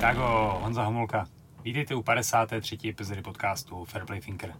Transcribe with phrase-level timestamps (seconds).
[0.00, 1.26] Čágo, Honza Homolka.
[1.64, 2.78] Vítejte u 53.
[2.88, 4.54] epizody podcastu Fairplay Thinker.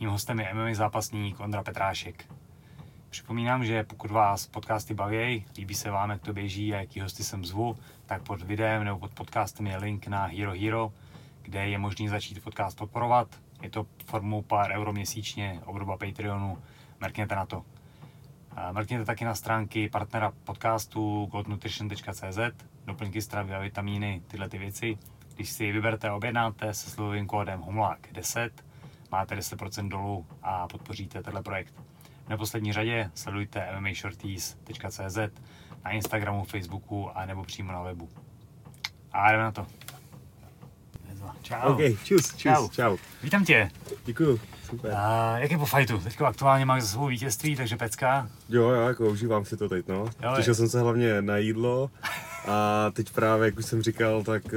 [0.00, 2.24] Mým hostem je MMA zápasník Ondra Petrášek.
[3.10, 7.24] Připomínám, že pokud vás podcasty baví, líbí se vám, jak to běží a jaký hosty
[7.24, 7.76] sem zvu,
[8.06, 10.92] tak pod videem nebo pod podcastem je link na Hero Hero,
[11.42, 13.28] kde je možný začít podcast podporovat.
[13.62, 16.58] Je to formou pár euro měsíčně, obdoba Patreonu,
[17.00, 17.64] mrkněte na to.
[18.72, 22.38] Mrkněte taky na stránky partnera podcastu godnutrition.cz,
[22.86, 24.98] doplňky stravy a vitamíny, tyhle ty věci.
[25.34, 28.50] Když si je vyberte a objednáte se slovovým kódem HOMLAK10,
[29.10, 31.74] máte 10% dolů a podpoříte tenhle projekt.
[32.26, 35.18] V neposlední řadě sledujte mmashorties.cz
[35.84, 38.08] na Instagramu, Facebooku a nebo přímo na webu.
[39.12, 39.66] A jdeme na to.
[41.42, 41.72] Čau.
[41.72, 42.68] OK, čus, čus, Čau.
[42.68, 42.96] čau.
[43.22, 43.70] Vítám tě.
[44.04, 44.40] Děkuju,
[44.72, 44.92] super.
[44.96, 45.98] A jak je po fajtu?
[45.98, 48.28] Teďko aktuálně máš za svou vítězství, takže pecka.
[48.48, 50.06] Jo, jo, jako užívám si to teď, no.
[50.22, 50.54] Jo, Těšil je.
[50.54, 51.90] jsem se hlavně na jídlo
[52.48, 54.50] a teď právě, jak už jsem říkal, tak uh,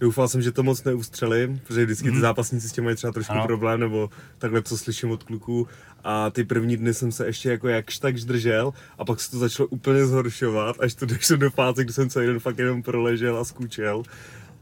[0.00, 3.32] doufal jsem, že to moc neustřelím, protože vždycky ty zápasníci s tím mají třeba trošku
[3.32, 3.40] Mhm.
[3.40, 3.46] Ano.
[3.46, 5.68] problém, nebo takhle, co slyším od kluků.
[6.04, 9.38] A ty první dny jsem se ještě jako jakž takž držel a pak se to
[9.38, 13.38] začalo úplně zhoršovat, až to došlo do fáze, kdy jsem celý den fakt jenom proležel
[13.38, 14.02] a skučel.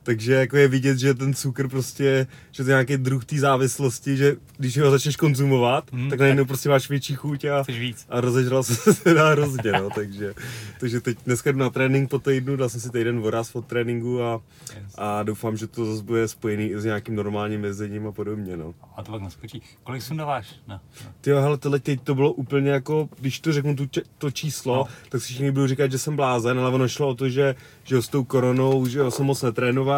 [0.05, 4.17] Takže jako je vidět, že ten cukr prostě, že to je nějaký druh té závislosti,
[4.17, 8.07] že když ho začneš konzumovat, Mhm, tak najednou prostě máš větší chuť a, víc?
[8.09, 10.35] a rozežral se teda hrozně, no, takže,
[10.81, 14.23] takže teď dneska jdu na trénink po týdnu, dal jsem si týden voraz od tréninku
[14.23, 14.41] a,
[14.77, 14.95] Yes.
[14.99, 18.75] a doufám, že to zase bude spojený i s nějakým normálním jezením a podobně, no.
[18.97, 19.63] A to pak naskočí.
[19.85, 20.47] Kolik sundáváš?
[20.69, 20.81] No.
[21.05, 21.11] no.
[21.21, 23.87] Ty jo, hele, tohle teď to bylo úplně jako, když to řeknu tu,
[24.19, 24.81] to číslo, No.
[24.81, 24.89] no.
[25.09, 27.95] tak si všichni budou říkat, že jsem blázen, ale ono šlo o to, že, že
[27.95, 29.94] jo, s tou koronou, že jo, jsem moc netrénoval,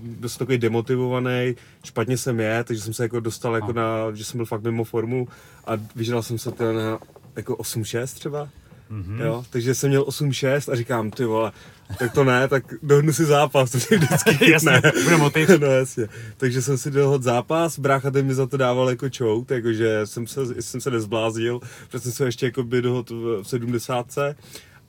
[0.00, 1.54] byl jsem takový demotivovaný,
[1.84, 4.84] špatně jsem je, takže jsem se jako dostal jako na, že jsem byl fakt mimo
[4.84, 5.28] formu
[5.66, 6.98] a vyžral jsem se teda na
[7.36, 8.48] jako 8-6 třeba.
[8.90, 9.20] Mhm.
[9.20, 11.52] Jo, takže jsem měl 8-6 a říkám, ty vole,
[11.98, 14.50] tak to ne, tak dohodnu si zápas, to si vždycky chytne.
[14.82, 15.48] Jasně, bude motiv.
[15.60, 16.08] No jasně.
[16.36, 20.26] Takže jsem si dohodl zápas, brácha ten mi za to dával jako čout, jakože jsem
[20.26, 24.06] se, jsem se nezbláznil, protože jsem se ještě jako by dohodl v 70.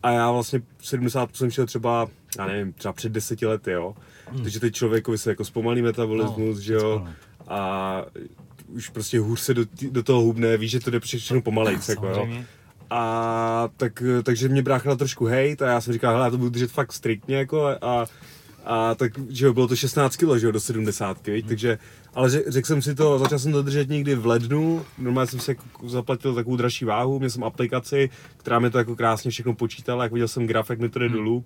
[0.03, 3.95] A já vlastně v 70 jsem šel třeba, já nevím, třeba před deseti lety, jo.
[4.31, 4.43] Hmm.
[4.43, 7.07] Takže teď člověkovi se jako zpomalí metabolismus, No, že jo.
[7.47, 8.05] A
[8.67, 11.89] už prostě hůř se do, tý- do toho hubne, víš, že to jde všechno pomalejc,
[11.89, 12.27] jako jo.
[12.89, 16.37] A tak, takže mě brácha dal trošku hejt a já jsem říkal, hele, já to
[16.37, 18.05] budu držet fakt striktně jako a,
[18.65, 21.47] a tak, že jo, bylo to 16 kg, že jo, do 70, viď?
[21.47, 21.79] takže,
[22.13, 25.39] ale řek, řekl jsem si to, začal jsem to držet někdy v lednu, normálně jsem
[25.39, 29.53] si jako zaplatil takovou dražší váhu, měl jsem aplikaci, která mi to jako krásně všechno
[29.53, 31.45] počítala, jak viděl jsem graf, jak mi to jde dolů.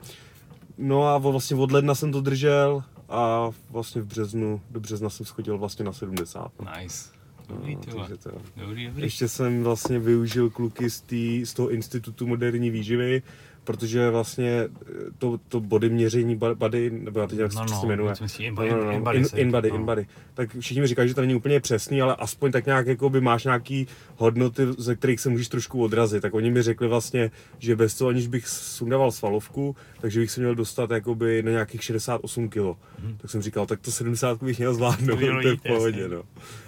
[0.78, 5.26] No a vlastně od ledna jsem to držel a vlastně v březnu, do března jsem
[5.26, 6.52] schodil vlastně na 70.
[6.60, 6.72] no.
[6.80, 7.10] Nice.
[7.50, 8.08] Dobrý, ty vole.
[8.08, 9.04] takže to, Dobrý, dobrý.
[9.04, 13.22] ještě jsem vlastně využil kluky z, tý, z toho institutu moderní výživy,
[13.64, 14.70] protože vlastně eh,
[15.18, 18.72] to, to body měření body, nebo já teď jak se No, no, přesně jmenuje.
[18.72, 19.76] No, no, no, in- InBody in, se in, říká, body, no.
[19.76, 20.08] in body.
[20.34, 23.22] Tak všichni mi říkají, že to není úplně přesný, ale aspoň tak nějak jako by
[23.22, 23.88] máš nějaký
[24.18, 26.22] hodnoty, ze kterých se můžeš trošku odrazit.
[26.22, 30.42] Tak oni mi řekli vlastně, že bez toho, aniž bych sundával svalovku, takže bych se
[30.42, 32.58] měl dostat jakoby na nějakých 68 kg.
[32.58, 33.18] Mhm.
[33.18, 36.24] Tak jsem říkal, tak to 70 bych měl zvládnout, To je v pohodě, no.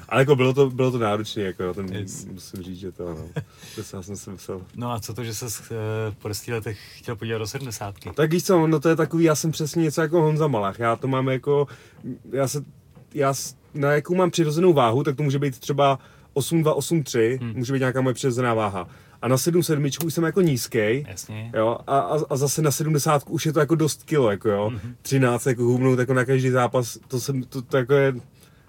[0.09, 2.25] Ale jako bylo to, bylo to náročné, jako jo, ten, Yes.
[2.25, 3.27] musím říct, že to, no.
[3.75, 4.61] To já jsem si musel.
[4.75, 5.45] No a co to, že se
[6.21, 8.11] po deseti letech chtěl podívat do sedmdesátky?
[8.15, 10.95] Tak víš co, no to je takový, já jsem přesně něco jako Honza Malach, já
[10.95, 11.67] to mám jako,
[12.31, 12.63] já se,
[13.13, 13.33] já,
[13.73, 15.99] na jakou mám přirozenou váhu, tak to může být třeba
[16.35, 17.53] 8,2, 8,3, hmm.
[17.55, 18.87] může být nějaká moje přirozená váha.
[19.21, 21.51] A na 7 sedmičku už jsem jako nízký, Jasně.
[21.55, 24.71] jo, a, a, a, zase na 70 už je to jako dost kilo, jako jo,
[25.01, 28.13] 13 jako hubnout jako na každý zápas, to jsem, to, to jako je,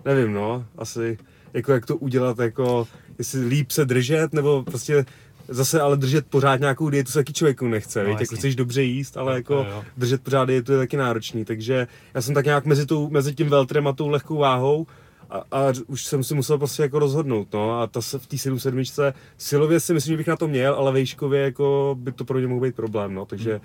[0.07, 1.19] nevím no, asi,
[1.55, 5.05] jako jak to udělat, jako, jestli líp se držet, nebo prostě
[5.49, 8.83] zase ale držet pořád nějakou dietu se taky člověku nechce, No, no, jako chceš dobře
[8.83, 9.85] jíst, ale jako jo.
[9.97, 13.49] držet pořád dietu je taky náročný, takže já jsem tak nějak mezi, tou, mezi tím
[13.49, 14.87] veltrem a tou lehkou váhou
[15.31, 18.39] a, a už jsem si musel prostě jako rozhodnout, no a ta se v té
[18.39, 18.59] 7
[19.39, 22.47] silově si myslím, že bych na to měl, ale vejškově jako by to pro mě
[22.47, 23.61] mohl být problém, no, takže Hmm.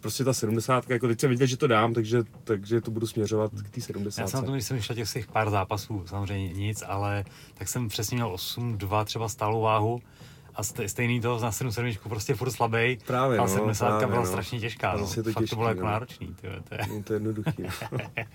[0.00, 3.52] Prostě ta 70, jako teď jsem viděl, že to dám, takže, takže to budu směřovat
[3.62, 4.22] k té 70.
[4.22, 7.24] Já jsem na tom, když jsem šel těch svých pár zápasů, samozřejmě nic, ale
[7.54, 10.00] tak jsem přesně měl 8-2 třeba stálou váhu
[10.58, 12.98] a ste- stejný to na 7 sedmičku prostě furt slabej.
[13.06, 14.26] Právě, a no, 70 právě, byla no.
[14.26, 14.96] strašně těžká.
[14.96, 15.08] No.
[15.16, 15.92] je to Fakt to bylo těžký, jako no.
[15.92, 16.34] náročný.
[16.40, 16.80] Tyhle, to je.
[16.88, 17.62] No, to je jednoduchý.
[17.62, 17.68] no.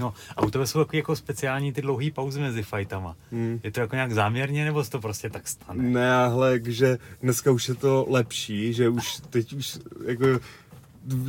[0.00, 3.16] No a u tebe jsou jako, jako speciální ty dlouhé pauzy mezi fightama.
[3.32, 3.60] Hmm.
[3.62, 5.82] Je to jako nějak záměrně, nebo se to prostě tak stane?
[5.82, 10.26] Ne, ale že dneska už je to lepší, že už teď už jako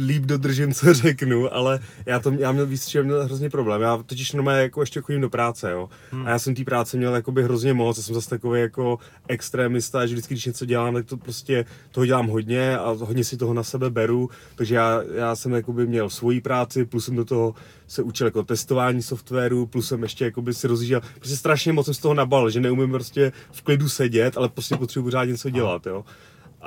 [0.06, 3.82] líp dodržím, co řeknu, ale já, to, já měl víc, měl hrozně problém.
[3.82, 5.90] Já totiž normálně jako ještě chodím do práce, jo.
[6.12, 6.28] Hmm.
[6.28, 10.06] A já jsem té práce měl jakoby hrozně moc, já jsem zase takový jako extrémista,
[10.06, 13.54] že vždycky, když něco dělám, tak to prostě toho dělám hodně a hodně si toho
[13.54, 17.56] na sebe beru, takže já, já jsem jakoby měl svoji práci, plus jsem do toho
[17.88, 21.94] se učil jako testování softwaru, plus jsem ještě jakoby si rozjížděl, prostě strašně moc jsem
[21.94, 25.88] z toho nabal, že neumím prostě v klidu sedět, ale prostě potřebuji pořád něco dělat,
[25.88, 26.06] jo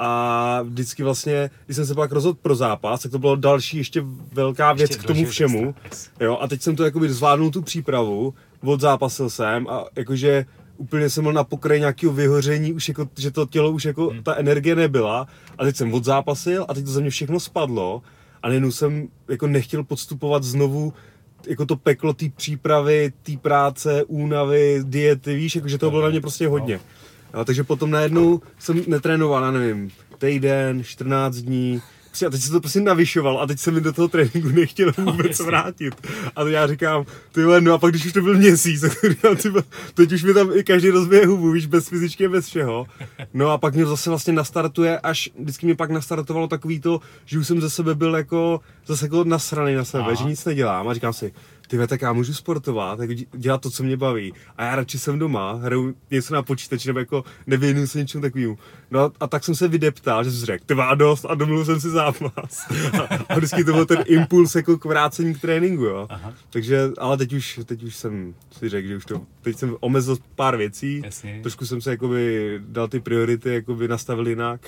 [0.01, 4.05] a vždycky vlastně, když jsem se pak rozhodl pro zápas, tak to bylo další ještě
[4.33, 5.75] velká věc ještě k tomu všemu.
[6.21, 8.35] Jo, a teď jsem to jakoby zvládnul tu přípravu,
[8.65, 10.47] odzápasil jsem a jakože
[10.77, 14.23] úplně jsem byl na pokraji nějakého vyhoření, už jako, že to tělo už jako, hmm.
[14.23, 15.27] ta energie nebyla
[15.59, 18.03] a teď jsem odzápasil a teď to ze mě všechno spadlo
[18.43, 20.93] a nejenom jsem jako nechtěl podstupovat znovu
[21.47, 26.21] jako to peklo té přípravy, té práce, únavy, diety, víš, jakože to bylo na mě
[26.21, 26.75] prostě hodně.
[26.75, 26.98] No.
[27.35, 31.83] Jo, takže potom najednou jsem netrénoval, já nevím, týden, 14 dní,
[32.27, 35.05] a teď se to prostě navyšoval a teď se mi do toho tréninku nechtěl no,
[35.05, 35.95] vůbec no, vrátit.
[36.37, 39.49] A já říkám, ty no a pak když už to byl měsíc, tak říkám, ty
[39.95, 42.87] teď už mi tam i každý rozbije hubu, víš, bez fyzičky, bez všeho.
[43.35, 47.39] No a pak mě zase vlastně nastartuje, až vždycky mě pak nastartovalo takový to, že
[47.39, 50.15] už jsem ze sebe byl jako, zase jako nasraný na sebe, Aha.
[50.15, 51.33] že nic nedělám a říkám si,
[51.69, 54.33] ty tak já můžu sportovat, jako dělat to, co mě baví.
[54.57, 58.59] A já radši jsem doma, hraju něco na počítači, nebo jako nevěnuju se něčemu takovému.
[58.91, 61.81] No a, a, tak jsem se vydeptal, že jsem řekl, ty dost a domluvil jsem
[61.81, 62.67] si zápas.
[62.93, 66.07] a, a, vždycky to byl ten impuls jako k vrácení k tréninku, jo.
[66.11, 66.35] Aha.
[66.51, 70.17] Takže, ale teď už, teď už jsem si řekl, že už to, teď jsem omezil
[70.35, 71.39] pár věcí, Jasně.
[71.43, 74.61] trošku jsem se jakoby dal ty priority jakoby nastavil jinak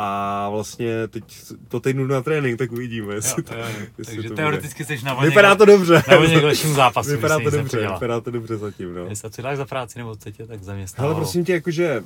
[0.00, 1.24] a vlastně teď
[1.68, 3.14] po týdnu na trénink, tak uvidíme.
[3.14, 3.86] Jestli jo, jo, jo.
[3.98, 5.28] jestli Takže to teoreticky jsi na voně.
[5.28, 6.02] Vypadá to dobře.
[6.10, 7.10] Na voně k lepšímu zápasu.
[7.10, 8.94] Vypadá to dobře, vypadá to dobře zatím.
[8.94, 9.04] No.
[9.04, 11.06] Jestli co dáš za práci nebo co tě tak zaměstnává?
[11.06, 12.02] Ale prosím tě, jakože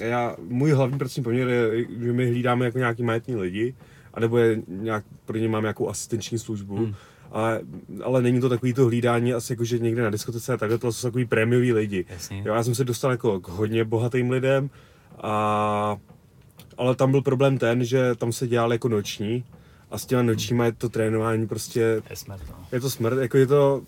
[0.00, 3.74] já, můj hlavní pracovní poměr je, že my hlídáme jako nějaký majetní lidi,
[4.14, 6.76] anebo je nějak, pro ně máme nějakou asistenční službu.
[6.76, 6.94] Hmm.
[7.32, 7.60] Ale,
[8.02, 10.92] ale není to takový to hlídání asi jako, že někde na diskotece a takhle, to
[10.92, 12.06] jsou takový prémiový lidi.
[12.08, 12.42] Jasně.
[12.44, 14.70] Jo, já jsem se dostal jako k hodně bohatým lidem
[15.22, 15.96] a
[16.78, 19.44] ale tam byl problém ten, že tam se dělal jako noční
[19.90, 22.02] a s těma nočníma je to trénování prostě...
[22.10, 22.66] Je smrt, no.
[22.72, 23.82] Je to smrt, jako je to...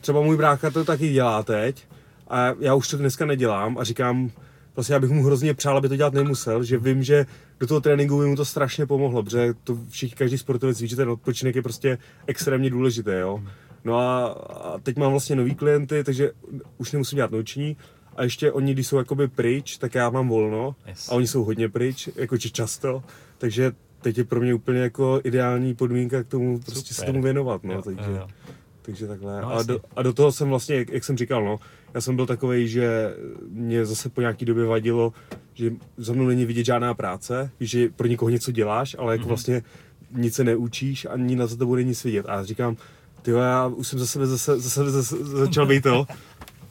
[0.00, 1.86] Třeba můj brácha to taky dělá teď
[2.28, 4.30] a já už to dneska nedělám a říkám,
[4.72, 7.26] prostě já bych mu hrozně přál, aby to dělat nemusel, že vím, že
[7.60, 10.96] do toho tréninku by mu to strašně pomohlo, protože to všichni, každý sportovec ví, že
[10.96, 13.42] ten odpočinek je prostě extrémně důležitý, jo.
[13.84, 16.30] No a, a teď mám vlastně nový klienty, takže
[16.78, 17.76] už nemusím dělat noční,
[18.16, 21.08] a ještě oni, když jsou jakoby pryč, tak já mám volno yes.
[21.08, 23.02] a oni jsou hodně pryč, jako často,
[23.38, 27.64] takže teď je pro mě úplně jako ideální podmínka k tomu prostě se tomu věnovat,
[27.64, 28.28] no, jo, takže, jo.
[28.82, 29.40] takže takhle.
[29.40, 31.58] No, a, do, a do toho jsem vlastně, jak, jak jsem říkal, no,
[31.94, 33.14] já jsem byl takový, že
[33.48, 35.12] mě zase po nějaký době vadilo,
[35.54, 39.28] že za mnou není vidět žádná práce, že pro někoho něco děláš, ale jako mm-hmm.
[39.28, 39.62] vlastně
[40.10, 42.26] nic se neučíš, ani na za tebou není nic vidět.
[42.28, 42.76] A já říkám,
[43.22, 46.06] ty já už jsem za sebe zase, zase, zase začal být to,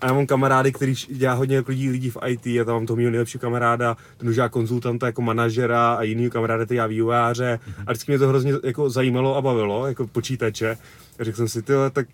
[0.04, 2.86] a já mám kamarády, který dělá hodně jako lidí, lidí v IT, a tam mám
[2.86, 7.60] toho mého nejlepšího kamaráda, ten už konzultanta jako manažera a jiný kamarády, který já vývojáře.
[7.88, 10.78] A vždycky mě to hrozně jako zajímalo a bavilo, jako počítače.
[11.20, 12.08] A řekl jsem si, tyhle, tak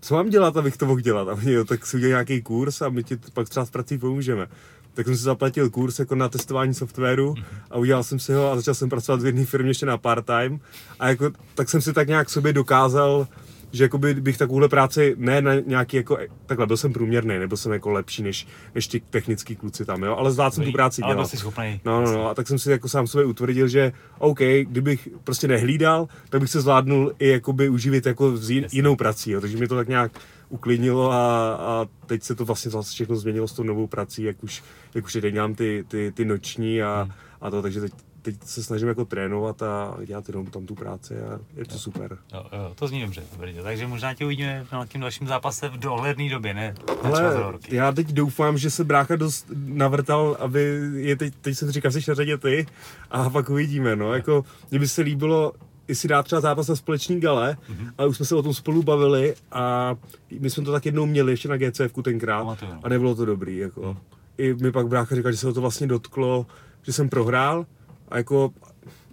[0.00, 1.28] co mám dělat, abych to mohl dělat?
[1.28, 4.46] A jo, tak si udělal nějaký kurz a my ti pak třeba s prací pomůžeme.
[4.94, 7.34] Tak jsem si zaplatil kurz jako na testování softwaru
[7.70, 10.60] a udělal jsem si ho a začal jsem pracovat v jedné firmě ještě na part-time.
[11.00, 13.26] A jako, tak jsem si tak nějak sobě dokázal
[13.74, 17.72] že jakoby bych takovouhle práci, ne na nějaký jako, takhle byl jsem průměrný, nebo jsem
[17.72, 21.16] jako lepší než, než ti technický kluci tam, jo, ale zvládl jsem tu práci dělat.
[21.16, 21.80] Ale schopný.
[21.84, 25.48] No, no, no, a tak jsem si jako sám sobě utvrdil, že OK, kdybych prostě
[25.48, 29.56] nehlídal, tak bych se zvládnul i jakoby uživit jako s jin, jinou prací, jo, takže
[29.56, 30.12] mi to tak nějak
[30.48, 34.44] uklidnilo a, a teď se to vlastně zase všechno změnilo s tou novou prací, jak
[34.44, 34.62] už,
[34.94, 37.12] jak už teď dělám ty, ty, ty noční a, hmm.
[37.40, 37.92] a to, takže teď
[38.24, 42.18] teď se snažím jako trénovat a dělat jenom tam tu práci a je to super.
[42.32, 43.62] Jo, jo, to zní dobře, dobře.
[43.62, 46.74] takže možná tě uvidíme na tím dalším zápase v dohledné době, ne?
[47.02, 51.90] Ale já teď doufám, že se brácha dost navrtal, aby je teď, teď jsem říkal,
[51.90, 52.66] jsi na řadě ty
[53.10, 55.52] a pak uvidíme, no, jako, mně by se líbilo,
[55.92, 57.90] si dát třeba zápas na společný gale, mm-hmm.
[57.98, 59.94] ale už jsme se o tom spolu bavili a
[60.40, 63.92] my jsme to tak jednou měli ještě na GCF tenkrát a nebylo to dobrý, jako.
[63.92, 63.98] Mm.
[64.38, 66.46] I mi pak brácha říkal, že se ho to vlastně dotklo,
[66.82, 67.66] že jsem prohrál,
[68.08, 68.52] a jako,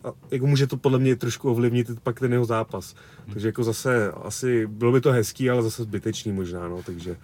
[0.04, 2.96] a jako může to podle mě trošku ovlivnit pak ten jeho zápas.
[3.34, 7.18] Takže jako zase asi, bylo by to hezký, ale zase zbytečný možná, no, takže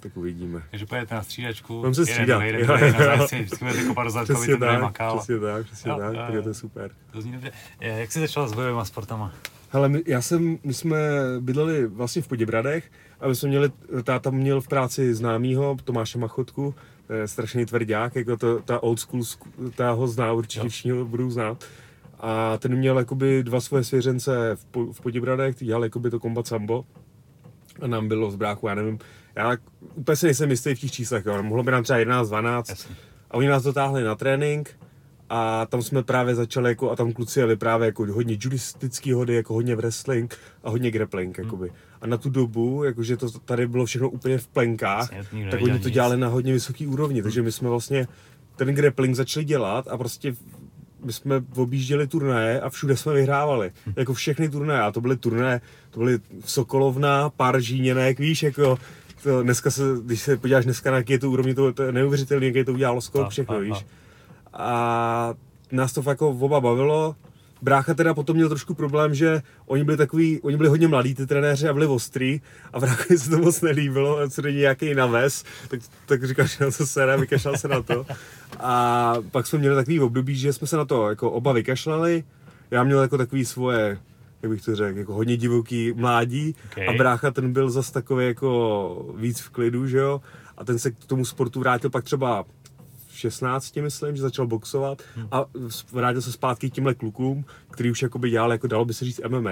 [0.00, 0.62] tak uvidíme.
[0.70, 2.42] Takže pojedete na střídačku, Mám se střídat.
[2.42, 5.18] Jeden, jeden, jeden, na zajci, vždycky budete kopat zadku, aby to makal.
[5.18, 6.90] Přesně tak, přesně jo, tak, tak je super.
[7.12, 7.52] To zní dobře.
[7.80, 9.32] Jak jsi začal s bojovými sportama?
[9.70, 10.98] Hele, my, já jsem, my jsme
[11.40, 12.90] bydleli vlastně v Poděbradech
[13.20, 13.70] a my jsme měli,
[14.04, 16.74] táta měl v práci známýho Tomáše Machotku,
[17.26, 19.22] strašný tvrdák, jako to, ta old school,
[19.76, 21.64] ta ho zná určitě, všichni ho budou znát.
[22.20, 26.46] a ten měl jakoby dva svoje svěřence v, po, v Podibradech, dělal jakoby to kombat
[26.46, 26.84] sambo
[27.80, 28.98] a nám bylo z bráchu, já nevím,
[29.36, 29.56] já
[29.94, 31.42] úplně si nejsem jistý v těch číslech, jo.
[31.42, 32.96] mohlo by nám třeba 11, 12 Jasně.
[33.30, 34.76] a oni nás dotáhli na trénink
[35.28, 39.34] a tam jsme právě začali jako, a tam kluci jeli právě jako hodně judistický hody,
[39.34, 41.68] jako hodně wrestling a hodně grappling, Hmm.
[42.04, 45.78] A na tu dobu, jakože to tady bylo všechno úplně v plenkách, Jasně, tak oni
[45.78, 45.94] to nic.
[45.94, 48.08] dělali na hodně vysoký úrovni, takže my jsme vlastně
[48.56, 50.34] ten grappling začali dělat a prostě
[51.04, 53.70] my jsme objížděli turnaje a všude jsme vyhrávali.
[53.96, 54.80] Jako všechny turnaje.
[54.80, 58.78] A to byly turnaje, to byly Sokolovna, pár Žíněnek, víš, jako
[59.22, 61.92] to dneska se, když se podíváš dneska na jaký je to úrovni, to, to je
[61.92, 63.60] neuvěřitelné, jaký to udělalo skok, A, všechno, a, a.
[63.60, 63.86] víš.
[64.52, 65.34] A
[65.72, 67.16] nás to fakt jako oba bavilo.
[67.64, 71.26] Brácha teda potom měl trošku problém, že oni byli takový, oni byli hodně mladí, ty
[71.26, 72.40] trenéři, a byli ostrý
[72.72, 76.64] a bráchovi se to moc nelíbilo, a co není nějaký naves, tak, tak říkal, že
[76.64, 78.06] na to sere, vykašlal se na to.
[78.60, 82.24] A pak jsme měli takový období, že jsme se na to jako oba vykašlali,
[82.70, 83.98] já měl jako takový svoje,
[84.42, 86.86] jak bych to řekl, jako hodně divoký mládí Okay.
[86.88, 90.20] a brácha ten byl zas takový jako víc v klidu, že jo,
[90.58, 92.44] a ten se k tomu sportu vrátil pak třeba
[93.30, 95.44] 16, myslím, že začal boxovat a
[95.92, 99.20] vrátil se zpátky k těmhle klukům, který už jakoby dělal, jako dalo by se říct
[99.28, 99.50] MMA.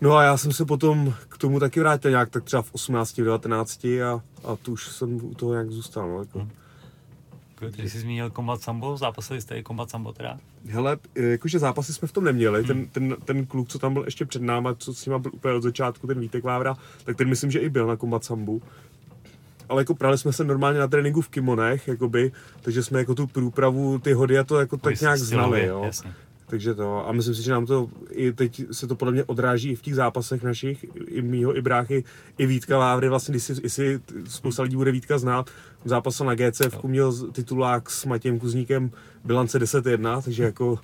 [0.00, 3.20] No a já jsem se potom k tomu taky vrátil nějak tak třeba v 18,
[3.20, 6.48] 19 a, a tu už jsem u toho nějak zůstal, no, jako.
[7.60, 7.74] Good.
[7.74, 10.38] Když jsi zmínil kombat sambo, zápasili jste i kombat sambo teda?
[10.68, 14.24] Hele, jakože zápasy jsme v tom neměli, ten, ten, ten kluk, co tam byl ještě
[14.24, 17.50] před náma, co s ním byl úplně od začátku, ten Vítek Vávra, tak ten myslím,
[17.50, 18.62] že i byl na kombat sambu.
[19.68, 23.26] Ale jako prali jsme se normálně na tréninku v kimonech, jakoby, takže jsme jako tu
[23.26, 25.82] průpravu, ty hody a to jako tak nějak znali, jo.
[25.84, 26.14] Jasně.
[26.46, 29.70] Takže to, a myslím si, že nám to i teď se to podle mě odráží
[29.70, 32.04] i v těch zápasech našich, i mýho, i bráchy,
[32.38, 35.50] i Vítka Vávry, vlastně, když si, jestli spousta lidí bude Vítka znát,
[35.84, 38.90] zápasil na GCF, měl titulák s Matějem Kuzníkem
[39.24, 40.78] bilance 10-1, takže jako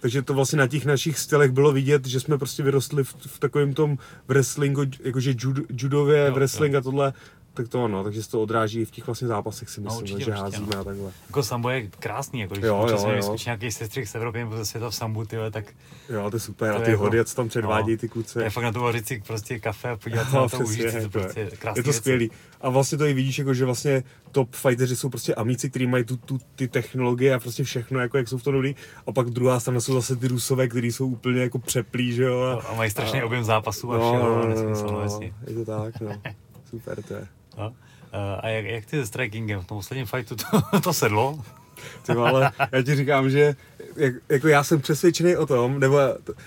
[0.00, 3.38] takže to vlastně na těch našich stylech bylo vidět, že jsme prostě vyrostli v, v
[3.38, 7.12] takovém tom wrestlingu, jakože jud, judově, Jo, wrestling a tohle,
[7.54, 10.02] tak to ano, takže se to odráží i v těch vlastně zápasech si No, myslím,
[10.02, 10.80] určitě, že určitě, házíme no.
[10.80, 11.12] a takhle.
[11.28, 13.36] Jako sambo je krásný, jako když Jo, jo, jo.
[13.46, 15.64] nějaký sestřih z Evropy nebo ze světa v sambu, tyhle, tak
[16.08, 18.34] Jo, to je super, To a ty jako- hody, co tam předvádějí no, ty kluci.
[18.34, 20.58] to je fakt na to vařit si prostě kafe a podívat se No, na to,
[20.58, 21.98] užít si to je, prostě je, krásný je to věci.
[21.98, 22.30] skvělý.
[22.60, 26.04] A vlastně to i vidíš, jako, že vlastně top fighteři jsou prostě amíci, kteří mají
[26.04, 28.74] tu, tu, ty technologie a prostě všechno, jako jak jsou v tom dobrý.
[29.06, 32.40] A pak druhá strana jsou zase ty rusové, kteří jsou úplně jako přeplí, že jo.
[32.62, 35.54] No, A mají strašný a- objem zápasů a no, všeho, no, no, no, no, je
[35.54, 36.22] to tak, no.
[36.70, 37.26] Super to je.
[38.40, 41.44] A jak, jak ty se strikingem v tom posledním fightu to, to sedlo?
[42.06, 43.56] Ty ale já ti říkám, že
[43.96, 45.98] jak, jako já jsem přesvědčený o tom, nebo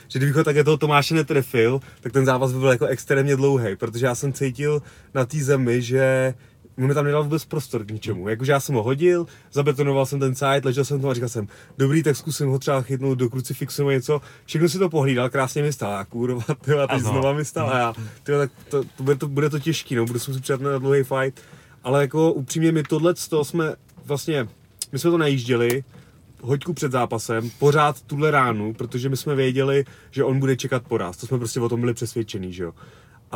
[0.07, 3.75] že kdybych ho také toho Tomáše netrefil, tak ten zápas by byl jako extrémně dlouhý,
[3.75, 4.81] protože já jsem cítil
[5.13, 6.33] na té zemi, že
[6.77, 8.29] mi tam nedal vůbec prostor k ničemu.
[8.29, 11.48] Jakože já jsem ho hodil, zabetonoval jsem ten site, ležel jsem tam a říkal jsem,
[11.77, 14.22] dobrý, tak zkusím ho třeba chytnout do krucifixu nebo něco.
[14.46, 17.00] Všechno si to pohlídal, krásně mi stál, a kurva, a teď Ano.
[17.00, 20.05] znova mi stál a já, tyjo, tak to, to, bude to, bude to těžký, no,
[20.05, 21.41] budu si přijat na dlouhý fight.
[21.84, 24.48] Ale jako upřímně my tohle to jsme vlastně,
[24.91, 25.84] my jsme to najížděli,
[26.41, 31.17] hoďku před zápasem, pořád tuhle ránu, protože my jsme věděli, že on bude čekat poraz.
[31.17, 32.74] To jsme prostě o tom byli přesvědčení, že jo.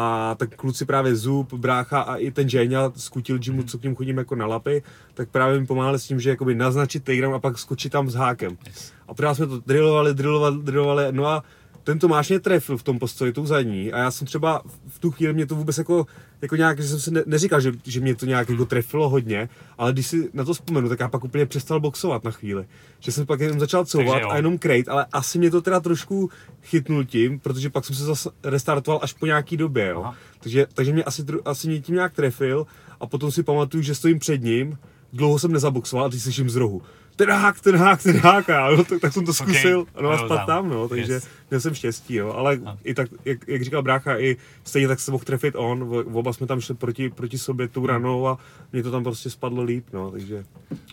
[0.01, 3.83] A tak kluci právě Zub, Brácha a i ten Ženia z Kutil Gymu, co k
[3.83, 7.35] ním chodím jako na lapy, tak právě mi pomáhali s tím, že jakoby naznačit takedown
[7.35, 8.57] a pak skočit tam s hákem.
[8.67, 8.93] Yes.
[9.07, 11.43] A pořád jsme to drillovali, drillovali, drillovali, no a
[11.89, 15.11] ten Tomáš mě trefil v tom postoji, tou zadní a já jsem třeba v tu
[15.11, 16.05] chvíli mě to vůbec jako,
[16.41, 19.49] jako nějak, že jsem si ne, neříkal, že, že mě to nějak jako trefilo hodně,
[19.77, 22.65] ale když si na to vzpomenu, tak já pak úplně přestal boxovat na chvíli.
[22.99, 26.29] Že jsem pak jenom začal couvat a jenom krejt, ale asi mě to teda trošku
[26.63, 30.01] chytnul tím, protože pak jsem se zase restartoval až po nějaký době, jo.
[30.03, 30.15] Aha.
[30.39, 32.67] Takže, takže mě asi, asi mě tím nějak trefil
[32.99, 34.77] a potom si pamatuju, že stojím před ním,
[35.13, 36.81] dlouho jsem nezaboxoval a teď slyším z rohu.
[37.19, 40.03] Ten hák, ten hák, ten hák, a no, tak, tak jsem to zkusil Okay.
[40.03, 40.69] no a spadl tam.
[40.69, 41.27] no, takže Yes.
[41.49, 42.77] měl jsem štěstí, jo, ale A.
[42.83, 46.33] i tak, jak, jak, říkal brácha, i stejně tak se mohl trefit on, v- oba
[46.33, 48.37] jsme tam šli proti, proti sobě tou ranou a
[48.71, 50.35] mě to tam prostě spadlo líp, no, takže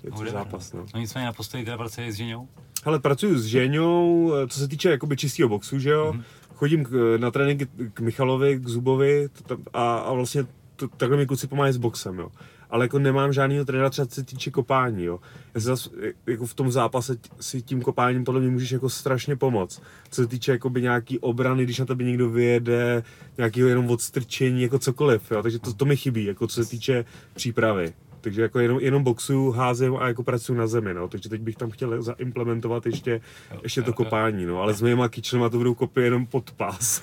[0.05, 0.87] je to Bude, zápas, no.
[0.95, 2.49] No nicméně na postoji teda pracuje s Ženou.
[2.85, 6.13] Hele, pracuji s Ženou, co se týče jakoby čistého boxu, že jo.
[6.13, 6.23] Mhm.
[6.55, 11.17] Chodím k, na tréninky k Michalovi, k Zubovi to tam- a, a vlastně to, takhle
[11.17, 12.29] mi kluci pomáhají s boxem, jo.
[12.71, 15.21] Ale jako nemám žádného trenéra třeba se týče kopání, jo.
[15.55, 15.91] Já si zas,
[16.27, 19.83] jako v tom zápase si tím kopáním podle mě můžeš jako strašně pomoct.
[20.11, 23.03] Co se týče jakoby nějaký obrany, když na tebe někdo vyjede,
[23.39, 25.43] nějakého jenom odstrčení, jako cokoliv, jo.
[25.43, 27.05] Takže to, to mi chybí, jako co se týče
[27.35, 27.95] přípravy.
[28.27, 31.09] Takže jako jenom, jenom boxu, házím a jako pracuji na zemi, no.
[31.09, 33.21] Takže teď bych tam chtěl zaimplementovat ještě,
[33.63, 34.61] ještě to kopání, no.
[34.61, 37.01] Ale s mýma kyčlema to budou kopy jenom pod pás.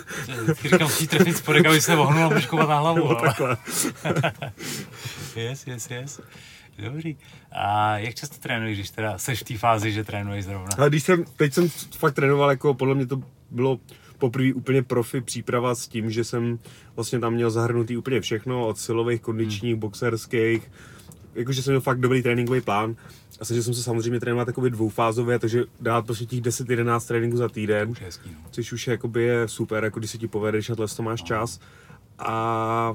[0.62, 2.96] Říkám, musíš trefit spodek, aby se vohnul a můžeš kouvat na hlavu.
[2.96, 3.56] Nebo ale- takhle.
[5.36, 6.20] Yes, yes, yes.
[6.78, 7.16] Dobrý.
[7.52, 10.68] A jak často trénuješ, když teda seš v té fázi, že trénuješ zrovna?
[10.78, 11.68] Ale když jsem, teď jsem
[11.98, 13.78] fakt trénoval, jako podle mě to bylo
[14.18, 16.58] poprvé úplně profi příprava s tím, že jsem
[16.96, 19.80] vlastně tam měl zahrnutý úplně všechno, od silových, kondičních, hmm.
[19.80, 20.70] boxerských,
[21.36, 22.96] jakože jsem měl fakt dobrý tréninkový plán.
[23.40, 27.48] A snažil jsem se samozřejmě trénovat takový dvoufázově, takže dát prostě těch 10-11 tréninků za
[27.48, 28.48] týden, Už je hezký, no.
[28.50, 31.60] což už jakoby je super, jako když se ti povede, když na to máš čas.
[32.18, 32.94] A,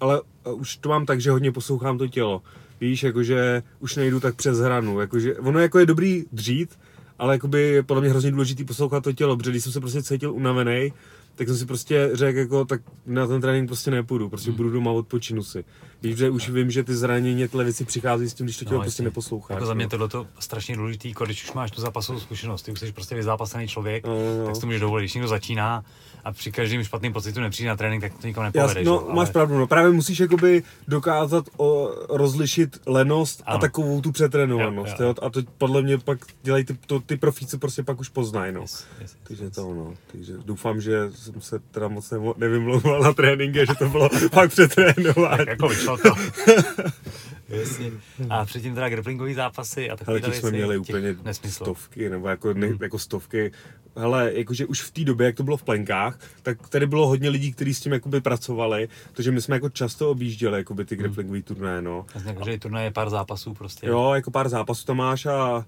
[0.00, 0.22] ale
[0.54, 2.42] už to mám tak, že hodně poslouchám to tělo.
[2.80, 6.78] Víš, jakože už nejdu tak přes hranu, jakože ono jako je dobrý dřít,
[7.20, 10.02] ale jakoby je podle mě hrozně důležitý poslouchat to tělo, protože když jsem se prostě
[10.02, 10.92] cítil unavený,
[11.34, 14.90] tak jsem si prostě řekl, jako, tak na ten trénink prostě nepůjdu, prostě budu doma,
[14.90, 15.64] odpočinu si.
[16.02, 18.78] Víš, že už vím, že ty zranění, tyhle věci přichází s tím, když to tělo
[18.78, 19.54] No, prostě neposlouchá.
[19.54, 22.72] Jako za mě tohle to strašně důležitý, jako když už máš tu zápasovou zkušenost, ty
[22.72, 24.44] už jsi prostě vyzápasený člověk, No, no, no.
[24.46, 25.02] tak si to můžeš dovolit.
[25.02, 25.84] Když někdo začíná
[26.24, 28.84] a při každém špatném pocitu nepřijde na trénink, tak to nikomu Jas, nepovede.
[28.84, 29.14] no, že?
[29.14, 33.56] máš pravdu, no právě musíš jakoby dokázat o, rozlišit lenost Ano.
[33.56, 37.00] a takovou tu přetrénovanost, Jo, jo, jo, A to podle mě pak dělají ty, to,
[37.00, 38.60] ty profíci prostě pak už poznají, no.
[38.60, 39.54] Yes, yes, Takže yes.
[39.54, 44.08] to no, takže doufám, že jsem se teda moc nevymlouval na tréninky, že to bylo
[44.48, 45.38] přetrénování.
[45.38, 46.08] Tak jako to.
[47.48, 47.90] Jasně.
[48.30, 51.64] A předtím teda grapplingový zápasy a takové těch jsme věci, měli úplně nesmysl.
[51.64, 52.78] stovky, nebo jako, ne, Mhm.
[52.82, 53.52] jako stovky.
[53.96, 57.28] Hele, jakože už v té době, jak to bylo v plenkách, tak tady bylo hodně
[57.28, 61.42] lidí, kteří s tím jakoby pracovali, takže my jsme jako často objížděli jakoby ty grapplingový
[61.42, 62.06] turnaje, no.
[62.14, 63.86] Vlastně jako, že turné je pár zápasů prostě.
[63.86, 65.64] Jo, jako pár zápasů tam máš a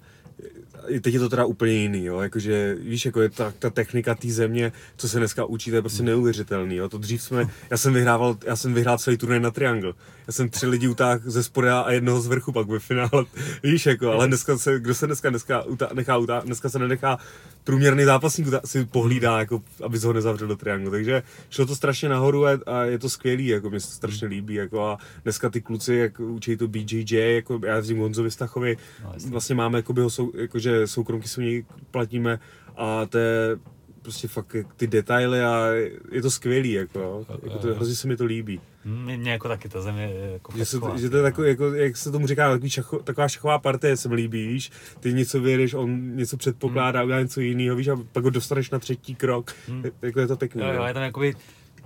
[1.00, 4.28] teď je to teda úplně jiný, jo, jakože víš, jako je ta, ta technika té
[4.28, 7.92] země, co se dneska učí, to je prostě neuvěřitelný, jo, to dřív jsme, já jsem
[7.92, 9.92] vyhrával, já jsem vyhrál celý turnaj na triangle,
[10.26, 13.24] já jsem tři lidi utáhl ze spoda a jednoho z vrchu pak ve finále,
[13.62, 17.18] víš, jako, ale dneska se, kdo se dneska, dneska utá, nechá utá, dneska se nenechá
[17.64, 21.76] průměrný zápasník utá, si pohlídá, jako, aby se ho nezavřel do trianglu, takže šlo to
[21.76, 24.98] strašně nahoru a, a je to skvělý, jako mě se to strašně líbí, jako a
[25.22, 29.78] dneska ty kluci, jak učí to BJJ, jako já jezdím Honzovi Stachovi, No, vlastně máme
[29.78, 30.32] jakoby ho sou,
[30.68, 32.38] jakože soukromky se u něj platíme
[32.76, 33.58] a to je
[34.02, 35.66] prostě fakt ty detaily a
[36.12, 38.60] je to skvělý, jako, jako to, hrozně se mi to líbí.
[38.84, 41.74] Mě, mě jako taky ta země jako Že, se, pecková, že to je takový, jako,
[41.74, 45.40] jak se tomu říká, takový šacho, taková šachová partie se mi líbí, víš, ty něco
[45.40, 49.54] vyjedeš, on něco předpokládá, udělá něco jiného, víš, a pak ho dostaneš na třetí krok,
[49.68, 49.84] Hmm.
[49.84, 50.62] je, jako je to pěkný.
[50.62, 50.86] Jo, jo, no.
[50.86, 51.34] je tam jakoby,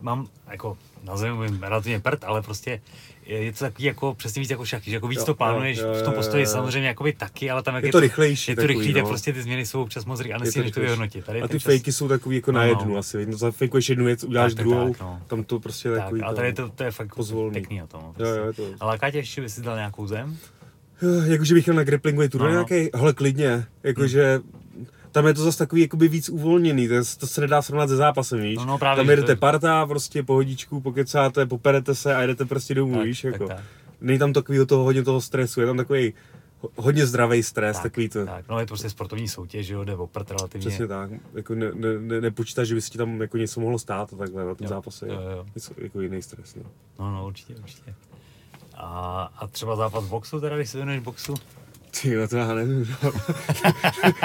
[0.00, 2.80] mám jako na zemi relativně prd, ale prostě
[3.26, 5.78] je, je to takový jako přesně víc jako šachy, že jako víc Jo, to plánuješ
[5.78, 6.50] jo, jo, v tom jo, postoji jo.
[6.50, 9.08] samozřejmě jakoby taky, ale tam jak Je to rychlejší je to rychlý, tak no.
[9.08, 11.24] prostě ty změny jsou občas moc rychlé a Je to nesmíš to vyhodnotit.
[11.24, 12.78] Tady A ty čas- fejky jsou takový jako na No, no.
[12.80, 15.22] jednu asi, no, zafejkuješ jednu věc, uděláš Tak, druhou, tak, no.
[15.26, 17.52] tam to prostě tak, takový ale tady to, to je fakt pozvolný.
[17.52, 18.00] pěkný na tom.
[18.02, 18.38] no, Jo, Prostě.
[18.40, 18.84] jo, je to.
[18.84, 20.36] Ale Káťa ještě by si dal nějakou zem?
[21.02, 22.66] Eh, Jakože bych jel na grapplingový turnaj No, no.
[22.68, 24.40] nějaký, hele klidně, jakože
[25.16, 27.96] tam je to zase takový jakoby víc uvolněný, to, je- to se nedá srovnat se
[27.96, 28.56] zápasem, víš.
[28.56, 32.74] No, no, právě, tam jedete to parta, prostě pohodičku, pokecáte, poperete se a jedete prostě
[32.74, 33.46] domů, Tak, víš, tak, jako.
[33.48, 33.60] tak.
[34.00, 36.14] Není tam takového toho, hodně toho stresu, je tam takový
[36.60, 38.26] ho- hodně zdravý stres, takový to.
[38.26, 40.68] tak, no je to prostě sportovní soutěž, jo, jde o prd relativně.
[40.68, 43.78] Přesně tak, jako ne, ne, ne, nepočítáš, že by se ti tam jako něco mohlo
[43.78, 45.46] stát a takhle na tom Jo, zápase, je jo, jo.
[45.54, 46.62] něco jako jiný stres, no.
[46.98, 47.94] No, no, určitě, určitě.
[48.74, 51.34] A, a třeba zápas boxu, teda, když se věnuješ boxu?
[52.02, 53.12] Ty, no to já nevím, no.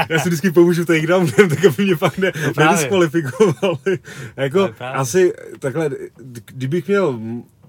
[0.09, 3.99] já si vždycky pomůžu takedownem, tak aby mě pak ne, No nediskvalifikovali.
[4.37, 4.99] jako, No právě.
[4.99, 5.89] asi takhle,
[6.45, 7.19] kdybych měl,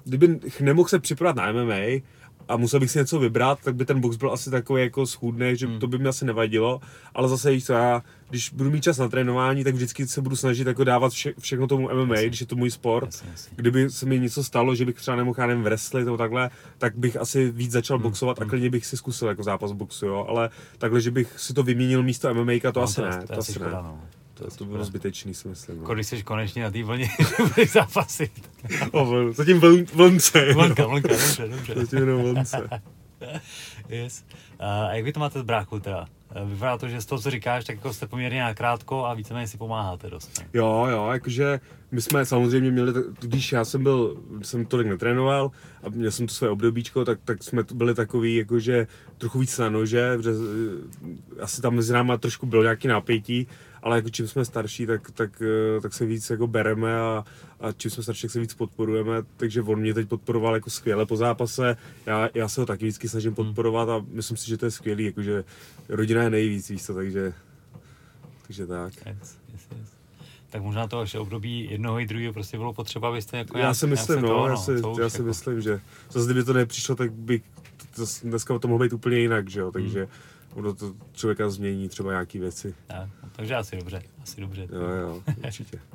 [0.05, 2.01] kdybych nemohl se připravovat na MMA,
[2.49, 5.57] a musel bych si něco vybrat, tak by ten box byl asi takový jako schůdný,
[5.57, 5.79] že Hmm.
[5.79, 6.81] to by mi asi nevadilo,
[7.15, 10.37] ale zase víš co, já, když budu mít čas na trénování, tak vždycky se budu
[10.37, 12.29] snažit jako dávat vše, všechno tomu MMA, Jasně.
[12.29, 13.07] když je to můj sport.
[13.07, 13.53] Jasně, jasně.
[13.57, 16.97] Kdyby se mi něco stalo, že bych třeba nemohl, já nevím, wrestlit nebo takhle, tak
[16.97, 20.27] bych asi víc začal Hmm, boxovat a klidně bych si zkusil jako zápas boxu, jo,
[20.29, 23.27] ale takhle, že bych si to vyměnil místo MMA, to No, asi je- ne, to,
[23.27, 23.77] to, asi asi škoda, ne.
[23.83, 24.01] no.
[24.43, 25.83] To, to bylo zbytečný, si myslím.
[25.83, 25.95] No.
[25.95, 27.05] když jsi konečně na té vlně,
[27.39, 28.33] že budeš zápasit.
[28.93, 30.47] O, vl- zatím vln, vlnce.
[30.47, 30.55] jo.
[30.55, 31.75] Vlnka, vlnka, dobře, dobře.
[31.77, 32.69] Zatím jenom vlnce.
[33.89, 34.25] Yes.
[34.59, 36.07] A jak vy to máte s bráchou teda?
[36.35, 39.15] Eh, Vypadá to, že z toho, co říkáš, tak jako jste poměrně na krátko a
[39.15, 40.39] víceméně si pomáháte dost.
[40.39, 40.47] ne?
[40.55, 45.51] Jo, jo, jakože my jsme samozřejmě měli, když já jsem byl, jsem tolik netrénoval
[45.83, 48.87] a měl jsem to své obdobíčko, tak, tak jsme byli takový, jakože
[49.19, 50.31] trochu víc na nože, protože
[51.39, 53.47] eh, asi tam mezi náma trošku bylo nějaký napětí,
[53.83, 55.43] ale jako čím jsme starší, tak, tak,
[55.77, 57.25] eh, tak se víc jako bereme a,
[57.61, 61.07] a čím jsme starší, tak se víc podporujeme, takže on mě teď podporoval jako skvěle
[61.07, 64.65] po zápase, já, já se ho taky vždycky snažím podporovat a myslím si, že to
[64.65, 65.45] je skvělý, jakože
[65.89, 67.33] rodina je nejvíc, víš co, takže,
[68.47, 68.93] takže tak.
[69.07, 69.89] Yes, yes, yes.
[70.51, 73.87] Tak možná to vaše období jednoho i druhého prostě bylo potřeba, abyste jako Já si
[73.87, 76.53] myslím, se no, já si, to už já si jako- myslím, že zase kdyby to
[76.53, 77.43] nepřišlo, tak by
[77.97, 79.67] to, dneska to mohlo být úplně jinak, že Hmm.
[79.67, 80.09] jo, takže
[80.55, 82.75] ono to člověka změní třeba nějaký věci.
[82.87, 84.69] Tak, no, takže asi dobře, asi dobře.
[84.73, 85.81] Jo, jo, určitě.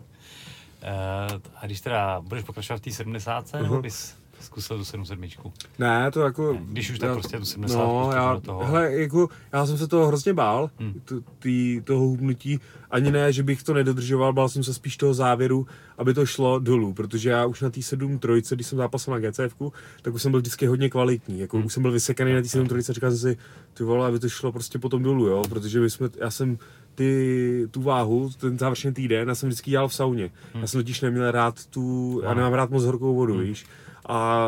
[0.81, 3.81] Eh, a když teda budeš pokračovat v té 70, nebo Aha.
[3.81, 4.15] bys...
[4.41, 5.51] zkusil tu 707.
[5.79, 6.57] Ne, to jako...
[6.61, 8.65] Když už tak já- prostě tu 70 No, já, do toho.
[8.65, 11.01] hele, jako, já jsem se toho hrozně bál, Hmm.
[11.39, 12.59] tý, toho hubnutí.
[12.91, 16.59] Ani ne, že bych to nedodržoval, bál jsem se spíš toho závěru, aby to šlo
[16.59, 19.55] dolů, protože já už na té 7 trojce, když jsem zápasil na GCF,
[20.01, 21.65] tak už jsem byl vždycky hodně kvalitní, jako Hmm.
[21.65, 23.37] už jsem byl vysekaný na té 7 trojce, říkal jsem si,
[23.73, 26.57] ty vole, aby to šlo prostě potom dolů, jo, protože my jsme, já jsem
[26.95, 30.31] ty, tu váhu, ten závěrečný týden, já jsem vždycky dělal v sauně.
[30.61, 33.65] Já jsem totiž neměl rád tu, já nemám rád moc horkou vodu, víš.
[34.07, 34.47] A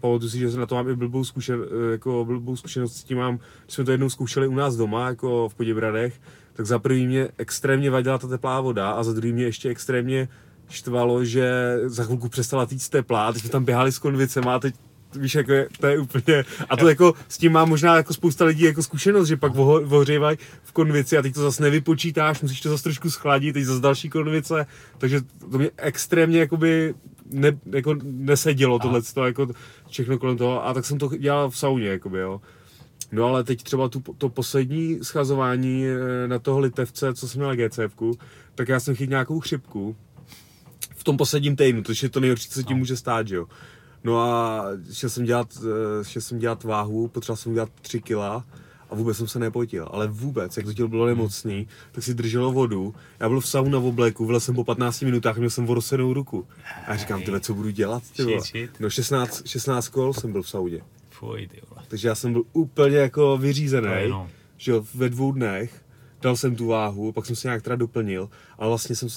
[0.00, 3.38] pamatuju si, že na to mám i blbou, zkušen, jako blbou zkušenost s tím mám,
[3.64, 6.20] když jsme to jednou zkoušeli u nás doma, jako v Poděbradech,
[6.52, 10.28] tak za prvý mě extrémně vadila ta teplá voda a za druhý mě ještě extrémně
[10.68, 14.58] štvalo, že za chvilku přestala týct teplá, a teď jsme tam běhali s konvicema a
[14.58, 14.74] teď
[15.14, 18.44] víš, jako je, to je úplně, a to jako s tím má možná jako spousta
[18.44, 22.60] lidí jako zkušenost, že pak voho- vohřívají v konvici a teď to zase nevypočítáš, musíš
[22.60, 24.66] to zase trošku schladit, teď zase další konvice,
[24.98, 25.20] takže
[25.50, 26.94] to mě extrémně jakoby
[27.32, 29.46] ne, jako nesedělo tohle, jako
[29.90, 32.40] všechno kolem toho a tak jsem to dělal v sauně, jakoby, jo.
[33.12, 37.48] No ale teď třeba tu, to poslední schazování eh, na toho litevce, co jsem měl
[37.56, 38.18] na GCFku,
[38.54, 39.96] tak já jsem chytil nějakou chřipku
[40.94, 42.78] v tom posledním týdnu, což je to nejhorší, co se tím No.
[42.78, 43.46] může stát, že jo.
[44.04, 45.48] No a šel jsem dělat,
[46.00, 48.44] eh, šel jsem dělat váhu, potřeboval jsem dělat 3 kila
[48.90, 52.52] a vůbec jsem se nepotil, ale vůbec, jak to tělo bylo nemocný, tak si drželo
[52.52, 52.94] vodu.
[53.20, 56.46] Já byl v sauna v obleku, vylez jsem po 15 minutách, měl jsem vorosenou ruku.
[56.86, 58.40] A já říkám, tyhle, co budu dělat, ty vole?
[58.40, 58.80] Shit, shit.
[58.80, 60.80] No 16, 16 kol jsem byl v saudě.
[61.10, 61.48] Fuj.
[61.88, 64.28] Takže já jsem byl úplně jako vyřízený, no.
[64.56, 65.82] že jo, ve dvou dnech.
[66.22, 68.28] Dal jsem tu váhu, pak jsem se nějak teda doplnil,
[68.58, 69.08] ale vlastně jsem,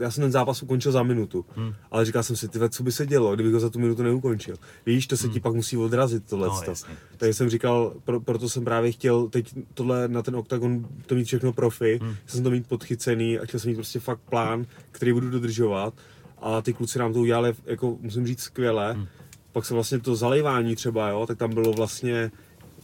[0.00, 1.44] já jsem ten zápas ukončil za minutu.
[1.56, 1.74] Hmm.
[1.90, 4.56] Ale říkal jsem si, ty co by se dělo, kdybych ho za tu minutu neukončil.
[4.86, 6.48] Víš, to se ti pak musí odrazit tohle.
[6.48, 6.56] Hmm.
[6.56, 6.94] No, jasně.
[7.16, 11.24] Takže jsem říkal, pro, proto jsem právě chtěl teď tohle na ten oktagon to mít
[11.24, 12.14] všechno profi, Hmm.
[12.14, 15.94] chtěl jsem to mít podchycený a chtěl jsem mít prostě fakt plán, který budu dodržovat.
[16.42, 18.92] A ty kluci nám to udělali, jako musím říct, skvěle.
[18.92, 19.06] Hmm.
[19.52, 22.30] Pak se vlastně to zalejvání třeba, jo, tak tam bylo vlastně,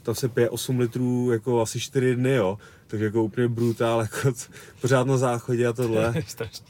[0.02, 2.58] tam se pije 8 litrů jako asi 4 dny, jo.
[2.86, 4.32] Takže jako úplně brutál, jako
[4.80, 6.14] pořád na záchodě a tohle.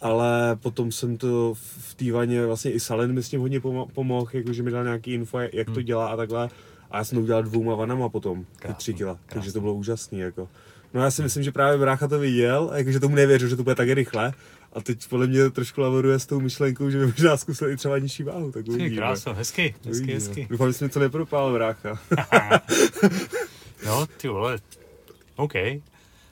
[0.00, 3.60] Ale potom jsem to v- v té vaně, vlastně i Salen mi s tím hodně
[3.60, 6.48] pomo- pomohl, jakože mi dal nějaký info, jak to dělá a takhle.
[6.90, 9.14] A já jsem to udělal dvouma vanama potom, ty Krásný, tři kila.
[9.14, 9.52] Takže krásný.
[9.52, 10.48] to bylo úžasný, jako.
[10.94, 13.62] No já si myslím, že právě brácha to viděl, a jakože tomu nevěřil, že to
[13.62, 14.32] bude tak rychle.
[14.72, 17.98] A teď podle mě trošku laboruje s tou myšlenkou, že by možná zkusil i třeba
[17.98, 18.96] nižší váhu, tak Ty uvidíme.
[18.96, 20.14] kráso, hezky, hezky, Uvidíme.
[20.14, 20.46] hezky.
[20.50, 21.98] Doufám, že jsi mi to nepropál, brácha.
[23.86, 24.58] No, ty vole,
[25.36, 25.52] OK.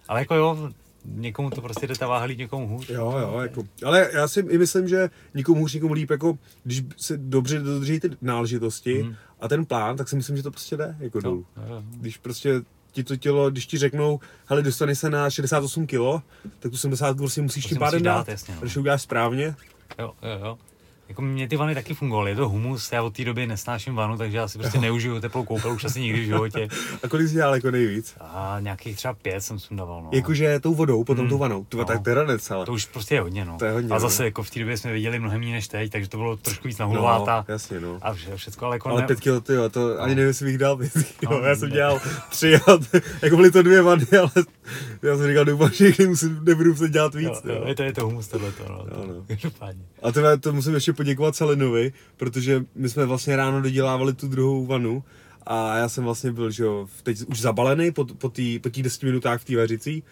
[0.08, 0.70] Ale jako jo,
[1.04, 2.88] někomu to prostě jde ta váha líp, někomu hůř.
[2.90, 3.64] Jo, jo, jako.
[3.86, 8.00] Ale já si i myslím, že nikomu hůř, nikomu líp, jako když se dobře dodrží
[8.00, 9.14] ty náležitosti Mhm.
[9.40, 11.46] a ten plán, tak si myslím, že to prostě jde jako Jo, dolů.
[11.56, 11.82] jo, jo.
[12.00, 12.60] Když prostě
[12.92, 16.22] ti to tělo, když ti řeknou, hele, dostaneš se na 68 kg,
[16.58, 18.60] tak tu 70 kg si musíš tím pádem dát, dát, jasně, no.
[18.60, 19.54] když to uděláš správně.
[19.98, 20.58] Jo, jo, jo.
[21.12, 24.18] Jako mě ty vany taky fungovaly, je to humus, já od té doby nesnáším vanu,
[24.18, 26.68] takže já si prostě neužiju teplou koupel už asi nikdy v životě.
[27.04, 28.14] A kolik jsi dělal jako nejvíc?
[28.20, 30.10] A nějakých třeba pět jsem sundával, no.
[30.12, 31.30] Jakože tou vodou, potom Hmm.
[31.30, 31.64] tou vanou.
[31.64, 31.86] Tyva, No.
[31.86, 32.66] tak to je ranec, ale.
[32.66, 33.58] To už prostě je hodně, no.
[33.58, 34.00] To je hodně, a no.
[34.00, 36.68] zase jako v té době jsme viděli mnohem méně než teď, takže to bylo trošku
[36.68, 37.44] víc nahulováta.
[37.48, 37.98] No, jasně, no.
[38.02, 39.06] A vše, všecko, ale jako Ale ne...
[39.06, 41.40] pět kilo, ty jo, to ani nevím, jestli bych dal pět kilo.
[41.40, 41.74] No, já jsem ne.
[41.74, 42.78] dělal tři, a
[43.22, 44.30] jako byly to dvě vany, ale
[45.02, 47.28] já jsem říkal, doufám, že musím, nebudu muset dělat víc.
[47.44, 48.74] Jo, jo, je, to, je to humus tohleto, no.
[48.78, 49.14] Jo, no.
[49.26, 49.82] Každopádně.
[50.02, 54.66] A teda to musím ještě poděkovat Selenovi, protože my jsme vlastně ráno dodělávali tu druhou
[54.66, 55.04] vanu
[55.46, 58.82] a já jsem vlastně byl, že jo, teď už zabalený po, po té po těch
[58.84, 60.02] 10 minutách v té vařicí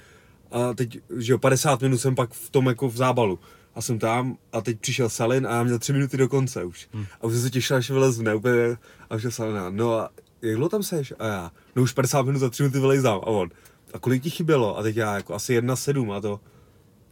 [0.50, 3.38] a teď, že jo, 50 minut jsem pak v tom jako v zábalu.
[3.74, 6.88] A jsem tam a teď přišel Salin a já měl 3 minuty do konce už.
[6.92, 7.07] Hmm.
[7.20, 8.76] A už jsem se těšil, až vylezne úplně
[9.11, 10.11] a už Salin a no a
[10.42, 11.12] jak dlouho tam seš?
[11.18, 13.16] A já, no už 50 minut za 3 minuty vylezám.
[13.16, 13.50] A on,
[13.94, 14.79] a kolik ti chybělo?
[14.79, 16.40] A teď já jako asi 1,7 a to,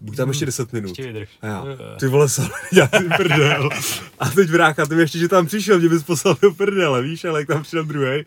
[0.00, 0.88] buď tam ještě 10 minut.
[0.88, 1.28] Ještě vydrž.
[1.40, 1.76] A já, jo.
[2.00, 3.70] ty vole, sám, já ty prdel.
[4.18, 7.24] A teď brácha, ty mi ještě, že tam přišel, mě bys poslal do prdele, víš,
[7.24, 8.24] ale jak tam přišel druhý.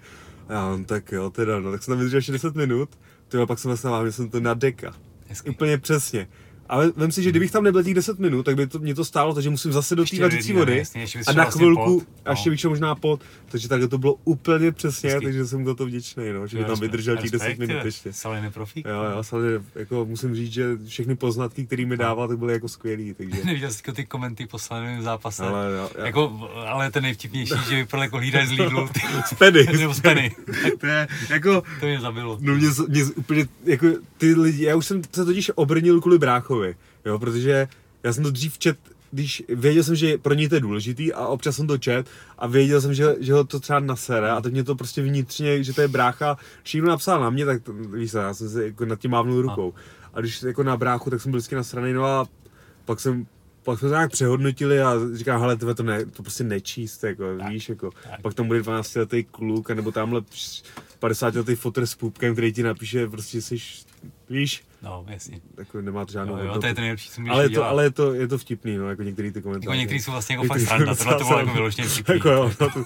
[0.47, 2.89] A já, no, tak jo, teda, no, tak jsem tam vydržel ještě 10 minut.
[3.27, 4.93] Ty pak jsem vlastně že jsem to na deka.
[5.27, 5.49] Hezky.
[5.49, 6.27] Úplně přesně.
[6.71, 9.05] Ale vem si, že kdybych tam nebyl těch 10 minut, tak by to, mě to
[9.05, 10.77] stálo, takže musím zase do té vařící vody.
[10.77, 12.51] jasně, a na vlastně chvilku, a ještě no.
[12.51, 13.21] bych šel možná pod.
[13.49, 15.25] Takže takhle to bylo úplně přesně, Hezky.
[15.25, 17.88] takže jsem za to vděčný, no, že by tam vydržel těch 10 respekt, minut ty,
[17.88, 18.13] ještě.
[18.13, 18.86] Salin profík.
[18.86, 22.67] Jo, jo, samozřejmě, jako musím říct, že všechny poznatky, které mi dával, tak byly jako
[22.67, 23.41] skvělý, takže...
[23.45, 25.43] Neviděl jsi ty komenty po slavném zápase.
[25.43, 28.89] Ale jo, já- jako, ale ten nejvtipnější, že vypadal jako hlídač z Lidlu.
[29.25, 29.65] Z Penny.
[29.79, 30.36] Nebo z Penny.
[30.79, 32.38] to je jako, To mě zabilo.
[32.41, 36.61] no mě, mě úplně, jako ty lidi, já už jsem se totiž obrnil kvůli bráchovi,
[37.06, 37.67] jo, protože
[38.04, 38.78] já jsem to dřív čet,
[39.12, 42.47] když věděl jsem, že pro něj to je důležitý a občas jsem to čet a
[42.47, 45.74] věděl jsem, že, že ho to třeba nasere a teď mě to prostě vnitřně, že
[45.74, 48.86] to je brácha, když někdo napsal na mě, tak to, víš já jsem se jako
[48.86, 49.74] nad tím mávnul rukou.
[50.13, 52.28] A když jako na bráchu, tak jsem byl vždycky nasraný, no a
[52.86, 53.26] pak jsem
[53.63, 57.38] pak jsme to nějak přehodnotili a říkám, hele, tebe to, ne, to prostě nečíst, jako,
[57.38, 57.89] Tak, víš, jako.
[58.04, 58.21] tak.
[58.21, 60.21] Pak tam bude 12 letý kluk, nebo tamhle
[61.00, 63.58] 50 letý fotr s pupkem, který ti napíše, prostě jsi,
[64.30, 65.39] víš, No, jasně.
[65.55, 67.65] takový nemá to žádnou Jo, jo, to je to nejlepší, co můžeš ale, je to,
[67.65, 69.65] ale je to, je to vtipný, no, jako některý ty komentáře.
[69.65, 72.13] Jako některý jsou vlastně jako fakt sranda, tohle to bylo jako vyloženě vtipný.
[72.15, 72.85] jako jo, no to,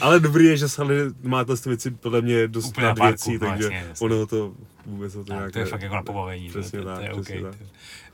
[0.00, 3.32] ale dobrý je, že Sally má tyhle věci podle mě dost Úplně na nad věcí,
[3.32, 4.04] no, takže jasně, jasně.
[4.06, 4.54] ono to
[4.86, 6.50] vůbec o to nějak to je fakt jako na pobavení.
[6.50, 7.50] to- Přesně to, tak, to je přesně OK.
[7.50, 7.60] tak.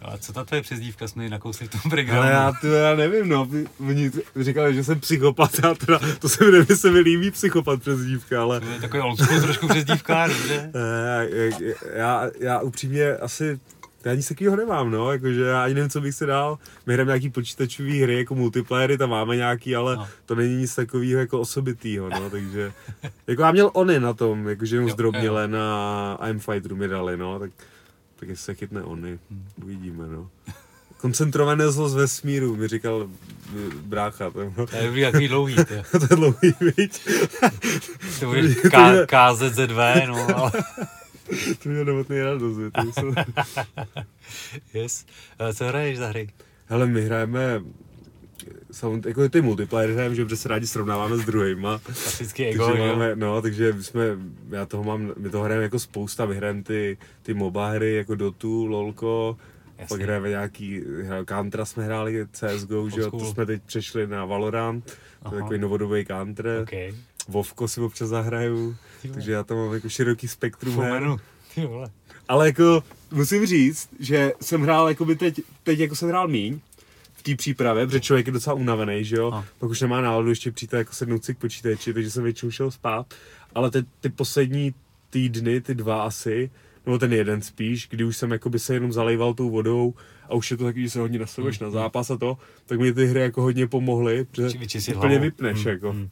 [0.02, 2.22] No a co ta tvoje přezdívka jsme nakousli v tom breakdownu?
[2.22, 3.48] Ale já, to já nevím, no,
[3.88, 7.80] oni říkali, že jsem psychopat, já teda, to se mi nevím, se mi líbí psychopat
[7.80, 10.72] přes dívka, ale To je takový old school trošku přezdívka, dobře?
[11.30, 11.50] eh,
[11.94, 13.60] já, já upřímně asi,
[14.04, 16.58] já nic takového nemám, no, jakože já ani nevím, co bych se dal.
[16.86, 20.08] My hrajeme nějaký počítačové hry, jako multiplayery, tam máme nějaký, ale No.
[20.26, 22.72] to není nic takového jako osobitýho, no, takže,
[23.26, 27.16] jako já měl Ony na tom, jakože jenom Jo, zdrobněle na I'm Fighteru mi dali,
[27.16, 27.50] no, tak,
[28.20, 29.44] tak jestli se chytne Ony, Hmm.
[29.64, 30.28] uvidíme, no.
[31.00, 33.08] Koncentrované zlo z vesmíru, mi říkal
[33.82, 34.66] brácha, to, no.
[34.66, 35.74] To je dobrý, takový dlouhý, to
[36.10, 37.08] je dlouhý, viď?
[38.20, 38.42] To bude
[39.06, 40.52] KZZV, no, ale
[41.62, 43.12] to mě novotný radost, to jsou-
[44.74, 45.06] yes.
[45.38, 46.28] Eh, Co hraješ za hry?
[46.66, 47.60] Hele, my hrajeme,
[48.70, 51.78] samozřejmě, jako ty multiplayer hrajeme, že protože se rádi srovnáváme s druhýma.
[51.78, 54.04] Klasický ego, takže máme, no, takže my jsme,
[54.50, 58.66] já toho mám, my to hrajeme jako spousta, vyhrajeme ty, ty MOBA hry, jako Dotu,
[58.66, 59.36] LOLko,
[59.78, 59.86] Jasně.
[59.96, 64.24] pak hrajeme nějaký, hra- Countra jsme hráli, CSGO, že jo, to jsme teď přešli na
[64.24, 66.94] Valorant, to je takový novodobý Counter, OK.
[67.28, 68.76] Vovko si občas zahraju,
[69.14, 71.02] takže já tam mám jako široký spektrum her.
[71.54, 71.90] Ty vole.
[72.28, 76.60] Ale jako musím říct, že jsem hrál jako by teď, teď jako jsem hrál míň
[77.14, 79.44] v té přípravě, protože člověk je docela unavený, že jo, No.
[79.58, 82.50] pak už nemá náladu ještě přijít a jako sednout si k počítači, takže jsem většinou
[82.50, 83.14] šel spát,
[83.54, 84.74] ale ty, ty poslední
[85.10, 86.50] týdny, ty dva asi,
[86.86, 89.94] nebo ten jeden spíš, kdy už jsem jako by se jenom zalejval tou vodou
[90.28, 92.92] a už je to taky, že se hodně nastavuješ na zápas a to, tak mi
[92.92, 94.58] ty hry jako hodně pomohly, protože
[94.96, 95.92] úplně vypneš Mm, jako.
[95.92, 96.08] mm.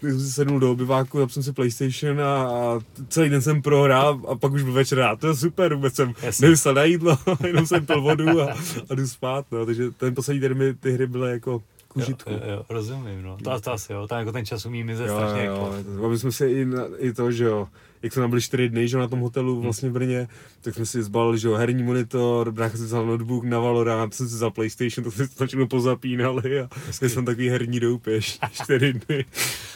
[0.00, 3.62] Tak jsem si sednul do obyváku, zapl jsem si PlayStation a, a celý den jsem
[3.62, 6.44] prohrál a pak už byl večer a to je super, vůbec jsem Jasně.
[6.44, 8.54] nemyslel na jídlo, jenom jsem pil vodu a,
[8.90, 12.30] a jdu spát, no, takže ten poslední den mi ty hry byly jako k užitku.
[12.30, 13.36] Jo, jo, jo, rozumím, no.
[13.44, 16.04] To, to asi jo, tam jako ten čas umí mizet Jo, strašně jo, jo.
[16.04, 17.68] A my jsme si i, na, i to, že jo,
[18.02, 20.28] jak jsme tam byli čtyři dny, že na tom hotelu vlastně v Brně,
[20.60, 24.36] tak jsme si zbalili, že herní monitor, brácha si vzal notebook na Valorant, jsem si
[24.36, 27.08] za PlayStation, tak jsme si to všechno pozapínali a Hezky.
[27.08, 29.24] jsme takový herní doupěš, čtyři dny.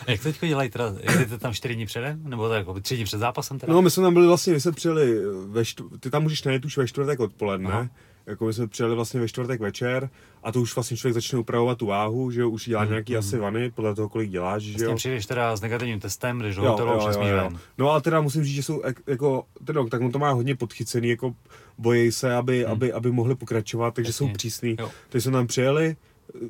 [0.06, 0.94] A jak to teďko dělají teda?
[1.12, 2.20] Jedete tam čtyři dny předem?
[2.24, 3.72] Nebo tak jako tři dny před zápasem teda?
[3.72, 5.84] No, my jsme tam byli vlastně, my jsme přijeli ve štv...
[6.00, 7.70] ty tam můžeš najet už ve čtvrtek odpoledne.
[7.70, 7.88] Aha.
[8.26, 10.10] jako my jsme přijeli vlastně ve čtvrtek večer
[10.44, 13.38] a to už vlastně člověk začne upravovat tu váhu, že jo, už dělá nějaký asi
[13.38, 14.96] vany, podle toho, kolik děláš, že Vlastně jo.
[14.96, 17.58] přijdeš teda s negativním testem, jdeš do hotelu a přesmíš ven.
[17.78, 20.56] No ale teda musím říct, že jsou jako, ten rok, tak on to má hodně
[20.56, 21.34] podchycený, jako
[21.78, 22.72] bojí se, aby, hmm.
[22.72, 24.26] aby, aby mohli pokračovat, takže Jasně.
[24.26, 24.76] jsou přísný.
[24.78, 24.90] Jo.
[25.08, 25.96] Takže jsme tam přijeli,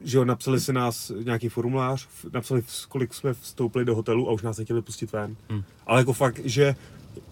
[0.04, 4.42] že jo, napsali si nás nějaký formulář, napsali, kolik jsme vstoupili do hotelu a už
[4.42, 5.36] nás nechtěli pustit ven.
[5.48, 5.62] Hmm.
[5.86, 6.76] Ale jako fakt, že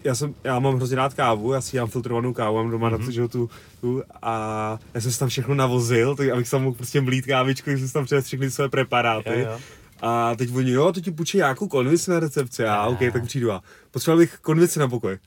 [0.03, 2.99] já, jsem, já mám hrozně rád kávu, já si dělám filtrovanou kávu, mám doma mm-hmm.
[2.99, 3.49] na to, že jo, tu,
[3.81, 7.69] tu, a já jsem si tam všechno navozil, tak abych tam mohl prostě mlít kávičku,
[7.69, 9.29] že jsem si tam přivez všechny své preparáty.
[9.29, 9.59] Jo, jo.
[10.01, 12.65] A teď oni, jo, to ti půjčí nějakou konvici na recepci.
[12.65, 15.17] A OK, tak přijdu a potřeboval bych konvici na pokoj.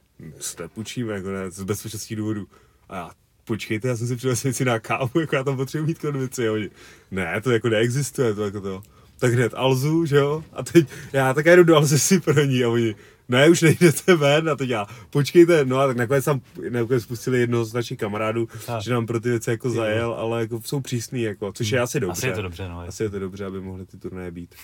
[0.57, 2.47] To nepůjčíme, jako ne, z bezpečnostních důvodů.
[2.88, 3.11] A já,
[3.45, 6.49] počkejte, já jsem si přivez věci na kávu, jako já tam potřebuji mít konvici.
[6.49, 6.71] A oni,
[7.11, 8.83] ne, to jako neexistuje, to jako to.
[9.19, 10.45] Tak hned Alzu, že jo?
[10.53, 12.95] A teď já tak jdu do Alzy si pro ní a oni,
[13.29, 17.41] ne, už nejdete ven a teď já, počkejte, no a tak nakonec tam nakonec spustili
[17.41, 18.81] jednoho z našich kamarádů, A.
[18.81, 22.01] že nám pro ty věci jako zajel, ale jako jsou přísný, jako, což je asi
[22.01, 22.12] dobře.
[22.19, 22.81] Asi je to dobře, no.
[22.81, 24.55] Asi je to dobře, aby mohly ty turnaje být.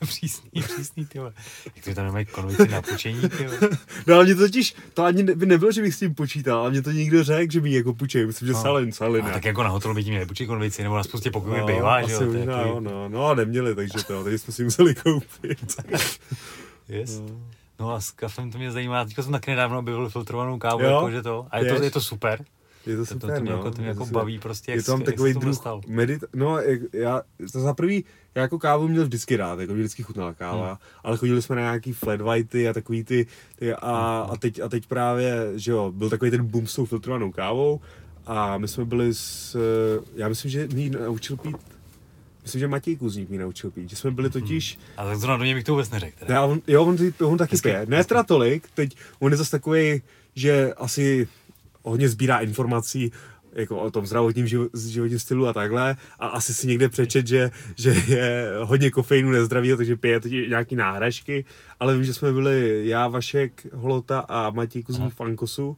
[0.06, 1.32] přísný, přísný, ty vole.
[1.76, 3.58] Jak to tam nemají konvici na půjčení, ty vole.
[4.06, 6.70] No ale mě to totiž, to ani by nebylo, že bych s tím počítal, ale
[6.70, 8.62] mě to někdo řekl, že mi jako půjčej, myslím, že No.
[8.62, 9.24] Salin, Salin.
[9.24, 11.66] A tak jako na hotelu by ti měli půjčit konvici, nebo na spoustě pokojů no,
[11.66, 12.18] bývá, že jo.
[12.18, 15.80] to možná, takový- no, no, a neměli, takže to, takže jsme si museli koupit.
[16.88, 17.20] Yes.
[17.20, 17.40] No
[17.88, 19.04] a s kafem to mě zajímá.
[19.04, 20.90] Teďka jsem taky nedávno objevil filtrovanou kávu, Jo?
[20.90, 21.46] jakože to.
[21.50, 22.44] A je to, je to super.
[22.86, 23.56] Je to super, to, to, mě no.
[23.56, 25.80] jako, to mě jako baví prostě, jak, je tam jak takový se to druh dostal.
[25.86, 26.24] medit...
[26.34, 30.02] No, jak, já, to za prvý, já jako kávu měl vždycky rád, jako mě vždycky
[30.02, 30.76] chutnala káva, Hmm.
[31.04, 33.26] ale chodili jsme na nějaký flat whitey a takový ty,
[33.58, 34.30] ty a, Hmm.
[34.32, 37.80] a, teď, a teď právě, že jo, byl takový ten boom s tou filtrovanou kávou
[38.26, 39.56] a my jsme byli s,
[40.14, 41.56] já myslím, že ji naučil pít,
[42.50, 45.44] myslím, že Matěj Kuzník mi naučil pít, že jsme byli totiž, A tak zrovna do
[45.44, 46.24] něj bych to vůbec neřekl.
[46.28, 47.86] ne, on, jo, on, on taky Hezky, pije.
[47.88, 50.02] Ne teda tolik, teď on je zase takový,
[50.34, 51.28] že asi
[51.82, 53.12] hodně sbírá informací
[53.52, 57.50] jako o tom zdravotním živo, životním stylu a takhle a asi si někde přečet, že,
[57.76, 61.44] že je hodně kofeinu nezdravého, takže pije teď nějaký náhražky,
[61.80, 65.76] ale vím, že jsme byli já, Vašek, Holota a Matěj Kuzník v Ankosu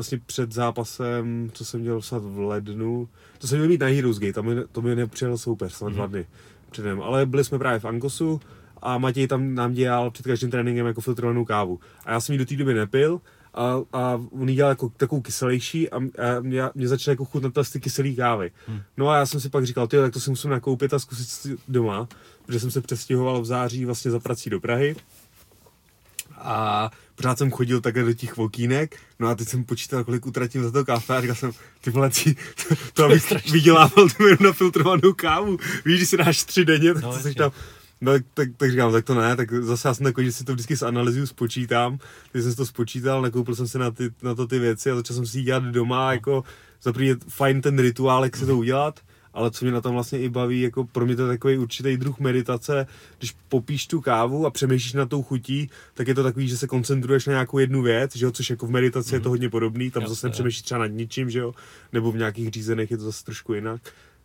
[0.00, 3.08] vlastně před zápasem, co jsem dělal snad v lednu,
[3.38, 5.94] to jsem měl mít na Heroes Gate, tam mi, to mi nepřijel soupeř, snad mm-hmm.
[5.94, 6.26] dva dny
[6.70, 8.40] předem, ale byli jsme právě v Ankosu
[8.82, 11.80] a Matěj tam nám dělal před každým tréninkem jako filtrovanou kávu.
[12.04, 13.20] A já jsem ji do té doby nepil,
[13.54, 16.00] a, a on jí dělal jako takovou kyselější a, a
[16.40, 18.50] mě, mě začal jako chutnat ty kyselý kávy.
[18.66, 18.80] Hmm.
[18.96, 21.28] No a já jsem si pak říkal, ty, tak to si musím nakoupit a zkusit
[21.28, 22.08] si doma,
[22.46, 24.96] protože jsem se přestěhoval v září vlastně za prací do Prahy.
[26.42, 30.62] A pořád jsem chodil takhle do těch vokínek, no a teď jsem počítal, kolik utratím
[30.62, 32.10] za to kafe a říkal jsem, ty vole,
[32.68, 35.56] to, to abych vydělával tu na filtrovanou kávu.
[35.84, 37.52] Víš, když si dáš tři denně, tak no, jsi tam
[38.00, 40.52] No, tak, tak říkám, tak to ne, tak zase já jsem takový, že si to
[40.52, 41.98] vždycky z analýzu spočítám,
[42.32, 44.96] když jsem si to spočítal, nakoupil jsem si na, ty, na to ty věci a
[44.96, 46.44] začal jsem si dělat doma, jako
[46.82, 49.00] za je fajn ten rituál, jak si to udělat,
[49.34, 51.96] ale co mě na tom vlastně i baví, jako pro mě to je takový určitý
[51.96, 52.86] druh meditace,
[53.18, 56.66] když popíš tu kávu a přemýšlíš na tou chutí, tak je to takový, že se
[56.66, 59.14] koncentruješ na nějakou jednu věc, že jo, což jako v meditaci mm.
[59.14, 59.32] je to mhm.
[59.32, 61.54] hodně podobný, tam zase přemýšlíš třeba nad ničím, že jo,
[61.92, 63.80] nebo v nějakých řízených je to zase trošku jinak.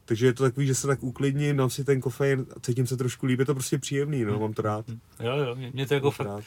[0.05, 2.97] Takže je to takový, že se tak uklidním, dám si ten kofein a cítím se
[2.97, 4.85] trošku líp, je to prostě příjemný, no, mám to rád.
[5.23, 6.43] Jo, jo, mě to jako fakt, rád.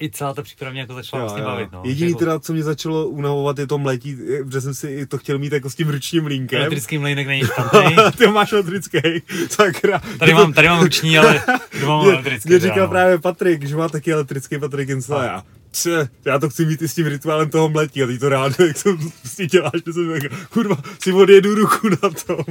[0.00, 1.48] i celá ta příprava mě jako začala jo, vlastně jo.
[1.48, 1.82] bavit, no.
[1.84, 2.18] Jediný jako...
[2.18, 5.70] teda, co mě začalo unavovat, je to mletí, protože jsem si to chtěl mít jako
[5.70, 6.58] s tím ručním mlínkem.
[6.58, 7.96] Elektrický mlínek není špatný.
[8.18, 8.98] Ty máš elektrický,
[9.50, 10.02] sakra.
[10.18, 11.42] Tady mám, tady mám ruční, ale
[11.80, 12.48] doma mám elektrický.
[12.48, 12.88] Mě říkal no.
[12.88, 16.88] právě Patrik, že má taky elektrický Patrik Insula, já Če, já to chci mít i
[16.88, 20.12] s tím rituálem toho mletí a ty to rád, jak to prostě děláš, to jsem
[20.12, 22.44] tak, kurva, si odjedu ruku na to.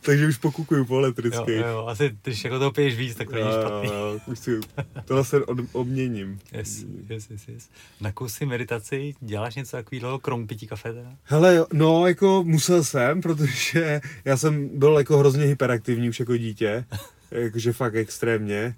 [0.00, 1.56] Takže už pokukuju po elektrické.
[1.56, 3.88] Jo, jo, asi když jako to piješ víc, tak to není špatný.
[3.88, 4.60] Jo, jo, už si,
[5.04, 6.38] to se od, obměním.
[6.52, 7.68] Yes, yes, yes, yes.
[8.00, 11.10] Na kusy meditaci děláš něco takového, krom pití kafe teda?
[11.22, 16.84] Hele, no, jako musel jsem, protože já jsem byl jako hrozně hyperaktivní už jako dítě,
[17.30, 18.74] jakože fakt extrémně.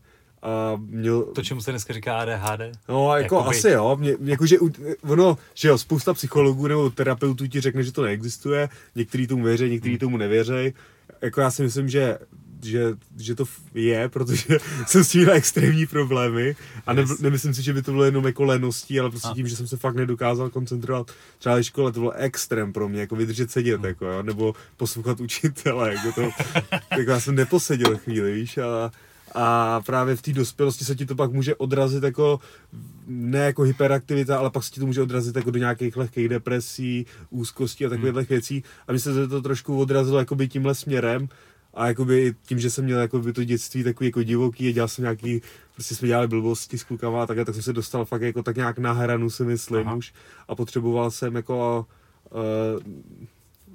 [0.46, 1.22] A měl...
[1.22, 2.60] To, čemu se dneska říká ADHD?
[2.88, 3.56] No, jako Jakoby...
[3.56, 3.96] asi jo.
[4.00, 4.56] Mě, jakože
[5.02, 9.70] ono, že jo, spousta psychologů nebo terapeutů ti řekne, že to neexistuje, některý tomu věří,
[9.70, 9.98] některý hmm.
[9.98, 10.74] tomu nevěří.
[11.22, 12.18] Jako já si myslím, že
[12.62, 16.56] že, že to je, protože jsem s tím měl extrémní problémy
[16.86, 19.34] a ne, nemyslím si, že by to bylo jenom jako leností, ale prostě a.
[19.34, 23.00] tím, že jsem se fakt nedokázal koncentrovat třeba ve škole, to bylo extrém pro mě,
[23.00, 23.84] jako vydržet sedět, hmm.
[23.84, 26.30] jako jo, nebo poslouchat učitele, jako to,
[26.98, 28.90] jako já jsem neposeděl chvíli, víš, a,
[29.38, 32.40] a právě v té dospělosti se ti to pak může odrazit jako
[33.06, 37.06] ne jako hyperaktivita, ale pak se ti to může odrazit jako do nějakých lehkých depresí,
[37.30, 38.24] úzkostí a takových hmm.
[38.24, 38.62] věcí.
[38.88, 41.28] A myslím, že to trošku odrazilo jakoby tímhle směrem
[41.74, 45.02] a jakoby tím, že jsem měl jakoby to dětství takový jako divoký a dělal jsem
[45.02, 45.42] nějaký,
[45.74, 48.56] prostě jsme dělali blbosti s klukama a tak, tak jsem se dostal fakt jako tak
[48.56, 49.96] nějak na hranu si myslím Aha.
[49.96, 50.12] už
[50.48, 51.86] a potřeboval jsem jako
[52.30, 53.26] uh,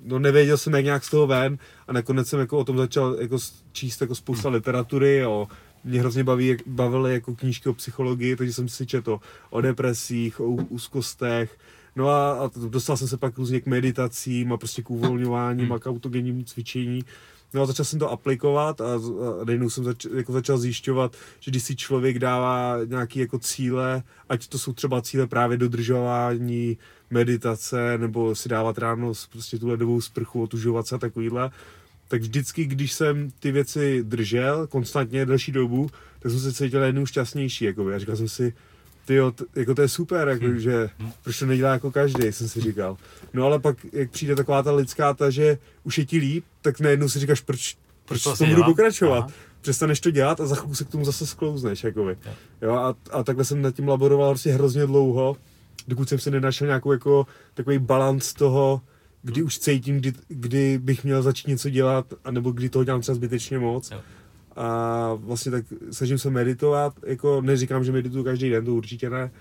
[0.06, 3.18] no nevěděl jsem jak nějak z toho ven a nakonec jsem jako o tom začal
[3.20, 3.38] jako
[3.72, 5.48] číst jako spousta literatury o
[5.84, 10.46] mě hrozně baví, bavily jako knížky o psychologii, takže jsem si četl o depresích, o
[10.50, 11.58] úzkostech,
[11.96, 15.74] No a, a dostal jsem se pak různě k meditacím a prostě k uvolňováním hmm.
[15.74, 17.04] a k autogenním cvičení.
[17.54, 21.52] No a začal jsem to aplikovat a, a najednou jsem zač, jako začal zjišťovat, že
[21.52, 26.78] když si člověk dává nějaké jako cíle, ať to jsou třeba cíle právě dodržování
[27.12, 31.52] meditace, nebo si dávat ráno prostě tu ledovou sprchu, otužovat se a takovýhle,
[32.08, 37.06] tak vždycky, když jsem ty věci držel konstantně delší dobu, tak jsem se cítil jednou
[37.06, 38.54] šťastnější, jako a říkal jsem si,
[39.06, 39.19] ty
[39.56, 40.60] jako to je super, jako, hmm.
[40.60, 40.89] že
[41.24, 42.97] proč to nedělá jako každý, jsem si říkal.
[43.34, 46.80] No ale pak, jak přijde taková ta lidská ta, že už je ti líp, tak
[46.80, 49.19] najednou si říkáš, proč, proč to, to budu pokračovat.
[49.19, 49.32] Aha.
[49.62, 52.17] Přestaneš to dělat a za chvilku se k tomu zase sklouzneš, jakoby.
[52.62, 55.38] Jo, a, a takhle jsem nad tím laboroval prostě hrozně dlouho,
[55.88, 58.82] dokud jsem si nenašel nějakou jako takový balans toho,
[59.24, 59.46] kdy hmm.
[59.46, 63.60] už cítím, kdy, kdy bych měl začít něco dělat, anebo kdy toho dělám třeba zbytečně
[63.60, 63.91] moc.
[63.91, 64.02] Jo.
[64.56, 69.32] A vlastně tak snažím se meditovat, jako neříkám, že medituju každý den, to určitě ne.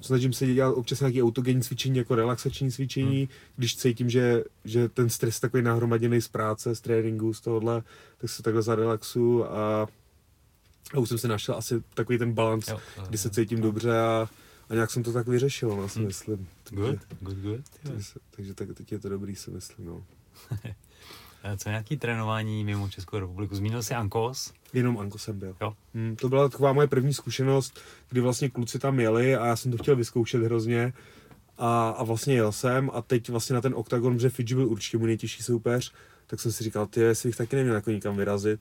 [0.00, 3.28] Snažím se dělat občas nějaké autogenní cvičení, jako relaxační cvičení, hmm.
[3.56, 7.82] když cítím, že, že ten stres takový nahromaděný z práce, z tréninku, z tohohle,
[8.18, 9.86] tak se takhle zarelaxu a,
[10.94, 12.68] a už jsem si našel asi takový ten balans,
[13.08, 13.64] kdy se cítím jo.
[13.64, 14.28] dobře a,
[14.68, 16.06] a nějak jsem to tak vyřešil, no, si hmm.
[16.06, 16.48] myslím.
[16.70, 17.60] Good, good, good.
[17.82, 20.04] Takže, takže tak, teď je to dobrý, si myslím, no.
[21.56, 23.54] Co nějaký trénování mimo Českou republiku?
[23.54, 24.52] Zmínil jsi Ankos?
[24.72, 25.56] Jenom Ankos jsem byl.
[25.60, 25.76] Jo.
[25.94, 29.72] Hmm, to byla taková moje první zkušenost, kdy vlastně kluci tam jeli a já jsem
[29.72, 30.92] to chtěl vyzkoušet hrozně.
[31.58, 34.98] A, a vlastně jel jsem a teď vlastně na ten OKTAGON, protože Fidži byl určitě
[34.98, 35.92] můj nejtěžší soupeř,
[36.26, 38.60] tak jsem si říkal, ty, jestli bych taky neměl jako nikam vyrazit.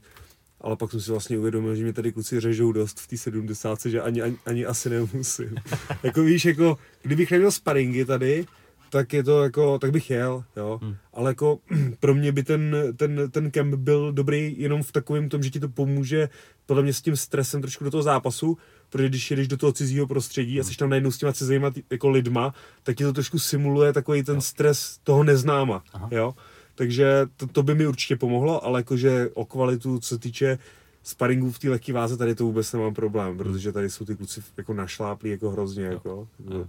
[0.66, 3.86] Ale pak jsem si vlastně uvědomil, že mě tady kluci řežou dost v té 70,
[3.86, 5.56] že ani, ani, ani asi nemusím.
[6.04, 8.46] jako víš, jako kdybych neměl sparingy tady,
[8.90, 10.80] tak je to jako, tak bych jel, jo.
[10.84, 10.96] Hmm.
[11.14, 11.60] Ale jako
[12.00, 15.60] pro mě by ten, ten, ten kemp byl dobrý jenom v takovém tom, že ti
[15.60, 16.30] to pomůže
[16.66, 18.58] podle mě s tím stresem trošku do toho zápasu,
[18.90, 20.62] protože když jedeš do toho cizího prostředí hmm.
[20.62, 24.24] a jsi tam najednou s těma cizíma jako lidma, tak ti to trošku simuluje takový
[24.24, 26.10] ten stres toho neznáma, Aha.
[26.12, 26.36] jo.
[26.76, 30.60] Takže to, to by mi určitě pomohlo, ale jakože o kvalitu, co se týče
[31.04, 34.44] sparingů v té lehké váze, tady to vůbec nemám problém, protože tady jsou ty kluci
[34.58, 35.92] jako našláplí jako hrozně, jo.
[35.92, 36.28] jako.
[36.50, 36.66] Jo.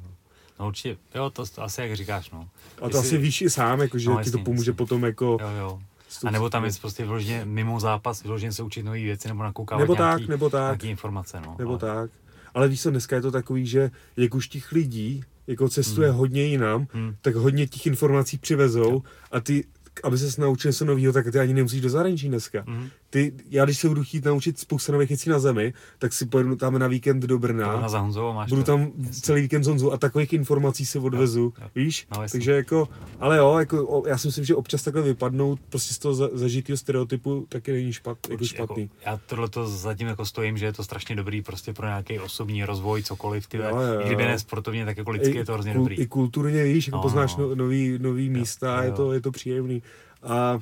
[0.61, 2.49] No určitě, jo, to, to asi jak říkáš, no.
[2.77, 2.99] A to Jestli...
[2.99, 4.77] asi víš i sám, jako, že no, ti to pomůže jasný.
[4.77, 5.39] potom jako...
[5.41, 5.81] Jo, jo.
[6.25, 9.81] A nebo tam je prostě vyloženě mimo zápas, vyloženě se učit nové věci, nebo nakoukávat
[9.81, 10.63] nebo nějaký, tak, nebo tak.
[10.63, 11.57] nějaký informace, no.
[11.59, 11.79] Nebo ale...
[11.79, 12.11] tak.
[12.55, 16.19] Ale víš co, dneska je to takový, že jak už těch lidí jako cestuje hmm.
[16.19, 17.17] hodně jinam, hmm.
[17.21, 19.03] tak hodně těch informací přivezou jo.
[19.33, 19.65] a ty
[20.05, 22.63] aby se naučil něco nového, tak ty ani nemusíš do zahraničí dneska.
[22.63, 22.91] Mm-hmm.
[23.17, 26.57] Ty, já když se budu chtít naučit spoustu nových věcí na zemi, tak si pojedu
[26.57, 27.81] tam na víkend do Brna.
[27.81, 29.21] Na Honzou, máš budu tam jasný.
[29.21, 31.69] celý víkend s Honzou a takových informací si odvezu, jo, jo.
[31.75, 32.07] víš?
[32.13, 32.89] No, Takže jako,
[33.21, 36.77] ale jo, jako, já si myslím, že občas takhle vypadnout prostě z toho za, zažitého
[36.77, 38.83] stereotypu taky není špat, jako špatný.
[38.83, 42.19] Jako, já tohle to zatím jako stojím, že je to strašně dobrý prostě pro nějaký
[42.19, 45.53] osobní rozvoj, cokoliv, ty, jo, jo, kdyby ne sportovně, tak jako lidsky I, je to
[45.53, 45.97] hrozně kul, dobrý.
[45.97, 47.55] I kulturně, víš, jako no, poznáš no, no.
[47.55, 48.85] nový, nový místa, jo, jo.
[48.85, 49.83] je to, je to příjemný.
[50.23, 50.59] A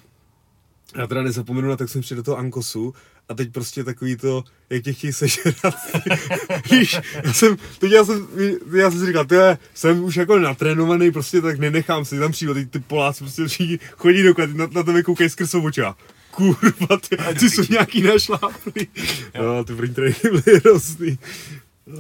[0.95, 2.95] já teda nezapomenu na tak jsem přišel do toho Ankosu
[3.29, 5.75] a teď prostě takový to, jak tě chtějí sežrat.
[6.71, 8.29] Víš, já jsem, teď já jsem,
[8.77, 9.37] já jsem si říkal, ty
[9.75, 13.79] jsem už jako natrénovaný, prostě tak nenechám si tam přijít, teď ty Poláci prostě všichni
[13.97, 15.97] chodí do na, na tebe koukají skrz oča.
[16.31, 18.89] Kurva, ty, ty jsou nějaký našláplý.
[19.39, 21.19] No, ty první tréninky byly hrozný.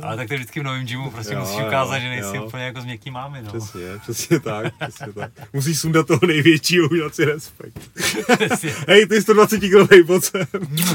[0.03, 2.45] Ale tak to vždycky v novém gymu prostě jo, musíš ukázat, jo, že nejsi jo.
[2.45, 3.49] úplně jako s měkký mámy, no.
[3.49, 5.33] Přesně, přesně tak, přesně tak.
[5.53, 7.81] Musíš sundat toho největšího, udělat si respekt.
[8.89, 10.47] Hej, ty 120 kg pojď sem.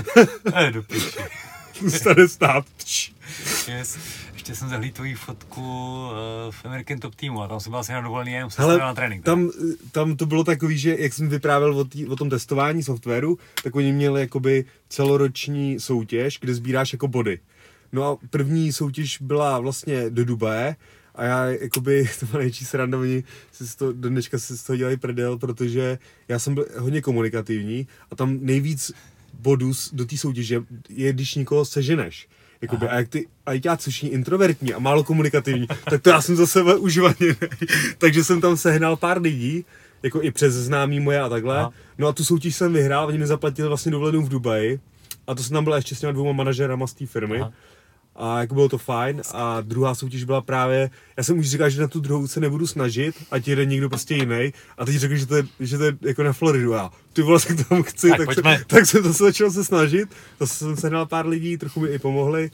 [0.54, 1.20] Hej, do piči.
[1.88, 2.66] Stane stát.
[3.68, 3.98] Yes.
[4.34, 7.92] Ještě jsem zahlíd tvoji fotku uh, v American Top Teamu a tam jsem byl asi
[7.92, 9.26] na dovolený, jenom jsem na trénink.
[9.26, 9.52] Tam,
[9.92, 13.76] tam to bylo takový, že jak jsem vyprávěl o, tý, o tom testování softwaru, tak
[13.76, 17.40] oni měli jakoby celoroční soutěž, kde sbíráš jako body.
[17.92, 20.76] No a první soutěž byla vlastně do Dubaje
[21.16, 24.78] a já, jakoby, to byla nejčí sranda, oni si to, do dneška si z toho
[24.78, 28.92] dělají predel, protože já jsem byl hodně komunikativní a tam nejvíc
[29.34, 32.28] bodů do té soutěže je, když nikoho seženeš.
[32.62, 36.48] Jakoby, a jak ty ajťáci všichni introvertní a málo komunikativní, tak to já jsem za
[36.48, 37.16] sebe užívaný.
[37.98, 39.66] Takže jsem tam sehnal pár lidí,
[40.04, 41.58] jako i přes známý moje a takhle.
[41.58, 41.72] Aha.
[41.98, 44.80] No a tu soutěž jsem vyhrál, oni mi zaplatili vlastně dovolenou v Dubaji.
[45.28, 47.42] A to jsem tam byla ještě s těma dvouma manažerama z té firmy.
[47.42, 47.54] Aha
[48.20, 49.22] a jako bylo to fajn.
[49.34, 52.68] A druhá soutěž byla právě, já jsem už říkal, že na tu druhou se nebudu
[52.68, 55.98] snažit, ať jede někdo prostě jiný a teď řekl, že to je, že to je
[56.02, 56.76] jako na Floridu.
[56.76, 59.64] A ty vole, tak tam chci, tak, tak, se, tak jsem to se začal se
[59.64, 60.10] snažit,
[60.40, 62.52] zase jsem sehnal pár lidí, trochu mi i pomohli.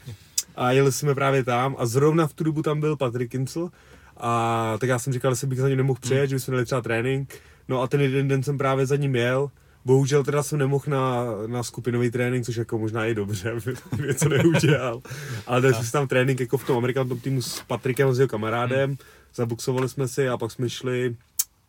[0.56, 1.76] A jeli jsme právě tam.
[1.78, 3.70] A zrovna v tu dobu tam byl Patrick Kincel
[4.16, 6.28] a tak já jsem říkal, že bych za ním nemohl přijet, hmm.
[6.28, 7.34] že bychom měli třeba trénink,
[7.68, 9.50] no a ten jeden den jsem právě za ním jel
[9.86, 13.74] Bohužel teda jsem nemohl na, na skupinový trénink, což jako možná i dobře, aby
[14.06, 15.02] něco neudělal.
[15.46, 18.18] Ale dali jsme si tam trénink jako v tom American Top týmu s Patrikem, s
[18.18, 18.98] jeho kamarádem, hmm.
[19.34, 21.16] zabuxovali jsme si a pak jsme šli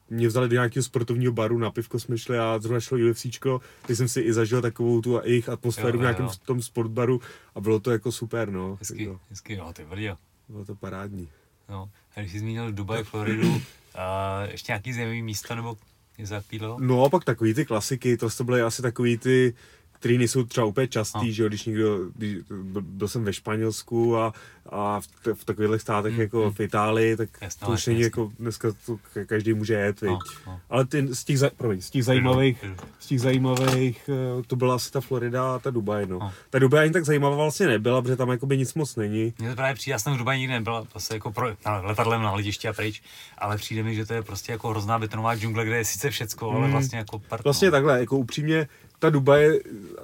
[0.10, 3.98] mě vzali do nějakého sportovního baru, na pivko jsme šli a zrovna šlo UFCčko, teď
[3.98, 6.32] jsem si i zažil takovou tu jejich atmosféru jo, v nějakém jo.
[6.46, 7.22] tom sportbaru
[7.56, 8.78] a bylo to jako super, no.
[8.80, 9.20] Hezky, jo.
[9.30, 10.16] hezky, jo, ty brdě.
[10.50, 11.30] Bylo to parádní.
[11.70, 13.62] No, a když jsi zmínil Dubaj, Floridu,
[13.96, 15.78] a ještě nějaký zajímavý místo nebo
[16.26, 16.78] zapílo?
[16.80, 19.54] No a pak takový ty klasiky, to, to byly asi takový ty
[20.00, 21.32] který nejsou třeba úplně častý, no.
[21.32, 22.38] že jo, když někdo, když,
[22.82, 24.34] byl jsem ve Španělsku a,
[24.70, 26.54] a v, v takových státech mm, jako mm.
[26.54, 30.60] v Itálii, tak jasno, to už není jako, dneska to každý může jet, no, no.
[30.70, 32.66] Ale ty, z těch, promiň, z těch zajímavých,
[33.00, 36.20] z těch zajímavých, eh, to byla asi ta Florida a ta Dubaj, no.
[36.20, 36.34] no.
[36.50, 39.34] Ta Dubaj ani tak zajímavá vlastně nebyla, protože tam jakoby nic moc není.
[39.40, 42.22] Mně to právě přijde, já jsem v Dubaji nikdy nebyla, zase jako pro, na, letadlem
[42.22, 43.02] na letišti a pryč,
[43.38, 46.52] ale přijde mi, že to je prostě jako hrozná betonová džungle, kde je sice všecko,
[46.52, 46.58] mm.
[46.58, 47.72] ale vlastně jako part, Vlastně no.
[47.72, 48.68] takhle, jako upřímně,
[49.00, 49.60] ta Dubaj,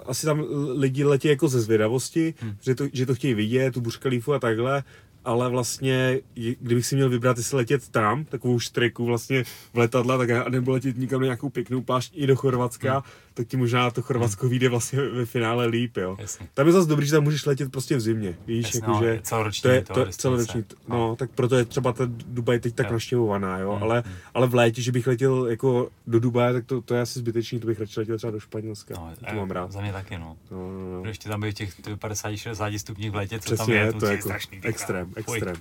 [0.05, 2.55] asi tam lidi letí jako ze zvědavosti, hmm.
[2.61, 4.83] že, to, že to chtějí vidět, tu Burj Khalifu a takhle,
[5.25, 6.19] ale vlastně,
[6.59, 10.71] kdybych si měl vybrat, jestli letět tam, takovou štreku vlastně v letadla, tak já nebo
[10.71, 13.03] letět nikam na nějakou pěknou plášť i do Chorvatska, hmm.
[13.33, 14.49] Tak ti možná to Chorvatsko hmm.
[14.49, 16.17] vyjde vlastně ve finále líp, jo.
[16.19, 16.47] Jasně.
[16.53, 18.99] Tam je zase dobrý, že tam můžeš letět prostě v zimě, víš, Jasně, jako, no,
[19.01, 19.21] že
[19.61, 22.91] to je, to, je celoroční, no, no, tak proto je třeba ta Dubaj teď tak
[22.91, 23.83] naštěvovaná, jo, hmm.
[23.83, 24.15] ale, hmm.
[24.33, 27.59] ale v létě, že bych letěl jako do Dubaje, tak to, to je asi zbytečný,
[27.59, 29.71] to bych radši letěl třeba do Španělska, no, to mám rád.
[29.71, 30.37] Za mě taky, no.
[30.51, 31.09] no, no, no.
[31.09, 34.11] Ještě tam by těch 50-60 stupních v létě, co Přesně, tam je, to, to je
[34.11, 34.59] jako strašný.
[34.63, 35.55] Extrém, extrém.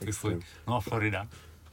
[0.00, 0.40] extrém.
[0.66, 1.26] No a Florida?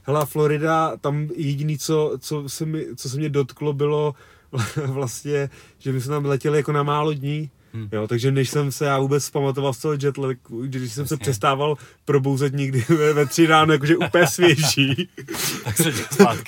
[0.06, 4.16] Hele, Florida, tam jediný, co, co, se mi, co se mě dotklo, bylo
[4.86, 5.50] vlastně,
[5.80, 7.90] že my jsme tam letěli jako na málo dní Hmm.
[7.92, 11.08] Jo, takže než jsem se já vůbec pamatoval z toho jetlag, když jsem Jasně.
[11.08, 15.10] se přestával probouzet někdy ve, ve tři ráno, jakože úplně svěží,
[15.64, 15.92] tak, se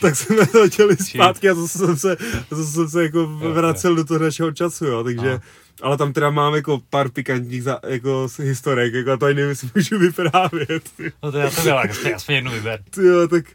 [0.01, 2.17] tak jsme začali zpátky a zase jsem se,
[2.51, 5.41] zase jsem se jako vracel do toho našeho času, jo, takže Aha.
[5.81, 9.49] Ale tam teda mám jako pár pikantních za, jako historek, jako a to ani nevím,
[9.49, 10.83] jestli můžu vyprávět.
[11.23, 12.83] No to já to dělám, aspoň jednu vyber.
[13.01, 13.45] Jo, tak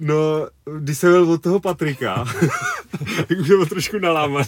[0.00, 2.24] No, když jsem byl od toho Patrika,
[3.28, 4.46] tak už byl trošku nalámaný,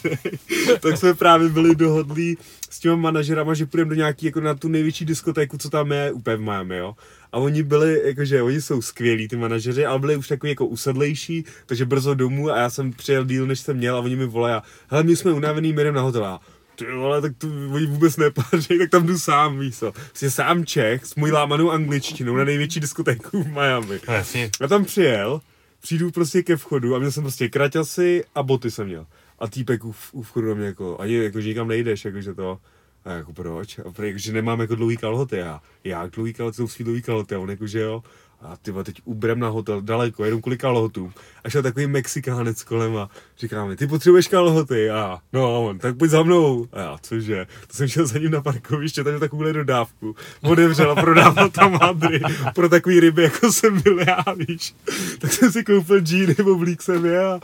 [0.81, 2.39] tak jsme právě byli dohodlí
[2.71, 6.13] s těma manažerama, že půjdeme do nějaký, jako na tu největší diskotéku, co tam je
[6.13, 6.95] úplně v Miami, jo.
[7.33, 11.45] A oni byli, jakože oni jsou skvělí, ty manažeři, ale byli už takový jako usedlejší,
[11.67, 14.63] takže brzo domů a já jsem přijel díl, než jsem měl a oni mi volají,
[14.89, 16.39] hele, my jsme unavený, my jdeme na hotel
[16.75, 19.93] ty vole, tak to oni vůbec nepáří, tak tam jdu sám, víš co.
[19.93, 24.01] Prostě sám Čech s mojí lámanou angličtinou na největší diskotéku v Miami.
[24.09, 24.51] Jasně.
[24.61, 25.41] Já tam přijel,
[25.83, 29.07] přijdu prostě ke vchodu a měl jsem prostě kraťasy a boty jsem měl.
[29.39, 32.59] A týpek u, u vchodu na mě jako, ani jako, že nikam nejdeš, jakože to.
[33.05, 33.79] A jako proč?
[33.79, 35.43] A prý, jako, že nemám jako dlouhý kalhoty.
[35.43, 37.35] A já dlouhý kalhoty, jsou svý dlouhý kalhoty.
[37.35, 38.03] A on jako, že jo
[38.43, 41.13] a ty teď ubrem na hotel daleko, jenom kvůli kalhotům.
[41.45, 44.91] A šel takový Mexikánec kolem a říká mi, ty potřebuješ kalhoty?
[44.91, 46.67] A no, on, tak pojď za mnou.
[46.73, 47.47] A já, cože?
[47.67, 50.17] To jsem šel za ním na parkoviště, tam takovouhle dodávku.
[50.43, 52.21] Otevřel a prodával tam hadry
[52.55, 54.75] pro takový ryby, jako jsem byl já, víš.
[55.19, 57.41] Tak jsem si koupil džíny, oblík jsem je a,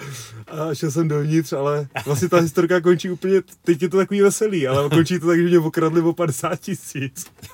[0.47, 4.69] a šel jsem dovnitř, ale vlastně ta historka končí úplně, teď je to takový veselý,
[4.69, 7.27] ale končí to tak, že mě okradli o 50 tisíc.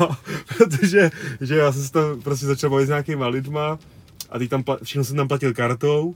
[0.00, 0.16] no,
[0.58, 1.10] protože
[1.40, 3.78] že já jsem se tam prostě začal bavit s nějakýma lidma
[4.30, 6.14] a teď tam, všechno jsem tam platil kartou.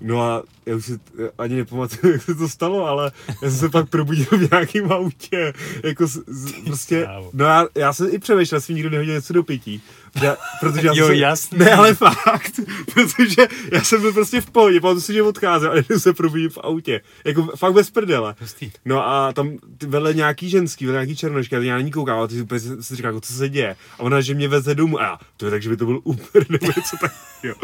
[0.00, 1.00] No a já už si
[1.38, 3.12] ani nepamatuju, jak se to stalo, ale
[3.42, 5.52] já jsem se pak probudil v nějakém autě,
[5.84, 9.42] jako z, z, prostě, no já, já jsem i přemýšlel, jestli nikdo nehodil něco do
[9.42, 9.82] pití,
[10.22, 11.58] já, protože já jo, jsem, jasný.
[11.58, 12.60] Ne, ale fakt,
[12.94, 16.52] protože já jsem byl prostě v pohodě, pamatuju si, že odcházel a jdu se probudit
[16.52, 18.34] v autě, jako fakt bez prdele.
[18.40, 18.70] Hustý.
[18.84, 19.56] No a tam
[19.86, 22.96] vedle nějaký ženský, vedle nějaký černošky, já na ní koukám a ty si úplně si
[22.96, 23.76] říká, jako, co se děje.
[23.98, 26.00] A ona, že mě veze domů a já, to je tak, že by to byl
[26.04, 27.12] Uber nebo něco tak.
[27.42, 27.54] Jo.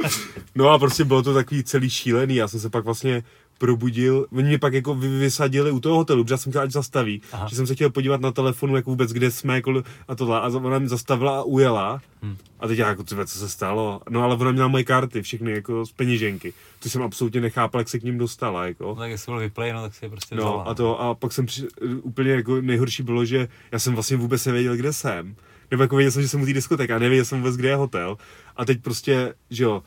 [0.55, 3.23] No a prostě bylo to takový celý šílený, já jsem se pak vlastně
[3.59, 7.23] probudil, oni mě pak jako vysadili u toho hotelu, protože já jsem chtěl, ať zastaví,
[7.33, 7.49] Aha.
[7.49, 10.47] že jsem se chtěl podívat na telefonu, jako vůbec, kde jsme, jako, a tohle, a
[10.47, 12.37] ona mě zastavila a ujela, hmm.
[12.61, 15.87] a teď já jako, co se stalo, no ale ona měla moje karty, všechny, jako
[15.87, 18.85] z peněženky, to jsem absolutně nechápal, jak se k ním dostala, jako.
[18.85, 20.63] No, tak jestli byl vyplay, no, tak si je prostě no, vzala.
[20.63, 21.69] a to, a pak jsem při,
[22.03, 25.37] úplně jako nejhorší bylo, že já jsem vlastně vůbec nevěděl, kde jsem,
[25.71, 27.77] nebo jako věděl jsem, že jsem u té diskotéky a nevěděl jsem vůbec, kde je
[27.77, 28.17] hotel,
[28.57, 29.83] a teď prostě, že jo,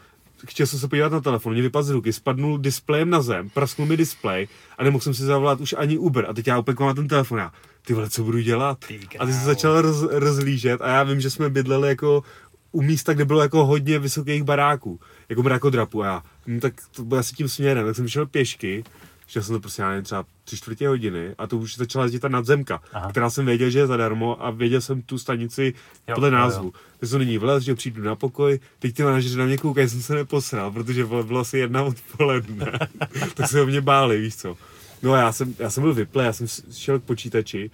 [0.45, 3.87] chtěl jsem se podívat na telefon, mě vypadl z ruky, spadnul displejem na zem, prasknul
[3.87, 6.25] mi displej a nemohl jsem si zavolat už ani Uber.
[6.29, 7.51] A teď já úplně na ten telefon, já,
[7.85, 8.77] ty vole, co budu dělat?
[9.19, 12.23] A ty se začal roz, rozlížet a já vím, že jsme bydleli jako
[12.71, 17.03] u místa, kde bylo jako hodně vysokých baráků, jako mrakodrapu a já, hm, tak to
[17.03, 18.83] bylo asi tím směrem, tak jsem šel pěšky
[19.29, 22.19] šel jsem to prostě, já nevím, třeba tři čtvrtě hodiny a to už začala jezdit
[22.19, 23.09] ta nadzemka, Aha.
[23.09, 25.73] která jsem věděl, že je zadarmo a věděl jsem tu stanici
[26.07, 26.73] jo, podle názvu.
[26.99, 30.01] Takže to není vlez, že přijdu na pokoj, teď ty manažeři na mě koukají, jsem
[30.01, 32.79] se neposral, protože bylo asi jedna odpoledne,
[33.33, 34.57] tak se o mě báli, víš co.
[35.03, 37.71] No a já jsem, já jsem byl vyple, já jsem šel k počítači,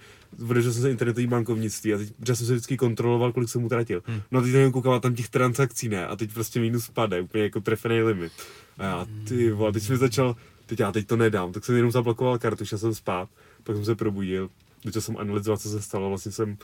[0.48, 4.02] odešel jsem se internetový bankovnictví a teď já jsem se vždycky kontroloval, kolik jsem utratil.
[4.06, 4.22] Hmm.
[4.30, 7.44] No a teď jsem koukal tam těch transakcí ne a teď prostě minus pade, úplně
[7.44, 8.32] jako trefený limit.
[8.78, 10.36] A já, ty vole, teď jsem začal
[10.66, 13.28] teď já teď to nedám, tak jsem jenom zablokoval kartu, šel jsem spát,
[13.64, 14.50] pak jsem se probudil,
[14.84, 16.56] začal jsem analyzovat, co se stalo, vlastně jsem,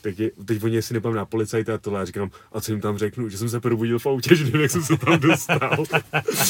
[0.00, 2.80] teď, je, teď oni si nepám na policajta a tohle, a říkám, a co jim
[2.80, 5.84] tam řeknu, že jsem se probudil v autě, že nevím, jak jsem se tam dostal.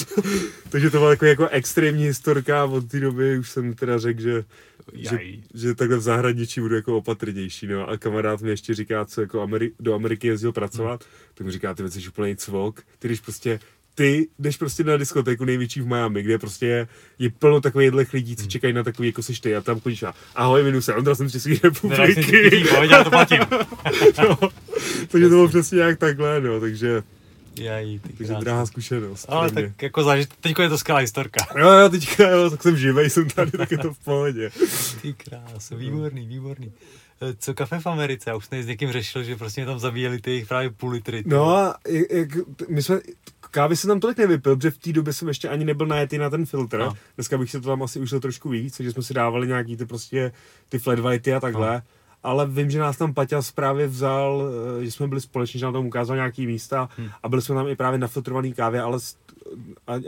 [0.68, 4.44] Takže to byla jako, jako extrémní historka, od té doby už jsem teda řekl, že,
[4.92, 5.18] že,
[5.54, 7.88] že, takhle v zahraničí budu jako opatrnější, no.
[7.88, 11.11] A kamarád mi ještě říká, co jako Ameri- do Ameriky jezdil pracovat, hmm.
[11.34, 13.61] tak mi říká, ty věci, že úplný cvok, ty když prostě
[13.99, 16.88] ty jdeš prostě na diskotéku největší v Miami, kde prostě je,
[17.18, 18.51] je plno takových lidí, co hmm.
[18.51, 21.28] čekají na takový, jako seš ty, a tam chodíš a ahoj, jmenuji se Ondra, jsem
[21.28, 22.64] z České republiky.
[22.90, 23.38] já to platím.
[24.18, 24.38] no,
[25.09, 27.03] takže to bylo přesně nějak takhle, no, takže
[27.61, 29.26] Jaj, ty Takže drahá zkušenost.
[29.28, 31.46] Ale tak jako zážit, teďko je to skvělá historka.
[31.59, 34.51] Jo, jo, teďka jo, tak jsem živej, jsem tady, tak je to v pohodě.
[35.03, 36.72] Ty krás, výborný, výborný.
[37.20, 38.30] Eh, co kafe v Americe?
[38.30, 40.90] Já už jsem s někým řešil, že prostě mě tam zabíjeli ty jejich právě půl
[40.90, 41.22] litry.
[41.26, 41.74] No a
[42.11, 42.28] jak,
[42.68, 43.01] my jsme,
[43.51, 46.30] kávy jsem tam tolik nevypil, protože v té době jsem ještě ani nebyl najetý na
[46.30, 46.78] ten filtr.
[46.78, 46.94] No.
[47.16, 49.86] Dneska bych se to tam asi užil trošku víc, takže jsme si dávali nějaký ty
[49.86, 50.32] prostě
[50.68, 51.74] ty flat whitey a takhle.
[51.74, 51.82] No.
[52.22, 54.42] ale vím, že nás tam Paťas právě vzal,
[54.80, 57.09] eh, že jsme byli společně, že nám tam ukázal nějaký místa Hmm.
[57.22, 58.99] a byli jsme tam i právě na filtrovaný kávě, ale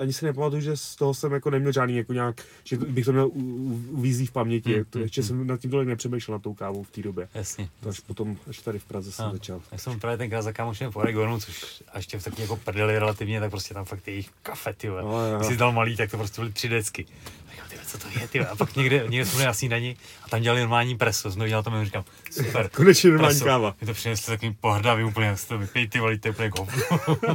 [0.01, 3.13] ani si nepamatuju, že z toho jsem jako neměl žádný jako nějak, že bych to
[3.13, 6.35] měl u- u- uvízlý v paměti, Hmm, to, hmm, ještě jsem nad tím tolik nepřemýšlel
[6.39, 7.29] nad tou kávou v té době.
[7.35, 7.69] Jasně.
[7.83, 9.33] To až potom, až tady v Praze jsem No.
[9.33, 9.61] začal.
[9.73, 12.99] Já jsem právě tenkrát za kámošem v Oregonu, což a ještě v taky jako prdeli
[12.99, 14.87] relativně, tak prostě tam fakt ty jejich kafe, ty.
[14.89, 15.05] No.
[15.37, 17.07] Když jsi dal malý, tak to prostě byly tři decky.
[17.51, 18.51] Říkám, ty vole, co to je, ty vole.
[18.51, 21.63] A pak někde, někde jsme byli na snídani a tam dělali normální preso, jsme viděli
[21.63, 22.69] tam a říkám, super.
[22.69, 23.45] Konečně normální preso.
[23.45, 23.77] káva.
[23.81, 26.51] Mi to přinesli takovým pohrdavým úplně, jak si to vypij, ty vole, to je úplně
[26.59, 27.35] hovno.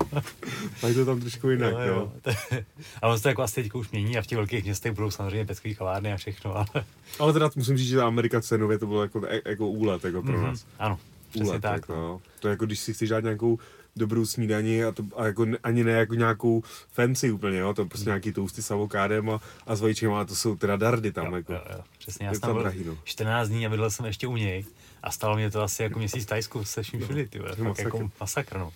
[0.84, 2.12] Mají to tam trošku jinak, Jo, jo.
[2.28, 2.34] jo.
[3.02, 5.12] A on se to jako asi teď už mění a v těch velkých městech budou
[5.12, 6.66] samozřejmě peckové kavárny a všechno, ale
[7.20, 10.34] Ale teda musím říct, že ta Amerika cenově to bylo jako, jako úlet jako pro
[10.38, 10.44] Mhm.
[10.44, 10.66] nás.
[10.80, 11.00] ano,
[11.30, 11.88] přesně Úlet, tak.
[11.90, 11.96] No.
[11.96, 12.22] no.
[12.40, 13.60] To je jako když si chceš dát nějakou
[13.96, 17.88] dobrou snídani a, to, a jako ani ne jako nějakou fancy úplně, jo, to je
[17.88, 21.26] prostě nějaký toasty s avokádem a, a s vajíčkem, ale to jsou teda dardy tam,
[21.26, 21.54] Jo, jako.
[21.54, 22.98] jo, jo, přesně, já jsem tam byl drahý, no.
[23.04, 24.66] 14 dní a bydlel jsem ještě u něj
[25.04, 27.82] a stalo mě to asi jako měsíc v Tajsku se vším všudy, ty fakt masakr.
[27.88, 28.74] jako masakr, no.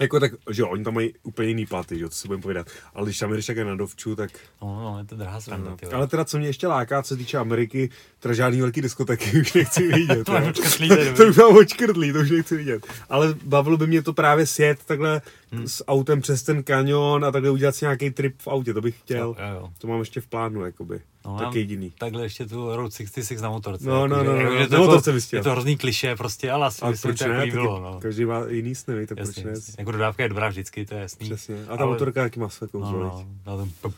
[0.00, 2.42] Jako tak, že jo, oni tam mají úplně jiný platy, že jo, co si budeme
[2.42, 2.66] povídat.
[2.94, 4.30] Ale když tam jdeš také na dovču, tak...
[4.62, 5.76] No, no, je to drahá sranda, No.
[5.76, 5.86] ty.
[5.86, 7.90] Ale teda, co mě ještě láká, co se týče Ameriky,
[8.20, 10.24] teda žádný velký diskotéky už nechci vidět.
[10.26, 10.48] To mám jo.
[10.50, 11.30] očkrtlý, to je to dobrý.
[11.30, 12.86] už mám očkrtlý, to už nechci vidět.
[13.08, 15.22] Ale bavilo by mě to právě sjet takhle
[15.56, 15.68] Hmm.
[15.68, 18.98] s autem přes ten kanion a takhle udělat si nějaký trip v autě, to bych
[18.98, 19.18] chtěl.
[19.38, 19.68] Jo, jo, jo.
[19.78, 21.00] To mám ještě v plánu, jakoby.
[21.26, 21.92] No, tak jediný.
[21.98, 23.88] Takhle ještě tu Road 66 na motorce.
[23.88, 25.38] No, no, jakože- no, no, jakože no, to jako- motorce bys chtěl.
[25.38, 27.44] Je to hrozný kliše prostě, ale asi Ale by se mi proč to jako ne?
[27.44, 28.00] líbilo, Taky no.
[28.00, 29.60] Každý má jiný sny, tak Jasně, proč ne?
[29.78, 31.26] Jako dodávka je dobrá vždycky, to je jasný.
[31.26, 31.56] Přesně.
[31.68, 33.94] A ta Ale- motorka jaký má své No, kouzlo, no, no, pu.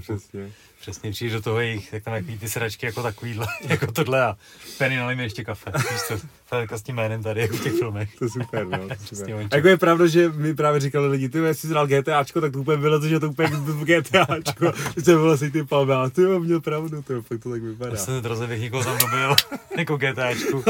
[0.00, 0.50] přesně.
[0.80, 4.36] Přesně, přijdeš do toho jejich, jak tam ty sedačky jako takovýhle, jako tohle a
[4.78, 6.14] Penny nalej mi ještě kafe, víš co,
[6.46, 8.16] Fedka s tím jménem tady, jako v těch filmech.
[8.18, 8.78] To super, no.
[9.04, 9.48] super.
[9.54, 12.60] Jako je pravda, že mi právě říkali lidi, ty jestli jsi hrál GTAčko, tak to
[12.60, 13.48] úplně bylo, že to úplně
[13.84, 17.50] GTAčko, že to bylo asi ty palmy, a ty jo, měl pravdu, to fakt to
[17.50, 17.90] tak vypadá.
[17.90, 19.36] Já jsem rozeběh někoho tam dobil,
[19.78, 20.64] jako GTAčku.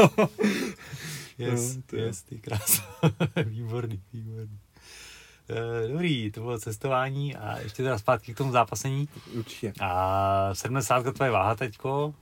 [1.37, 2.81] Yes, No, to yes, ty krás.
[3.45, 4.59] výborný, výborný.
[5.49, 9.09] Eh, Dobrý, to bylo cestování a ještě teda zpátky k tomu zápasení.
[9.33, 9.73] Určitě.
[9.81, 12.13] A 70 tvoje váha teďko.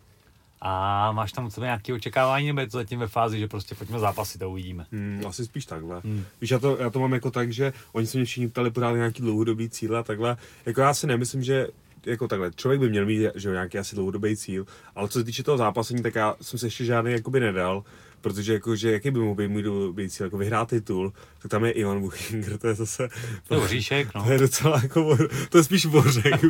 [0.62, 3.76] A máš tam od sebe nějaké očekávání, nebo je to zatím ve fázi, že prostě
[3.76, 4.86] pojďme zápasy, to uvidíme.
[4.92, 6.02] Hmm, asi spíš takhle.
[6.04, 6.26] Hmm.
[6.42, 8.92] Víš, já to, já to mám jako tak, že oni se mě všichni ptali pořád
[8.92, 10.38] nějaký dlouhodobý cíle a takhle.
[10.66, 11.68] Jako já si nemyslím, že
[12.06, 15.44] jako takhle, člověk by měl mít že nějaký asi dlouhodobý cíl, ale co se týče
[15.44, 17.84] toho zápasení, tak já jsem se ještě žádný jakoby nedal,
[18.22, 21.66] protože jako, že jaký by mohl být můj dlouhodobý cíl, jako vyhrát titul, tak tam
[21.66, 23.10] je Ivan Buchinger, to je zase,
[23.48, 24.24] To je oříšek, no.
[24.24, 25.18] to je docela jako,
[25.50, 26.50] to je spíš řekl,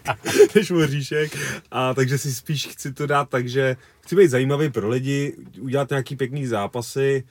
[0.54, 1.36] než voříšek.
[1.70, 5.90] A takže si spíš chci to dát tak, že chci být zajímavý pro lidi, udělat
[5.90, 7.24] nějaký pěkný zápasy,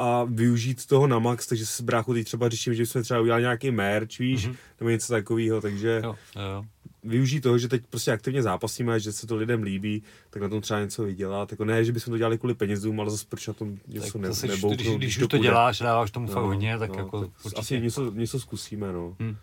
[0.00, 3.20] a využít toho na max, takže se s bráchou teď třeba řeším, že jsme třeba
[3.20, 4.56] udělali nějaký merch, víš, mm-hmm.
[4.80, 6.64] nebo něco takového, takže jo, jo.
[7.04, 10.60] Využít toho, že teď prostě aktivně zápasíme, že se to lidem líbí, tak na tom
[10.60, 11.50] třeba něco vydělat.
[11.50, 14.28] Jako ne, že bychom to dělali kvůli penězům, ale zase proč na tom něco ne,
[14.28, 15.42] to nebo když, když už to půjde.
[15.42, 17.60] děláš, dáváš tomu fakt hodně, tak jako tak určitě.
[17.60, 19.16] asi něco, něco zkusíme, no.
[19.20, 19.36] Hm.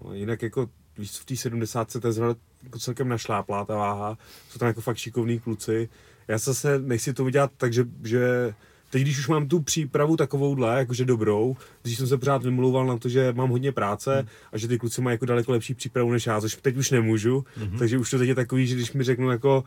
[0.00, 0.14] no.
[0.14, 0.68] Jinak jako
[0.98, 4.18] víš, v té 70 to je zrovna jako celkem našláplá ta váha,
[4.50, 5.88] jsou tam jako fakt šikovní kluci.
[6.28, 8.54] Já zase nechci to udělat tak, že, že
[8.96, 12.96] teď, když už mám tu přípravu takovouhle, jakože dobrou, když jsem se pořád vymlouval na
[12.98, 14.28] to, že mám hodně práce Hmm.
[14.52, 17.44] a že ty kluci mají jako daleko lepší přípravu než já, což teď už nemůžu,
[17.56, 17.78] Mhm.
[17.78, 19.64] takže už to teď je takový, že když mi řeknu jako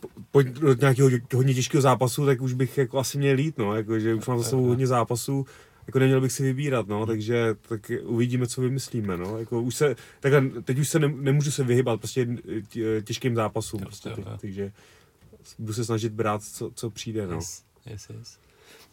[0.00, 3.74] po- pojď do nějakého hodně těžkého zápasu, tak už bych jako asi měl jít, no,
[3.76, 5.46] jako, že už mám za sebou hodně zápasů,
[5.86, 9.96] jako neměl bych si vybírat, no, takže tak uvidíme, co vymyslíme, no, jako už se,
[10.20, 12.26] takhle, teď už se ne, nemůžu se vyhybat prostě
[12.68, 14.72] tě- těžkým zápasům, prostě, teď, takže
[15.58, 17.34] budu se snažit brát, co, co přijde, no.
[17.36, 18.38] Yes, yes, yes.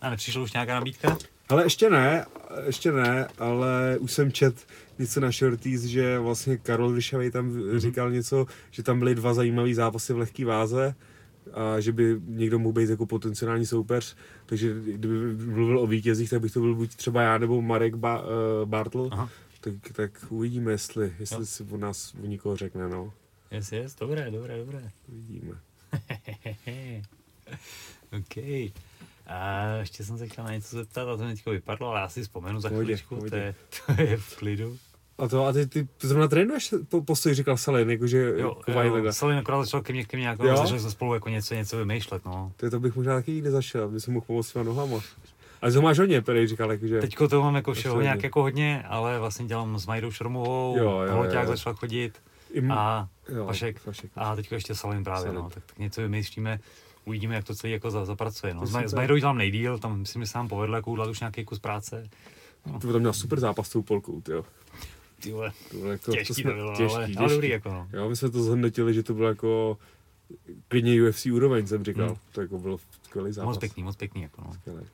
[0.04, 1.18] A nepřišla už nějaká nabídka?
[1.50, 2.26] Ale ještě ne,
[2.66, 4.68] ještě ne, ale už jsem čet
[5.00, 7.78] něco na Shorties, že vlastně Karol Ryšavej tam mm-hmm.
[7.78, 10.96] říkal něco, že tam byly dva zajímavé zápasy v lehké váze
[11.54, 16.42] a že by někdo mohl být jako potenciální soupeř, takže kdyby mluvil o vítězích, tak
[16.42, 18.30] bych to byl buď třeba já nebo Marek ba- uh,
[18.66, 19.30] Bartl, Aha.
[19.62, 23.14] tak, tak uvidíme, jestli, jestli si o nás o nikoho řekne, no.
[23.52, 24.92] Yes, yes, dobré, dobré, dobré.
[25.08, 25.56] Uvidíme.
[28.18, 28.36] OK.
[29.28, 32.22] A ještě jsem se chtěl na něco zeptat, a to mi vypadlo, ale já si
[32.22, 33.38] vzpomenu za Pohodě, chvíličku, to pohodě.
[33.38, 33.56] je,
[33.96, 34.78] to je v klidu.
[35.18, 39.14] A to, a ty, ty zrovna trénuješ po, postoj, říkal Salin, jakože Jo, jako jo
[39.14, 40.58] Salin akorát začal ke mně, ke mně jako, Jo?
[40.58, 42.52] začali jsme spolu jako něco, něco vymýšlet, no.
[42.58, 45.00] To, to bych možná taky někde zašel, aby jsem mohl pomoct svýma nohama.
[45.62, 47.00] Ale to máš hodně, Prej říkal, jakože...
[47.02, 51.02] Teďko to mám jako všeho nějak jako hodně, ale vlastně dělám s Majdou Šormovou, Jo,
[51.02, 52.22] jo, Holoťák začal chodit
[52.54, 53.86] Im- a jo, Vašek.
[53.86, 54.12] Vašek.
[54.16, 55.36] A teďko ještě Salin právě, Salin.
[55.36, 56.60] no, tak, tak něco vymýšlíme,
[57.06, 58.54] uvidíme, jak to celé jako za, zapracuje.
[58.54, 58.60] No.
[58.62, 61.20] To S, s Majdou dělám nejdíl, tam myslím, že se nám povedlo jako udělat už
[61.20, 62.10] nějaký kus práce.
[62.82, 64.46] To tam měl super zápas s tou Polkou, jo.
[65.20, 67.18] Ty vole, To jako, těžký to, jsme, bylo, těžký, ale, těžký.
[67.18, 67.88] ale dobrý jako no.
[67.94, 69.78] Jo, my jsme to zhodnotili, že to bylo jako
[70.68, 72.08] klidně UFC úroveň, jsem říkal.
[72.08, 72.18] Hmm.
[72.32, 73.48] To jako bylo skvělý zápas.
[73.48, 74.22] Moc pěkný, moc pěkný.
[74.22, 74.54] Jako no.
[74.54, 74.86] Skvělý.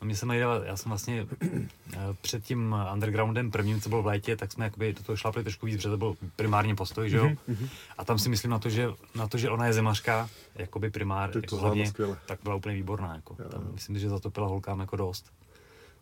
[0.00, 4.06] No mě se nejde, já jsem vlastně eh, před tím undergroundem prvním, co bylo v
[4.06, 7.16] létě, tak jsme jakoby do toho šlapli trošku víc, protože to byl primárně postoj, že
[7.16, 7.30] jo?
[7.48, 10.90] Mhm, A tam si myslím na to, že, na to, že ona je zemařka, jakoby
[10.90, 12.18] primár, To jako to hlavně, skvěle.
[12.26, 13.14] tak byla úplně výborná.
[13.14, 13.36] Jako.
[13.42, 15.32] Jo, Tam, myslím, že zatopila holkám jako dost.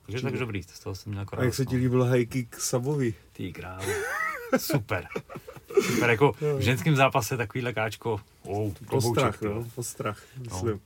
[0.06, 1.80] Takže tak dobrý, z toho jsem měl jako A jak se ti no.
[1.82, 3.14] líbil high kick Sabovi?
[3.32, 3.84] Ty krávo.
[4.56, 5.08] Super.
[5.82, 9.64] Super, jako v ženském zápase takovýhle káčko, oh, ty no, vole.
[9.74, 10.22] postrach.
[10.38, 10.80] Myslím.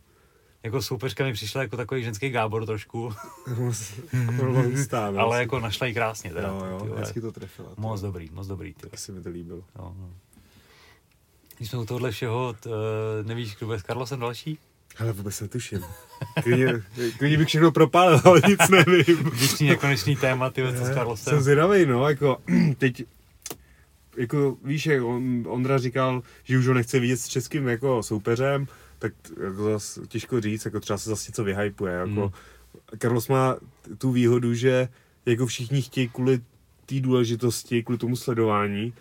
[0.64, 3.12] Jako soupeřka mi přišla jako takový ženský gábor trošku,
[4.42, 5.20] no.
[5.20, 6.48] ale jako našla jí krásně teda.
[6.48, 7.00] Jo, jo, vole.
[7.00, 7.68] hezky to trefila.
[7.74, 8.74] to- Moc dobrý, moc dobrý.
[8.74, 8.88] Ty.
[8.92, 9.56] Asi mi to líbilo.
[9.58, 10.10] Jo, no.
[11.56, 14.58] Když jsme u tohohle všeho, t, eh, nevíš, kdo bude s Carlosem další?
[14.98, 15.80] Ale vůbec netuším.
[16.42, 16.82] Klidně,
[17.18, 19.16] klidně bych všechno propálil, ale nic nevím.
[19.30, 21.40] Vnitřní nekonečný téma, ty co s Jsem Carlosem.
[21.40, 22.36] zvědavý, no, jako
[22.78, 23.04] teď,
[24.16, 28.66] jako víš, jak on, Ondra říkal, že už ho nechce vidět s českým jako soupeřem,
[29.02, 29.12] tak
[29.44, 32.30] jako zas těžko říct, jako třeba se zase něco vyhypuje, jako Hmm.
[32.98, 33.56] Carlos má
[33.98, 34.88] tu výhodu, že
[35.26, 36.40] jako všichni chtějí kvůli
[36.86, 38.92] té důležitosti, kvůli tomu sledování,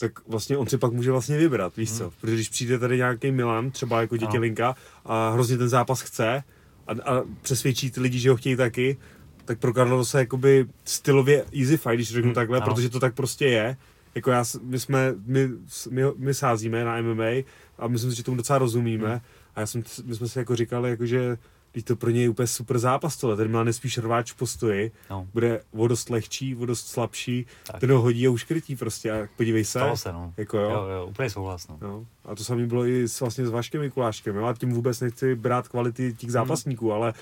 [0.00, 2.12] tak vlastně on si pak může vlastně vybrat, víš co?
[2.20, 4.26] Protože když přijde tady nějaký Milan, třeba jako Ano.
[4.26, 6.42] Tětělinka a hrozně ten zápas chce
[6.86, 8.96] a, a přesvědčí ty lidi, že ho chtějí taky,
[9.44, 12.66] tak pro Carlosa jakoby stylově easy fight, když řeknu Hmm, takhle, ano.
[12.66, 13.76] protože to tak prostě je.
[14.14, 15.48] Jako já, my jsme, my,
[15.90, 17.44] my, my sázíme na MMA
[17.78, 19.08] a myslím si, že tomu docela rozumíme.
[19.10, 19.20] Hmm.
[19.56, 21.38] A já jsem, my jsme si jako říkali, jako, že
[21.72, 23.36] teď to pro něj je úplně super zápas tohle.
[23.36, 25.28] Ten Milan je spíš rváč v postoji, No.
[25.32, 27.80] bude o dost lehčí, o dost slabší, Tak.
[27.80, 29.12] ten ho hodí a uškrtí prostě.
[29.12, 29.78] A podívej se.
[29.78, 30.34] Stalo se, no.
[30.36, 30.70] Jako jo.
[30.70, 31.78] jo, jo úplně souhlas, no.
[31.82, 32.04] Jo.
[32.24, 34.36] A to samé bylo i s, vlastně s Vaškem Mikuláškem.
[34.36, 34.44] Jo.
[34.44, 37.14] A tím vůbec nechci brát kvality těch zápasníků, ale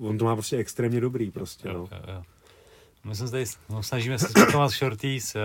[0.00, 1.68] on to má prostě extrémně dobrý prostě.
[1.68, 1.98] Jo, No.
[1.98, 2.22] jo, jo.
[3.04, 5.40] My jsme tady, no, snažíme se spakovat Shorties uh,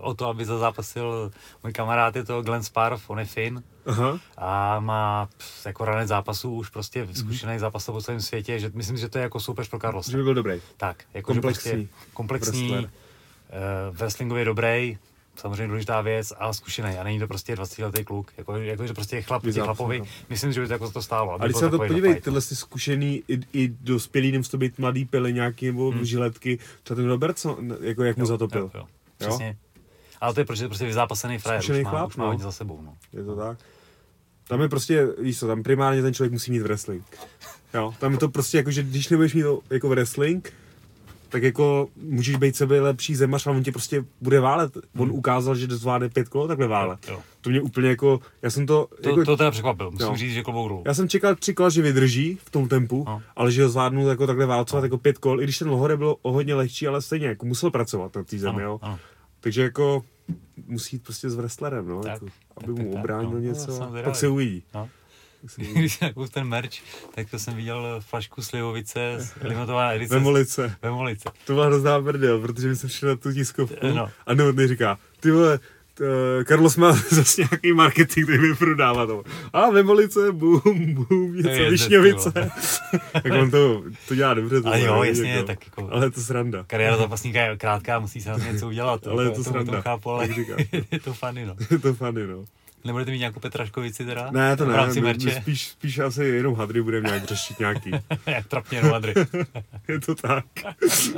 [0.00, 1.30] o to, aby zazápasil
[1.62, 4.18] můj kamarád, je to Glenn Sparv, on je Fin Aha.
[4.36, 5.28] a má
[5.66, 7.14] jako ranec zápasů už prostě Mhm.
[7.14, 10.10] zkušený zápas po celém světě, že myslím, že to je jako soupeř pro Carlosa.
[10.10, 10.60] Že by byl dobrý.
[10.76, 12.90] Tak, jako Komplexní Že prostě komplexní, wrestler.
[13.90, 14.98] uh, wrestlingově dobrý,
[15.36, 16.98] samozřejmě důležitá věc, ale zkušený.
[16.98, 18.32] A není to prostě 20 letý kluk.
[18.36, 19.98] Jako, jako že prostě je chlap, Vyzápas, těch chlapovi.
[19.98, 20.04] no.
[20.28, 21.34] Myslím, že by to jako to stálo.
[21.42, 24.78] A když se na to podívej, tyhle ty zkušený i, i dospělí, nemusí to být
[24.78, 26.04] mladý nějaký nebo hmm.
[26.04, 28.60] žiletky, třeba ten Robertson, jako jak mu zatopil.
[28.74, 28.86] Jo, jo.
[29.18, 29.56] Přesně.
[30.24, 32.30] Ale to je prostě, prostě vyzápasený frajer, Zkušený už má, chlap, už má no.
[32.30, 32.80] hodně za sebou.
[32.82, 32.94] No.
[33.12, 33.58] Je to tak?
[34.48, 37.04] Tam je prostě, víš co, tam primárně ten člověk musí mít wrestling.
[37.74, 40.52] Jo, tam je to prostě jako, že když nebudeš mít to jako wrestling,
[41.28, 44.72] tak jako můžeš být sebe lepší zemař, ale on tě prostě bude válet.
[44.98, 47.06] On ukázal, že zvládne pět kolo takhle válet.
[47.06, 47.14] Hmm.
[47.14, 47.22] Jo.
[47.40, 50.16] To mě úplně jako, já jsem to, To, jako, to teda překvapil, musím Jo.
[50.16, 50.82] říct, že klobouk dolů.
[50.86, 53.22] já jsem čekal tři kola, že vydrží v tom tempu, No.
[53.36, 56.16] ale že ho zvládnu jako takhle válcovat jako pět kol, i když ten Lohore byl
[56.22, 58.78] o hodně lehčí, ale stejně jako musel pracovat na té zemi, jo.
[58.82, 58.98] ano.
[59.40, 60.02] Takže jako
[60.66, 63.38] musí jít prostě s wrestlerem, no, Tak, jako, tak, aby tak, mu tak, obránil no.
[63.38, 64.04] něco, No, a zvědavý.
[64.04, 64.62] pak se uvidí.
[64.74, 64.88] No.
[65.42, 65.74] Tak se uvidí.
[65.78, 66.70] Když jsem koupil ten merch,
[67.14, 70.14] tak to jsem viděl flašku slivovice, z limitovaná edice.
[70.14, 70.76] Vemolice.
[70.82, 71.28] Vemolice.
[71.46, 74.10] To byla hrozná brdel, protože my jsme šli na tu tiskovku No.
[74.26, 75.60] a Novotný říká, ty vole,
[76.48, 79.22] Carlos má zase nějaký marketing, který mi prodává to.
[79.52, 80.60] A Vemolice, bum,
[80.94, 82.32] bum, něco, je višňovice.
[83.12, 84.62] tak on to, to dělá dobře.
[84.62, 85.46] To Ale jo, jasně, jako.
[85.46, 86.64] tak jako- Ale je to sranda.
[86.66, 89.06] Kariéra zápasníka je krátká, musí se na to něco udělat.
[89.06, 90.66] Ale je to to, sranda, to chápu, ale říkáš.
[90.92, 91.56] je to funny, no.
[91.70, 92.44] je to funny, no.
[92.84, 94.30] Nebudete mít nějakou Petraškovici teda?
[94.30, 95.40] Ne, to ne, rámci my, my merče?
[95.40, 97.90] spíš, spíš asi jenom hadry budeme nějak řešit nějaký.
[98.26, 99.14] Jak trapně no Madry.
[99.88, 100.44] je to tak.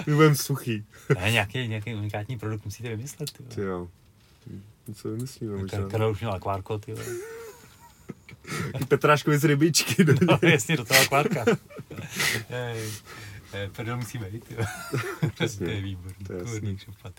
[0.07, 0.85] My budeme suchý.
[1.20, 3.31] ne, nějaký, nějaký unikátní produkt musíte vymyslet.
[3.33, 3.89] Ty Ty jo.
[4.95, 5.89] Co vymyslíme možná?
[5.89, 7.07] Karel už měl akvárko, ty vole.
[8.89, 10.05] Petráškovic rybičky.
[10.05, 10.53] No, něj.
[10.53, 11.45] jasně, do toho akvárka.
[13.72, 14.53] Prdel musí být.
[15.34, 16.24] Přesně, To je výborný.
[16.26, 16.78] to je jasný.
[17.03, 17.12] Vole.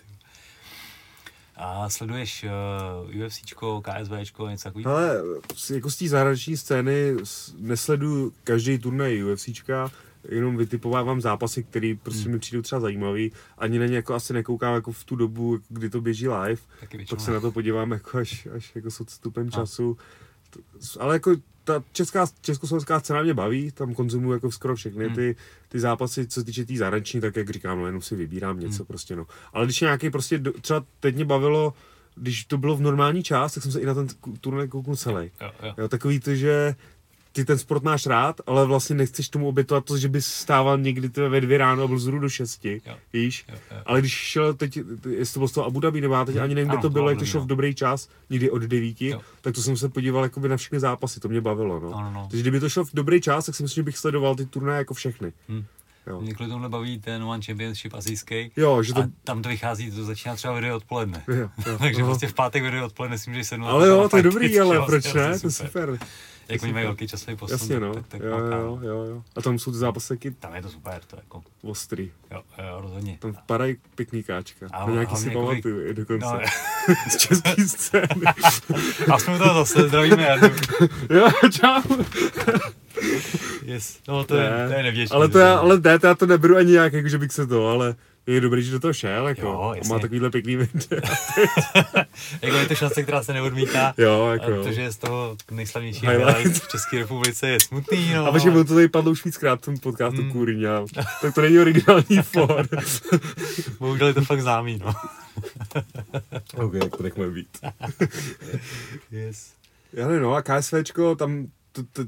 [1.56, 2.44] A sleduješ
[3.14, 4.90] uh, UFCčko, KSVčko, něco takového?
[4.96, 5.20] Ale
[5.56, 7.14] z- jako z té zahraniční scény
[7.58, 9.90] nesleduju každý turnaj UFCčka,
[10.28, 12.32] jenom vytipovávám zápasy, které prostě Hmm.
[12.32, 13.32] mi přijdou třeba zajímavý.
[13.58, 16.60] Ani na ně jako asi nekoukám jako v tu dobu, kdy to běží live.
[16.80, 17.06] Taky.
[17.10, 19.50] Pak se na to podívám jako až, až jako s odstupem No.
[19.50, 19.96] času.
[21.00, 25.14] Ale jako ta česká, československá scéna mě baví, tam konzumuju jako skoro všechny Hmm.
[25.14, 25.36] ty,
[25.68, 28.60] ty zápasy, co se týče té tý zahraniční, tak jak říkám, no jenom si vybírám
[28.60, 28.86] něco Hmm.
[28.86, 29.26] prostě, no.
[29.52, 31.74] Ale když nějaký prostě, třeba teď mě bavilo,
[32.14, 34.06] když to bylo v normální čas, tak jsem se i na ten
[34.40, 35.30] turnaj kouknul celý.
[35.40, 35.74] Jo, jo.
[35.78, 36.74] Jo, takový to, že
[37.32, 41.08] ty ten sport máš rád, ale vlastně nechceš tomu obětovat to, že bys stával někdy
[41.28, 42.94] ve dvě ráno a byl zhruba do šesti, Jo.
[43.12, 43.44] víš?
[43.48, 43.76] Jo, jo.
[43.86, 44.78] Ale když šel teď,
[45.10, 46.88] jestli to bylo z toho Abu Dhabi, nebo já teď ani nevím, kde Ano, to
[46.88, 47.56] to bylo, bylo jak to Abu šlo Dhabi, v no.
[47.56, 49.20] dobrý čas, někdy od devíti, Jo.
[49.40, 51.90] tak to jsem se podíval jakoby na všechny zápasy, to mě bavilo, no.
[51.90, 52.26] No, no, no.
[52.30, 54.78] Takže kdyby to šlo v dobrý čas, tak si myslím, že bych sledoval ty turnaje
[54.78, 55.32] jako všechny.
[55.48, 55.64] Hm.
[56.08, 56.20] Jo.
[56.20, 58.50] Mě kvůli tomuhle baví ten One Championship azijský.
[58.56, 59.00] Jo, že to...
[59.00, 61.24] A tam to vychází, to začíná třeba video odpoledne.
[61.28, 61.34] Jo,
[61.66, 62.10] jo, Takže aha.
[62.10, 63.68] prostě v pátek video odpoledne si můžeš sednout.
[63.68, 65.40] Ale na jo, to je dobrý, ale je proč vlastně ne?
[65.40, 65.98] To je super.
[66.48, 67.94] Jak oni mají velký časový posun, Jasně, no.
[67.94, 69.22] tak, tak Jo, jo, jo, jo.
[69.36, 72.10] A tam jsou ty zápasy Tam je to super, to je jako, ostrý.
[72.30, 73.18] jo, jo rozhodně.
[73.20, 74.66] Tam padají pěkný káčka.
[74.72, 76.26] A A nějaký si jako pamatuju i dokonce.
[76.26, 76.40] No,
[77.10, 78.22] Z český scény.
[79.12, 80.46] a jsme to zase, zdravíme Jardu.
[81.10, 81.82] jo, čau.
[83.64, 83.98] Yes.
[84.08, 85.14] No to je, to je nevděčný.
[85.14, 87.46] Ale to já, ale ne, to já to neberu ani nějak, jako že bych se
[87.46, 87.94] to, ale
[88.26, 89.40] je dobrý, že do toho šel, jako.
[89.46, 89.94] Jo, a jasně.
[89.94, 91.00] má takovýhle pěkný video.
[92.42, 93.94] jako je to šance, která se neodmítá.
[93.98, 94.62] jo, jako A jo.
[94.64, 96.06] to, že je z toho nejslavnější
[96.52, 98.26] v České republice je smutný, no.
[98.26, 100.32] A protože bylo to tady padlo už víckrát v tom podcastu Mm.
[100.32, 100.84] Kůryňa,
[101.22, 102.68] tak to není originální for.
[103.78, 104.94] Bohužel je to fakt známý, no.
[106.56, 107.48] ok, tak to nechme být.
[109.10, 109.52] Yes.
[109.92, 111.46] Já nevím, no a KSVčko, tam,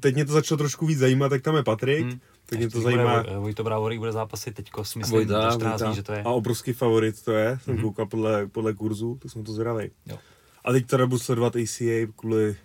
[0.01, 2.21] teď mě to začalo trošku víc zajímat, tak tam je Patrik, Hmm.
[2.47, 3.23] tak mě to zajímá.
[3.23, 6.23] Bude, Vojto Brávorík bude zápasit teďko, si myslím, 14 dní, že to je.
[6.23, 7.83] A obrovský favorit to je, jsem Mhm.
[7.83, 9.91] koukal podle, podle kurzu, tak jsem to zvědavý.
[10.07, 10.19] Jo.
[10.65, 12.57] A teď teda budu sledovat ACA kvůli,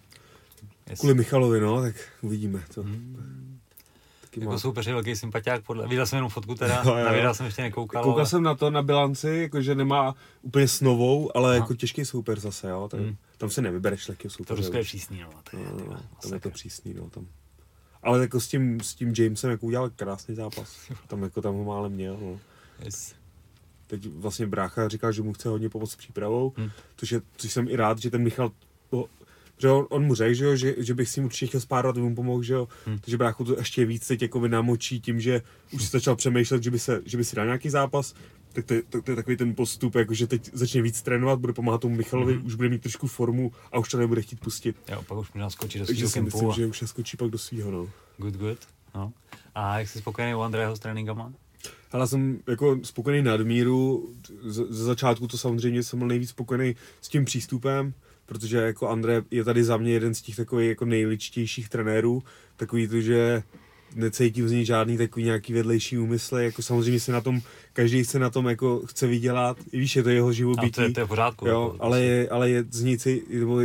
[0.89, 0.99] Yes.
[0.99, 2.63] kvůli Michalovi, no, tak uvidíme.
[2.75, 2.83] To.
[2.83, 3.44] Hmm.
[4.35, 4.59] Taky Jako má.
[4.59, 7.61] soupeř je velký sympatiák, podle, viděl jsem jenom fotku teda, jo, na videa jsem ještě
[7.61, 8.03] nekoukal.
[8.03, 11.55] Koukal ale- jsem na to na bilanci, jakože nemá úplně snovou, ale Aha.
[11.55, 12.87] jako těžký soupeř zase, jo.
[12.91, 13.15] Tam, Hmm.
[13.37, 14.55] tam se nevybereš To soupeře.
[14.61, 15.29] Rusko je přísný, no.
[15.51, 17.27] To je, No, ty no, vole, tam je to přísný, no, tam.
[18.03, 20.77] Ale jako s tím, s tím Jamesem jako udělal krásný zápas.
[21.07, 22.39] Tam jako tam ho málem měl, no.
[22.85, 23.15] Yes.
[23.87, 26.69] Teď vlastně brácha říkal, že mu chce hodně pomoct s přípravou, hmm.
[26.97, 28.51] což, je, což jsem i rád, že ten Michal,
[28.89, 29.05] to,
[29.57, 31.97] že on, on mu řekl, že, jo, že, že bych si mu určitě chtěl spárovat,
[31.97, 32.67] aby mu pomohl, že jo.
[32.85, 32.99] Hmm.
[32.99, 35.41] Takže bráchu to ještě víc teď jako namočí tím, že
[35.71, 38.13] už si začal přemýšlet, že by, se, že by si dal nějaký zápas,
[38.53, 41.39] tak to, je, to, to je takový ten postup, jako že teď začne víc trénovat,
[41.39, 42.39] bude pomáhat tomu Michalovi, Mhm.
[42.39, 42.47] hmm.
[42.47, 44.75] už bude mít trošku formu a už to nebude chtít pustit.
[44.91, 46.25] Jo, pak už možná skočit do svého si kempu.
[46.37, 46.53] myslím, a...
[46.53, 47.89] že už naskočí pak do svého, no.
[48.17, 48.57] Good, good.
[48.95, 49.13] No.
[49.55, 51.33] A jak jsi spokojený u Andreho s tréninkama?
[51.91, 54.09] Ale jsem jako spokojený nadmíru,
[54.69, 57.93] ze začátku to samozřejmě jsem byl nejvíc spokojený s tím přístupem,
[58.25, 62.23] protože jako André je tady za mě jeden z těch takových jako nejličtějších trenérů,
[62.57, 63.43] takový to, že
[63.95, 67.41] necítím z něj žádný takový nějaký vedlejší úmysly, jako samozřejmě se na tom,
[67.73, 70.71] každý se na tom jako chce vydělat, i víš, je to jeho A živobytí.
[70.71, 71.47] to je, to je v pořádku.
[71.47, 72.97] Jo, jako, ale je, ale je z něj,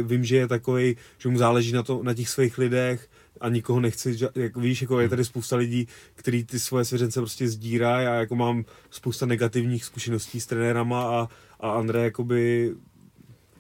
[0.02, 3.09] vím, že je takový, že mu záleží na, to, na těch svých lidech
[3.40, 7.48] a nikoho nechci, jako víš, jako je tady spousta lidí, kteří ty svoje svěřence prostě
[7.48, 11.28] sdírají a jako mám spousta negativních zkušeností s trenérama a,
[11.60, 12.72] a André jakoby,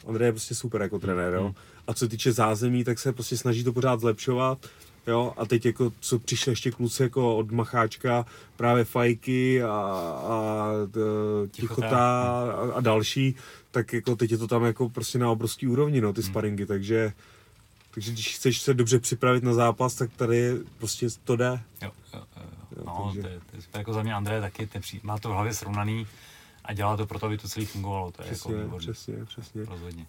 [0.06, 1.44] André je prostě super jako trenér, jo.
[1.44, 1.54] Hmm.
[1.86, 4.58] A co týče zázemí, tak se prostě snaží to pořád zlepšovat,
[5.06, 5.32] jo.
[5.36, 8.26] A teď jako, co přišli ještě kluci jako od Macháčka,
[8.56, 10.68] právě Fajky a, a
[11.50, 11.98] Tichota.
[11.98, 13.34] A, a další,
[13.70, 16.30] tak jako teď je to tam jako prostě na obrovský úrovni, no, ty Hmm.
[16.30, 17.12] sparingy, takže
[17.90, 21.60] takže když chceš se dobře připravit na zápas, tak tady prostě to jde.
[21.82, 23.78] Jo, jo, jo, No, takže- to je, to je super.
[23.78, 26.06] Jako za mě André taky ten pří, má to v hlavě srovnaný
[26.64, 28.12] a dělá to proto, aby to celý fungovalo.
[28.12, 28.86] To je Přesně, jako výborný.
[28.86, 29.64] přesně, přesně.
[29.64, 30.06] Rozhodně.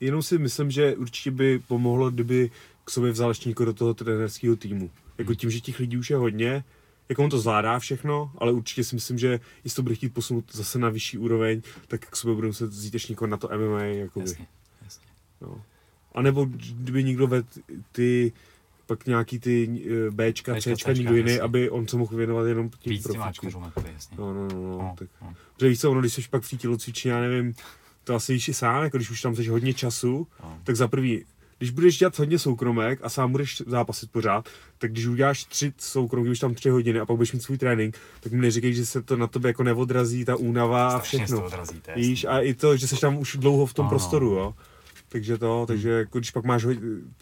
[0.00, 2.50] Jenom si myslím, že určitě by pomohlo, kdyby
[2.84, 4.90] k sobě vzal ještě někoho do toho trenerského týmu.
[5.18, 5.36] Jako Hmm.
[5.36, 6.64] tím, že těch lidí už je hodně,
[7.08, 10.44] jako on to zvládá všechno, ale určitě si myslím, že jestli to bude chtít posunout
[10.54, 13.82] zase na vyšší úroveň, tak k sobě budou muset vzít ještě někoho na to MMA,
[13.82, 14.30] jakoby.
[14.30, 14.46] Jasně,
[14.82, 15.04] jasně.
[15.40, 15.62] No.
[16.14, 17.46] A nebo kdyby někdo ved
[17.92, 18.32] ty
[18.86, 21.40] pak nějaký ty eh, Bčka, Bčka, Cčka, někdo jiný, jasně.
[21.42, 24.16] aby on se mohl věnovat jenom těm Víc áčkařům, jako jasně.
[24.20, 25.08] No, no, no, no, No, tak.
[25.22, 25.34] no.
[25.54, 27.54] Protože víš co, ono, když jsi pak v té tělocvičně, já nevím,
[28.04, 30.58] to asi víš i sám, jako když už tam jsi hodně času, No.
[30.64, 31.24] tak za prvý,
[31.58, 34.48] když budeš dělat hodně soukromek a sám budeš zápasit pořád,
[34.78, 37.98] tak když uděláš tři soukromky, už tam tři hodiny a pak budeš mít svůj trénink,
[38.20, 41.44] tak mi neříkej, že se to na tobě jako neodrazí, ta únava a všechno.
[41.46, 42.38] odrazí, to je Víš, jasný.
[42.38, 43.90] a i to, že jsi tam už dlouho v tom Ano.
[43.90, 44.54] prostoru, jo.
[45.12, 46.66] Takže to, takže jako když pak máš,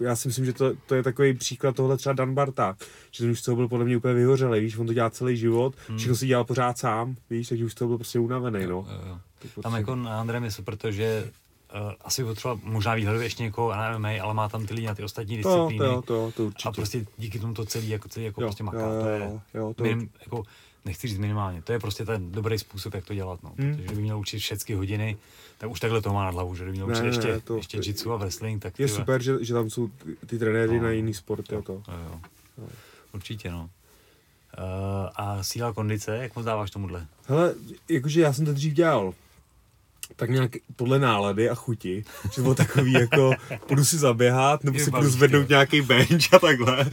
[0.00, 2.76] já si myslím, že to, to je takový příklad tohle třeba Dan Barta,
[3.10, 5.36] že ten už z toho byl podle mě úplně vyhořelý, víš, on to dělá celý
[5.36, 5.98] život, Hmm.
[5.98, 8.68] všechno si dělal pořád sám, víš, takže už toho byl prostě unavený, no.
[8.68, 9.18] Jo, jo.
[9.38, 11.30] Tak Tam prostě- jako na Andrem je super to, že
[11.86, 14.94] uh, asi potřeba možná výhledu ještě někoho na MMA, ale má tam ty lidi na
[14.94, 15.78] ty ostatní to, disciplíny.
[15.78, 16.68] to, jo, to, to určitě.
[16.68, 18.78] a prostě díky tomu to celý jako, celý jako jo, prostě maká.
[18.80, 20.42] jo, to je, jo, jo, to, minim, jako,
[20.88, 23.42] nechci říct minimálně, to je prostě ten dobrý způsob, jak to dělat.
[23.42, 23.52] No.
[23.58, 23.70] Hmm.
[23.72, 25.16] Protože kdyby měl učit všechny hodiny,
[25.58, 27.40] tak už takhle to má nad hlavu, že kdyby měl Ne, učit ne, ještě, ne,
[27.40, 30.16] to- ještě jitsu a wrestling, tak je ty vole, super, že, že tam jsou ty,
[30.26, 30.82] ty trenéři No.
[30.82, 31.54] na jiný sport, to.
[31.54, 32.20] Jo, jo.
[33.14, 33.70] Určitě, no.
[34.58, 34.64] Uh,
[35.16, 37.06] a síla kondice, jak moc dáváš tomuhle?
[37.26, 37.54] Hele,
[37.88, 39.14] jakože já jsem to dřív dělal
[40.16, 43.32] tak nějak podle nálady a chuti, že to bylo takový jako,
[43.66, 46.86] půjdu si zaběhat, nebo si půjdu zvednout nějaký bench a takhle.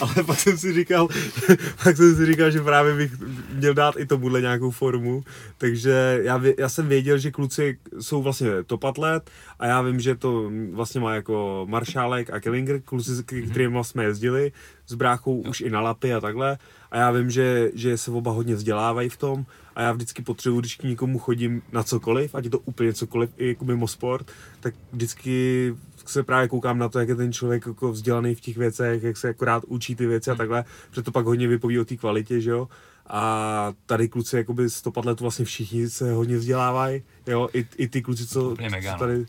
[0.00, 1.08] Ale pak jsem si říkal,
[1.84, 3.12] pak jsem si říkal, že právě bych
[3.52, 5.24] měl dát i tomuhle nějakou formu,
[5.58, 10.14] takže já, já jsem věděl, že kluci jsou vlastně top atlet a já vím, že
[10.14, 14.52] to vlastně má jako Maršálek a Kellinger, kluci, s kterými jsme jezdili,
[14.86, 16.58] s bráchou už i na lapy a takhle.
[16.90, 20.60] A já vím, že, že se oba hodně vzdělávají v tom a já vždycky potřebuji,
[20.60, 24.26] když k někomu chodím na cokoliv, ať je to úplně cokoliv, i jako mimo sport,
[24.60, 25.74] tak vždycky
[26.06, 29.16] se právě koukám na to, jak je ten člověk jako vzdělaný v těch věcech, jak
[29.16, 32.40] se akorát učí ty věci a takhle, protože to pak hodně vypoví o té kvalitě,
[32.40, 32.68] že jo.
[33.08, 37.88] A tady kluci, jakoby z toho letu vlastně všichni se hodně vzdělávají, jo, i, i
[37.88, 38.98] ty kluci, co, mega, co no.
[38.98, 39.26] tady...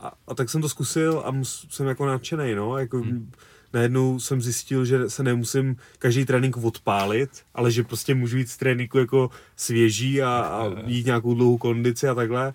[0.00, 3.30] A, a, tak jsem to zkusil a mus, jsem jako nadšený, no, jako hmm.
[3.72, 8.56] najednou jsem zjistil, že se nemusím každý trénink odpálit, ale že prostě můžu jít z
[8.56, 12.52] tréninku jako svěží a, a jít nějakou dlouhou kondici a takhle.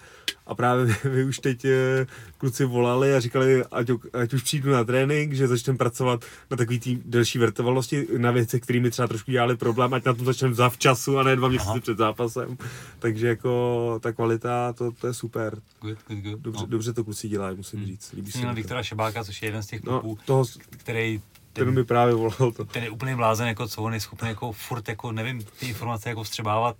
[0.47, 4.83] A právě vy, už teď eh, kluci volali a říkali, ať, ať už přijdu na
[4.83, 9.57] trénink, že začneme pracovat na takový tý delší vrtovalnosti, na věcech, kterými třeba trošku dělali
[9.57, 12.57] problém, ať na tom začneme zavčasu a ne dva měsíce před zápasem.
[12.99, 15.57] Takže jako ta kvalita, to, to je super.
[15.81, 16.39] Good, good, good.
[16.39, 16.67] Dobře, no.
[16.67, 18.11] dobře to kluci dělají, musím říct.
[18.11, 18.53] Líbí se.
[18.53, 21.21] Viktora Šebáka, což je jeden z těch No, kluků, toho, který
[21.53, 22.65] ten ten, mi právě volal to.
[22.65, 26.09] ten je úplný blázen, jako co on je schopný jako furt, jako nevím, ty informace
[26.09, 26.75] jako vstřebávat,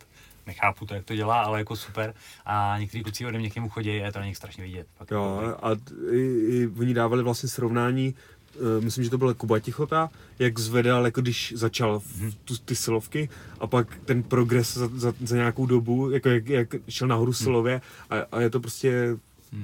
[0.48, 2.14] nechápu to, jak to dělá, ale jako super.
[2.46, 4.88] A někteří kluci ode mě k němu chodí a je to na nich strašně vidět.
[4.98, 5.72] Fakt Jo, jako, a
[6.12, 6.20] i,
[6.50, 8.16] i oni dávali vlastně srovnání,
[8.56, 12.76] eh, myslím, že to byl Kuba Tichota, jak zvedal, jako když začal v, tu, ty
[12.76, 13.30] silovky
[13.60, 17.82] a pak ten progres za, za, za nějakou dobu, jako jak, jak šel nahoru silově
[18.10, 19.18] a, a je to prostě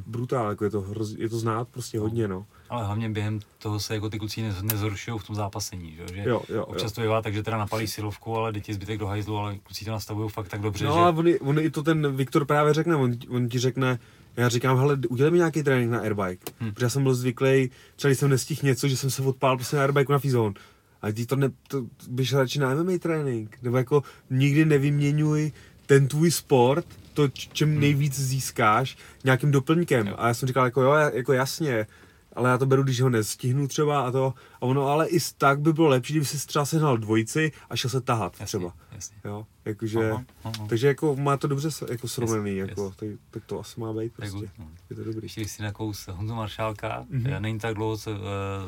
[0.08, 2.46] brutál, jako je to, hroz, je to znát prostě hodně, no.
[2.70, 6.08] Ale hlavně během toho se jako ty kluci nez, nezhoršují v tom zápasení, že, jo?
[6.14, 6.96] že Jo, jo, občas jo.
[6.96, 9.92] to bývá tak, že teda napalí silovku, ale děti zbytek do hajzlu, ale kluci to
[9.92, 12.74] nastavují fakt tak dobře, No že a on, i- on i to ten Viktor právě
[12.74, 14.00] řekne, on, on ti řekne,
[14.38, 16.74] já říkám, hele, udělej mi nějaký trénink na airbike, hmm.
[16.74, 19.76] protože já jsem byl zvyklý, třeba když jsem nestihl něco, že jsem se odpál prostě
[19.76, 20.54] na airbike na fizon.
[21.02, 25.52] A ty to, ne, to běž radši na MMA trénink, nebo jako nikdy nevyměňuj
[25.86, 30.08] ten tvůj sport, to, čem nejvíc získáš, nějakým doplňkem.
[30.08, 30.16] Jo.
[30.18, 31.88] A já jsem říkal, jako jo, jako jasně,
[32.34, 34.34] ale já to beru, když ho nestihnu třeba a to.
[34.56, 37.90] A ono, ale i tak by bylo lepší, kdyby si třeba sehnal dvojici a šel
[37.92, 38.74] se tahat jasně, třeba.
[38.92, 39.18] jasně.
[39.26, 40.66] Jo, jakože, Aha, aha.
[40.70, 42.96] takže jako má to dobře jako srovnaný, Yes, jako, yes.
[42.96, 44.38] tak, tak to asi má být prostě.
[44.38, 44.68] good, no.
[44.90, 45.28] Je to dobrý.
[45.36, 47.24] Když si nakous Honzu Maršálka, Mhm.
[47.24, 47.40] mm-hmm.
[47.42, 48.18] není tak dlouho, co uh,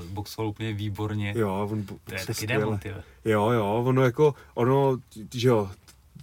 [0.10, 1.34] boxoval úplně výborně.
[1.38, 2.80] Jo, on to je taky demon.
[3.26, 4.98] Jo, jo, ono jako, ono,
[5.34, 5.72] že jo,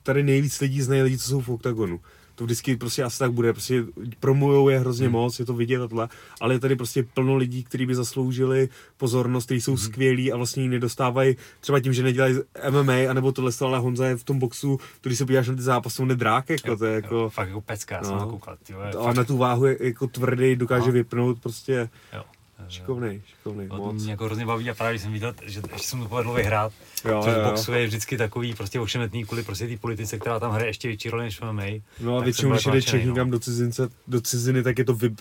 [0.03, 2.01] tady nejvíc lidí znají lidi, co jsou v oktagonu.
[2.39, 3.85] To vždycky prostě asi tak bude, prostě
[4.21, 5.13] promujou je hrozně hmm.
[5.13, 6.09] moc, je to vidět a tohle,
[6.41, 9.79] ale je tady prostě plno lidí, kteří by zasloužili pozornost, kteří jsou hmm.
[9.79, 12.35] skvělí a vlastně ji nedostávají třeba tím, že nedělají
[12.71, 16.03] MMA, anebo tohle, ale Honza je v tom boxu, když se podíváš na ty zápasy,
[16.03, 18.21] on je drák, jako, to je jako, jo, fakt jako pecka, já jsem no.
[18.21, 20.93] to koukal, ty vole, a fakt, na tu váhu je jako tvrdý, dokáže Aha.
[20.93, 22.23] vypnout, prostě jo.
[22.69, 24.03] Šikovnej, To moc.
[24.03, 26.73] mě jako hrozně baví a právě když jsem viděl, že, že jsem to povedl vyhrát,
[27.05, 30.53] Jo, což jo, boxu je vždycky takový prostě ošemetný kvůli prostě té politice, která tam
[30.53, 31.63] hraje ještě větší roli než v MMA.
[32.01, 33.33] No a většinou, když jde Čech nadšený, někam no.
[33.33, 35.15] do, cizince, do ciziny, tak je to vy,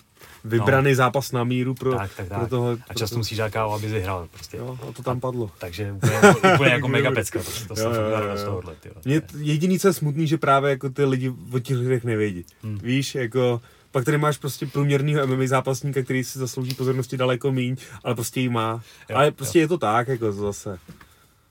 [0.44, 0.94] vybraný no.
[0.96, 2.38] zápas na míru pro, Tak, tak, tak.
[2.38, 2.78] pro toho.
[2.88, 4.56] a často pro musíš dát kávu, aby vyhrál prostě.
[4.56, 5.50] Jo, a to tam padlo.
[5.58, 6.20] Takže úplně,
[6.54, 8.74] úplně jako mega pecka, to, to jsem Jo, jo, jo, z tohohle.
[9.04, 12.44] Mě jediný, co je smutný, že právě jako ty lidi o těch lidech nevědí.
[12.62, 12.78] Hmm.
[12.78, 13.60] Víš, jako
[13.90, 18.40] pak tady máš prostě průměrného MMA zápasníka, který si zaslouží pozornosti daleko míň, ale prostě
[18.40, 18.82] ji má.
[19.08, 20.78] Jo, ale prostě je to tak, jako zase.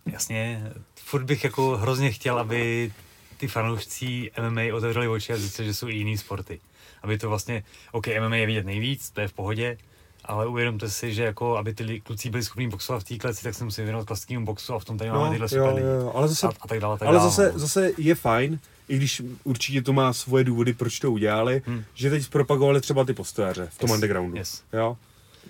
[0.06, 2.92] Jasně, furt bych jako hrozně chtěl, aby
[3.38, 6.60] ty fanoušci MMA otevřeli oči a zjistili, že jsou i jiný sporty.
[7.04, 9.78] Aby to vlastně, OK, MMA je vidět nejvíc, to je v pohodě,
[10.26, 13.56] ale uvědomte si, že jako, aby ty kluci byli schopni boxovat v té kleci, tak
[13.56, 15.90] se musí věnovat klasickému boxu a v tom tady máme No, tyhle jo, super jo,
[15.90, 17.30] jo, ale zase, a, a tak dále, tak ale dále.
[17.30, 17.60] zase, no.
[17.60, 21.84] zase je fajn, i když určitě to má svoje důvody, proč to udělali, hmm.
[21.94, 24.38] že teď propagovali třeba ty postojaře v tom Yes, undergroundu.
[24.38, 24.64] yes.
[24.74, 24.98] Jo?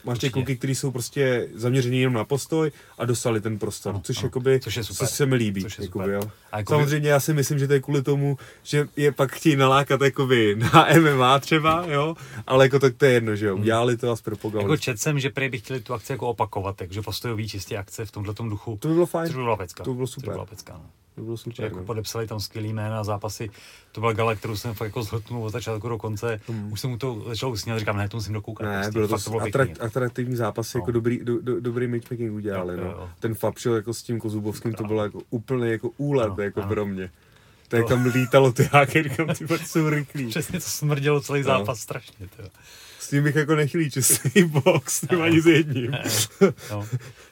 [0.03, 4.01] Máš ty kluky, kteří jsou prostě zaměření jenom na postoj a dostali ten prostor, Ano,
[4.03, 4.25] což, ano.
[4.25, 5.07] jakoby, Což je super.
[5.07, 5.61] což se mi líbí.
[5.61, 6.15] Což je jakoby, super.
[6.15, 6.31] jo.
[6.51, 9.55] A jakoby- Samozřejmě já si myslím, že to je kvůli tomu, že je pak chtějí
[9.55, 12.15] nalákat jakoby na MMA třeba, jo,
[12.47, 14.63] ale jako tak to je jedno, že jo, udělali to a zpropagovali.
[14.71, 18.05] Jako čet jsem, že prej by chtěli tu akci jako opakovat, takže postojový čistě akce
[18.05, 18.77] v tomhle duchu.
[18.81, 19.83] to by bylo fajn, Což by byla pecka.
[19.83, 20.29] To by bylo super.
[20.29, 20.89] by byla pecka, no.
[21.17, 21.65] To by bylo super.
[21.65, 21.83] jako no.
[21.83, 23.49] podepsali tam skvělý jména a zápasy.
[23.91, 26.39] To byla gala, kterou jsem fakt jako zhltnul od začátku do konce.
[26.47, 26.71] Hmm.
[26.71, 28.65] Už jsem mu to začal usínat, říkám, ne, to musím dokoukat.
[28.67, 28.91] Ne, prostě.
[28.91, 29.85] bylo to, to bylo atrak, pěkný.
[29.85, 30.79] atraktivní zápas, No.
[30.79, 32.91] jako dobrý, do, do, dobrý matchmaking udělali, jo, no.
[32.91, 33.09] jo.
[33.19, 36.59] Ten Fab show jako s tím Kozubovským, to bylo jako úplně jako úlet, Ano, jako
[36.61, 36.69] ano.
[36.69, 37.11] pro mě.
[37.67, 40.27] To jak tam lítalo ty háky, říkám, ty jsou rychlí.
[40.29, 42.27] Přesně to smrdělo celý zápas strašně.
[42.35, 42.47] Tyjo.
[43.07, 45.91] S tím bych jako nechtěl čistý box, tím ani s jedním.
[46.71, 46.87] No.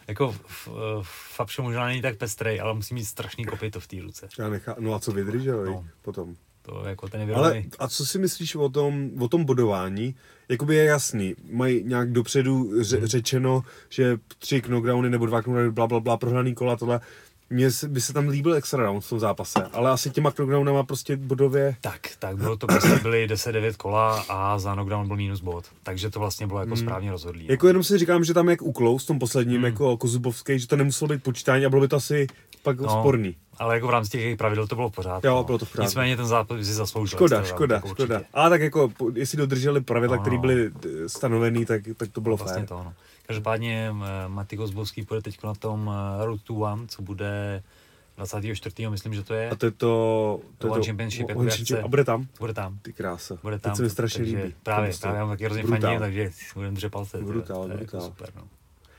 [0.08, 0.68] Jako f-
[1.02, 4.28] f- Fabšo možná není tak pestrej, ale musí mít strašný kopyto v té ruce.
[4.40, 5.72] Já nechá, no a co vydržel, No.
[5.72, 5.86] no.
[6.02, 6.36] potom.
[6.62, 10.16] To je jako ten Ale a co si myslíš o tom, o tom bodování?
[10.50, 13.08] Jakoby je jasný, mají nějak dopředu ře, Mhm.
[13.08, 17.00] řečeno, že tři knockdowny nebo dva knockdowny, bla, bla, bla, prohraný kola, tohle.
[17.50, 21.18] Mně by se tam líbil extra round v tom zápase, ale asi těma knockdownama prostě
[21.18, 25.66] bodově, Tak, tak bylo to prostě byly 10-9 kola a za knockdown byl minus bod.
[25.84, 27.46] Takže to vlastně bylo jako správně rozhodlý.
[27.50, 29.66] jako jenom si říkám, že tam jak uklous v tom posledním, Hmm.
[29.66, 32.28] jako Kozubovský, že to nemuselo být počítání a bylo by to asi
[32.64, 32.90] pak No.
[32.90, 33.36] sporný.
[33.58, 35.28] Ale jako v rámci těch jejich pravidel to bylo v pořádku.
[35.28, 35.44] Jo, no.
[35.44, 35.88] bylo to v pořádku.
[35.90, 37.18] Nicméně ten zápas si zasloužil.
[37.18, 38.16] Škoda, extra round, škoda, jako škoda.
[38.16, 38.30] určitě.
[38.34, 40.42] Ale tak jako, jestli dodrželi pravidla, No, které no.
[40.42, 42.68] byly eh, stanovený, tak, tak to bylo Vlastně fér.
[42.68, 42.94] to, no.
[43.28, 47.64] Každopádně eh, Maty Kozbovský půjde teď na tom eh, Road to One, co bude
[48.18, 48.90] 24.
[48.90, 49.50] myslím, že to je.
[49.50, 50.40] A to je to...
[50.58, 51.50] to, je One to Championship, jako One.
[51.50, 51.86] Championship.
[51.86, 52.28] A bude tam?
[52.40, 52.80] Bude tam.
[52.82, 53.38] Ty krása.
[53.44, 53.76] Bude Teď tam.
[53.76, 54.54] se mi strašně takže líbí.
[54.64, 57.18] Právě, To právě já mám taky hrozně fandím, takže budeme držet palce.
[57.18, 58.02] Brutál, jako brutál.
[58.02, 58.42] super, no.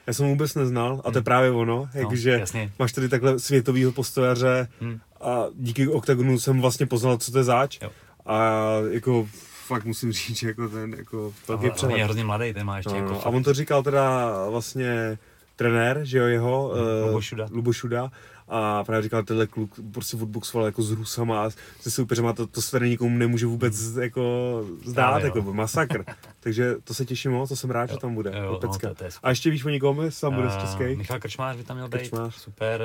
[0.07, 2.73] Já jsem ho vůbec neznal a to je právě ono, jakože jasně.
[2.79, 4.99] máš tady takhle světovýho postojaře Hm.
[5.21, 7.79] a díky OKTAGONu jsem vlastně poznal, co to je záč.
[7.83, 7.91] Jo.
[8.27, 8.61] A
[8.91, 9.29] jako
[9.67, 12.03] fakt musím říct, že jako ten jako velký Ale on je přehled.
[12.03, 13.27] hrozně mladý, ten má ještě No, jako no.
[13.27, 15.19] A on to říkal teda vlastně
[15.57, 17.49] trenér, že jo, jeho, eh, Lubošuda.
[17.51, 18.11] Lubošuda.
[18.49, 21.51] A právě říkal, tenhle kluk prostě footboxoval jako s Rusama a
[21.81, 24.23] se soupeřema, to, to se nikomu nemůže vůbec jako
[24.85, 25.53] zdát, Právě, jako no.
[25.53, 26.05] masakr.
[26.41, 28.31] Takže to se těším moc, to jsem rád, že tam bude.
[28.37, 29.11] jo, no, to- to je super.
[29.23, 30.99] a ještě víš o někom, jestli tam bude z Eh, českých?
[30.99, 32.83] Michal Krčmář by tam měl být, super.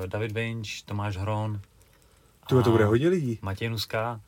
[0.00, 1.60] Uh, David Vinč, Tomáš Hron.
[2.48, 3.38] Tyhle, to bude hodně lidí.
[3.42, 4.20] Matěj Nuska.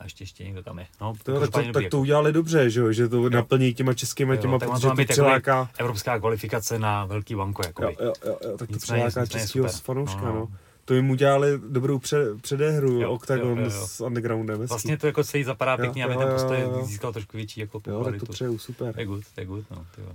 [0.00, 0.86] A ještě, ještě někdo tam je.
[1.00, 4.34] No, To, tak, to, tak to udělali dobře, že jo, že to naplní těma českýma
[4.34, 5.70] Jo, těma, protože to přiláká.
[5.78, 9.84] Evropská kvalifikace na velký banko, jako Jo, jo, jo, jo, tak to přiláká českého super.
[9.84, 10.48] fanouška, No, no, no.
[10.84, 13.86] To jim udělali dobrou pře- předehru, Jo, Octagon jo, jo, jo.
[13.86, 14.60] s Undergroundem.
[14.60, 14.68] hezký.
[14.72, 16.82] Vlastně to jako celý zapadá Jo, pěkně, aby jo, ten jo, postoj jo.
[16.86, 18.26] získal trošku větší jako Jo, tak popularitu.
[18.26, 18.94] to přeju, super.
[18.94, 20.08] To je good, to je good, no, ty jo.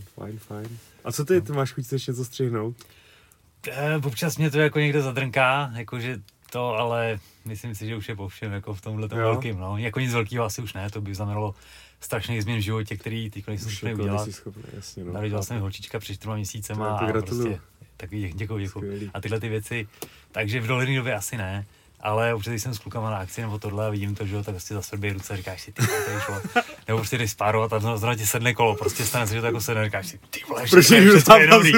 [0.14, 0.78] Fajn, fajn.
[1.04, 2.76] A co ty, ty máš chuť ještě něco střihnout?
[3.70, 6.20] Eh, Občas mě to jako někde zadrnká, jakože
[6.54, 9.78] to, ale myslím si, že už je po všem, jako v tomhle tom velkým, no.
[9.78, 11.54] Jako nic velkého asi už ne, to by znamenalo
[12.00, 14.30] strašných změn v životě, který teď nejsem schopný jako udělat.
[14.30, 15.12] schopný, jasně, no.
[15.12, 17.60] Narodila jsem holčička před čtyřma měsícema To a prostě
[17.96, 19.10] takový děkuji, děkuji.
[19.14, 19.88] A tyhle ty věci,
[20.32, 21.66] takže v dohledné době asi ne.
[22.04, 24.42] Ale občas, když jsem s klukama na akci nebo tohle a vidím to, že jo,
[24.44, 26.34] tak prostě zasrbějí ruce a říkáš si, ty to je šlo.
[26.88, 29.46] Nebo prostě jdeš spárovat a zrovna zrovna ti sedne kolo, prostě stane se, že to
[29.46, 31.72] jako sedne, říkáš si, ty vole, Proč je- všechno je dobrý.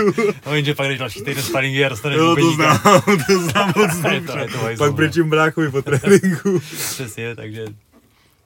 [0.47, 2.79] No jenže pak jdeš další týden sparingy a dostaneš Jo, to znám,
[3.27, 4.49] to znám moc to- dobře.
[4.53, 6.61] to Pak brečím bráchovi po tréninku.
[6.91, 7.65] Přesně, takže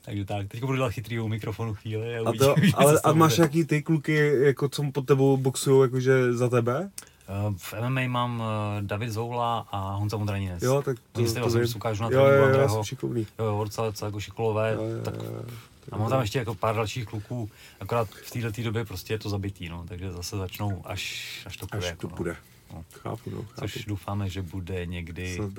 [0.04, 2.16] takže tak, teď budu dělat chytrý u mikrofonu chvíli.
[2.16, 3.42] A, A, to, uvidíme, co ale a máš bude.
[3.44, 6.90] jaký ty kluky, jako co pod tebou boxují, jakože za tebe?
[7.30, 8.42] Eh, V MMA mám
[8.78, 10.62] eh, David Zoula a Honza Mudranines.
[10.62, 11.72] Jo, tak to, Oni to vlastně vím.
[11.76, 13.26] ukážu na Jo, jo, jo, jsou šikovný.
[13.38, 15.42] Jo, jo, Orcalec jako šikolové, Jo, jo, tak jo, jo.
[15.92, 17.50] a mám tam ještě jako pár dalších kluků,
[17.80, 21.66] akorát v této době prostě je to zabitý, no, takže zase začnou až, až to
[21.66, 21.86] půjde.
[21.86, 22.36] Až jako, to bude.
[22.74, 22.84] No.
[22.92, 23.60] Chápu, no, chápu.
[23.60, 25.50] Což doufáme, že bude někdy Snad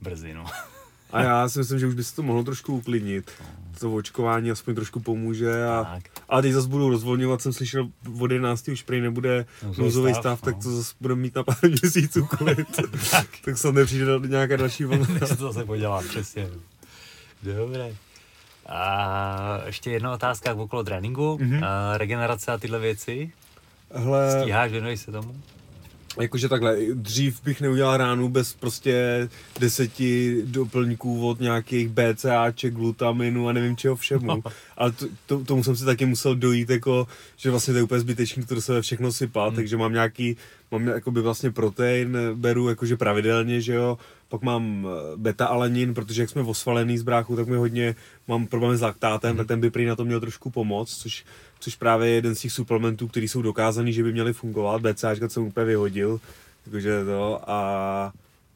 [0.00, 0.44] brzy, no.
[1.12, 3.30] A já si myslím, že už by se to mohlo trošku uklidnit.
[3.80, 5.64] To očkování aspoň trošku pomůže.
[5.64, 6.02] A, Tak.
[6.28, 7.88] a teď zase budou rozvolňovat, jsem slyšel,
[8.20, 8.68] od 11.
[8.68, 9.46] už prej nebude
[9.78, 10.62] Nouzový stav, stav, tak no.
[10.62, 12.76] to zase budeme mít na pár měsíců klid.
[13.10, 13.26] tak.
[13.44, 15.06] tak snad nepřijde nějaká další vlna.
[15.20, 16.48] Než se to zase podělá, přesně.
[17.42, 17.94] Dobré.
[18.66, 21.50] A ještě jedna otázka okolo tréninku, Mhm.
[21.50, 21.66] mm-hmm.
[21.66, 23.32] a regenerace a tyhle věci.
[23.94, 25.36] Hele, Stíháš, věnuješ se tomu?
[26.20, 29.28] Jakože takhle, dřív bych neudělal ránu bez prostě
[29.60, 34.42] deseti doplňků od nějakých BCAček, glutaminu a nevím čeho všemu.
[34.76, 37.06] Ale to, to, tomu jsem si taky musel dojít, jako,
[37.36, 39.56] že vlastně to je úplně zbytečný to sebe všechno sypat, Hmm.
[39.56, 40.36] takže mám nějaký,
[40.70, 43.98] mám jakoby vlastně protein, beru jakože pravidelně, že jo,
[44.28, 47.94] pak mám eh, beta-alanin, protože jak jsme osvalený z bráchu, tak mi hodně
[48.28, 49.38] mám problémy s laktátem, Hmm.
[49.38, 51.24] tak ten by prý na to měl trošku pomoct, což,
[51.60, 54.82] což právě je jeden z těch suplementů, který jsou dokázaný, že by měly fungovat.
[54.82, 56.20] BCAčka jsem úplně vyhodil,
[56.70, 58.12] takže to a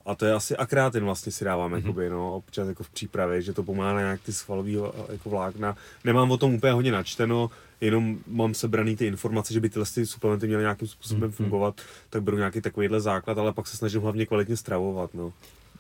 [0.07, 1.77] a to je asi akrátin vlastně si dávám, mm-hmm.
[1.77, 5.31] jakoby, no, občas jako v přípravě, že to pomáhá na nějak ty svalový eh, jako
[5.31, 5.77] vlákna.
[6.05, 7.51] Nemám o tom úplně hodně načteno,
[7.81, 11.35] jenom mám sebraný ty informace, že by tyhle ty suplementy měly nějakým způsobem mm-hmm.
[11.35, 11.81] fungovat,
[12.11, 15.33] tak beru nějaký takovýhle základ, ale pak se snažím hlavně kvalitně stravovat, no.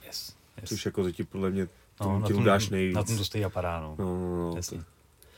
[0.07, 0.35] Yes.
[0.61, 0.69] yes.
[0.69, 1.69] Což jako zatím podle mě
[1.99, 2.97] tomu no, no, na tom, dáš nejvíc.
[2.97, 3.97] Na tom to stojí a padá, no.
[3.99, 4.57] No, no, no.
[4.57, 4.83] Jasně.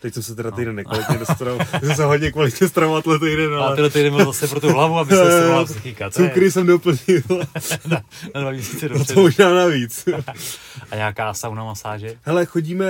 [0.01, 0.57] Teď jsem se teda No.
[0.57, 4.25] týden nekvalitně dostravoval, jsem se hodně kvalitně stravovat tenhle týden, A ale tyhle týden byl
[4.25, 6.11] zase pro tu hlavu, aby se strvala psychika.
[6.11, 7.23] To je cukry jsem doplnil
[7.89, 8.03] na,
[8.35, 9.21] na dva měsíce a to dopředu.
[9.21, 10.09] možná navíc.
[10.91, 12.15] A nějaká sauna masáže?
[12.23, 12.87] Hele, chodíme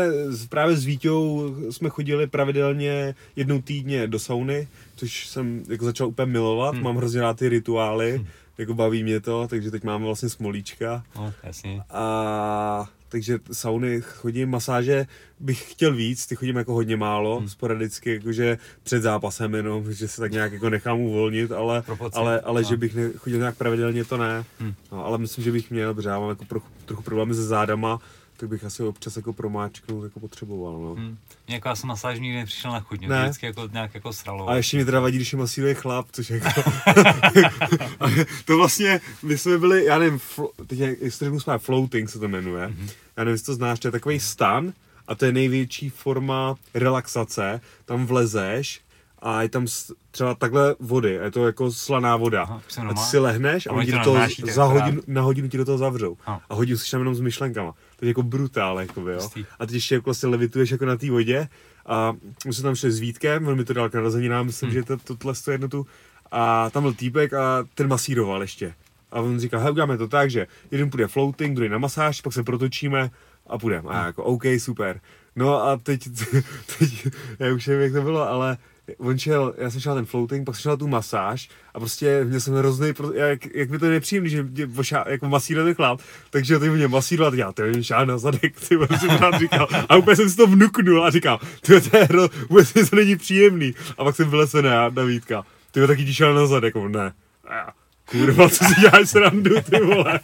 [0.49, 6.33] právě s Víťou, jsme chodili pravidelně jednou týdně do sauny, což jsem jako začal úplně
[6.33, 6.85] milovat, hmm.
[6.85, 8.27] mám hrozně rád ty rituály, hmm.
[8.59, 11.03] jako baví mě to, takže teď máme vlastně smolíčka.
[11.17, 11.81] No, jasně.
[11.91, 15.07] A takže sauny chodím, masáže
[15.41, 17.49] bych chtěl víc, ty chodím jako hodně málo, hmm.
[17.49, 21.83] sporadicky, jakože před zápasem jenom, že se tak nějak jako nechám uvolnit, ale,
[22.13, 22.69] ale, ale No.
[22.69, 24.45] že bych nechodil nějak pravidelně, to ne.
[24.59, 24.75] Hmm.
[24.93, 28.01] No, ale myslím, že bych měl, protože já mám jako trochu, trochu problémy se zádama,
[28.37, 30.95] tak bych asi občas jako promáčknout jako potřeboval, no.
[30.95, 31.18] Hmm.
[31.49, 33.16] Jako já jsem masáž nikdy nepřišel na chuť, mě Ne.
[33.16, 34.49] to vždycky jako nějak jako sralo.
[34.49, 36.49] A ještě mi teda vadí, když je masíruje chlap, což jako...
[38.45, 42.11] to vlastně, my jsme byli, já nevím, flo, teď jak, jak to řeknu správně, floating
[42.11, 42.68] se to jmenuje.
[42.68, 42.76] Mhm.
[42.87, 42.91] Mm-hmm.
[43.16, 44.72] Já nevím, jestli to znáš, to je takový stan
[45.09, 47.61] a to je největší forma relaxace.
[47.84, 48.80] Tam vlezeš
[49.18, 49.67] a je tam
[50.11, 52.42] třeba takhle vody, a je to jako slaná voda.
[52.42, 54.64] Aha, a ty si lehneš a A oni ti to do toho nadnáší tak za
[54.64, 56.17] hodinu, na hodinu ti do toho zavřou.
[56.26, 56.41] Aha.
[56.50, 57.75] A hodinu jsi tam jenom s myšlenkama.
[57.97, 59.31] To je jako brutál, jako jo.
[59.59, 61.49] A teď ještě jako vlastně levituješ jako na té vodě
[61.87, 62.17] a
[62.47, 64.75] my jsme tam šli s Vítkem, on mi to dal k narozeninám, myslím, Hmm.
[64.75, 65.87] že to, tohle tu jednotu.
[66.31, 68.75] A tam byl týpek a ten masíroval ještě.
[69.11, 72.33] A on říkal, hej, uděláme to tak, že jeden půjde floating, druhý na masáž, pak
[72.33, 73.11] se protočíme
[73.47, 73.89] a půjdeme.
[73.89, 75.01] A já jako, OK, super.
[75.37, 76.09] No a teď,
[76.79, 77.07] teď
[77.39, 78.57] já už nevím, jak to bylo, ale
[78.99, 82.41] on šel, já jsem šel ten floating, pak jsem šel tu masáž a prostě měl
[82.41, 86.00] jsem hrozný, jak, jak mi to je nepříjemný, že mě vošá, jako masíruje ten chlap,
[86.30, 89.68] takže ty mě masíroval a já to je šál na zadek, ty jsem rád říkal,
[89.88, 93.17] a úplně jsem si to vnuknul a říkal, ty to je hro, vůbec to není
[93.17, 93.75] příjemný.
[93.99, 97.13] A pak jsem vylez na, na Vítka, ty taky ti šel na zadek, on ne.
[97.45, 97.68] A já,
[98.11, 100.20] kurva, co si děláš srandu, ty vole.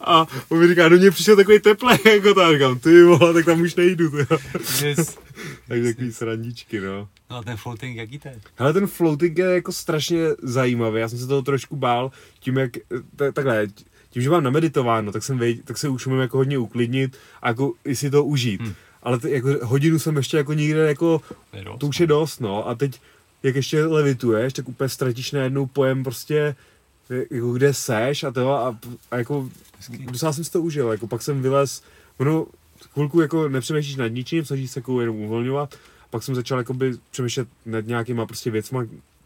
[0.00, 3.34] A on mi říká, do mě přišel takový teplý, jako to, a říkám, ty vole,
[3.34, 4.26] tak tam už nejdu, ty.
[4.86, 5.18] Yes.
[5.68, 7.08] Takže takový srandičky, no.
[7.30, 8.40] No a ten floating, jaký to je?
[8.56, 12.70] Hele, ten floating je jako strašně zajímavý, já jsem se toho trošku bál, tím jak,
[13.16, 13.66] ta- takhle,
[14.10, 17.48] tím, že mám nameditováno, tak, jsem vej, tak se už umím jako hodně uklidnit a
[17.48, 18.60] jako i si to užít.
[18.60, 18.74] Hmm.
[19.02, 21.20] Ale t- jako hodinu jsem ještě jako nikde jako,
[21.78, 22.68] To už je dost, no.
[22.68, 23.00] A teď,
[23.42, 26.56] jak ještě levituješ, tak úplně ztratíš najednou pojem prostě,
[27.30, 28.78] jako kde seš a to a,
[29.10, 29.48] a jako,
[30.10, 31.82] docela jsem si to užil, jako pak jsem vylez,
[32.18, 32.46] ono,
[32.92, 35.74] chvilku jako nepřemýšlíš nad ničím, snažíš se jako jenom uvolňovat,
[36.10, 38.84] pak jsem začal jakoby přemýšlet nad nějakýma prostě věcma,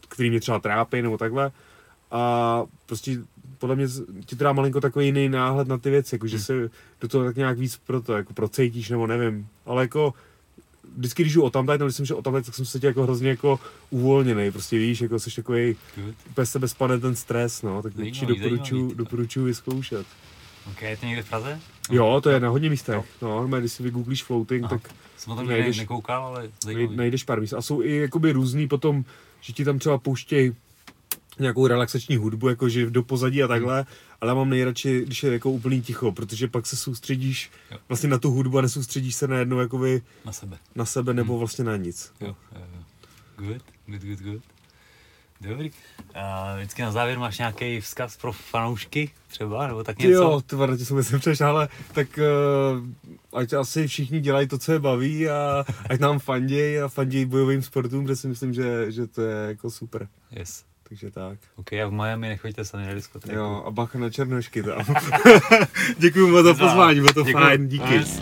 [0.08, 1.50] který mě třeba trápí nebo takhle.
[2.10, 3.18] A prostě
[3.58, 3.86] podle mě
[4.26, 6.70] ti to dá malinko takový jiný náhled na ty věci, jako že se
[7.00, 10.14] do toho tak nějak víc pro to, jako procejtíš nebo nevím, ale jako
[10.96, 12.90] vždycky, když jdu o tamtať, nebo když jsem šel o tamtať, tak jsem se cítil
[12.90, 13.60] jako hrozně jako
[13.90, 16.14] uvolněný, prostě víš, jako jsi takový, Good.
[16.30, 20.06] úplně z tebe spadne ten stres, no, tak určitě doporučuji, doporučuji vyzkoušet.
[20.70, 21.60] Ok, je to někde v Praze?
[21.90, 24.78] Jo, to je na hodně místech, no, normálně, když si vygooglíš floating, Aha.
[24.78, 26.96] tak Jsem o tom Najdeš- nekoukal, ale zajímavý.
[26.96, 27.52] najdeš pár míst.
[27.52, 29.04] A jsou i jakoby různý potom,
[29.40, 30.52] že ti tam třeba pouštějí
[31.38, 33.86] nějakou relaxační hudbu, jakože do pozadí a takhle,
[34.20, 37.78] ale já mám nejradši, když je jako úplný ticho, protože pak se soustředíš Jo.
[37.88, 40.58] vlastně na tu hudbu a nesoustředíš se najednou jakoby Na sebe.
[40.74, 42.12] na sebe nebo vlastně na nic.
[42.20, 42.82] Jo, jo, jo.
[43.36, 44.42] Good, good, good, good.
[45.40, 45.70] Dobrý.
[46.14, 50.12] A vždycky na závěr máš nějaký vzkaz pro fanoušky třeba, nebo tak něco?
[50.12, 54.78] jo, ty vole, tě jsem ale tak uh, ať asi všichni dělají to, co je
[54.78, 59.22] baví a ať nám fanděj a fanděj bojovým sportům, protože si myslím, že, že to
[59.22, 60.08] je jako super.
[60.30, 60.64] Yes.
[60.94, 61.38] Takže tak.
[61.56, 63.34] Ok, a v Miami nechoďte sami na diskotéku.
[63.34, 64.84] Jo, a bacha na černošky tam.
[65.98, 67.44] Děkuji moc za pozvání, bylo to Děkuju.
[67.44, 67.94] fajn, díky.
[67.94, 68.20] Yes.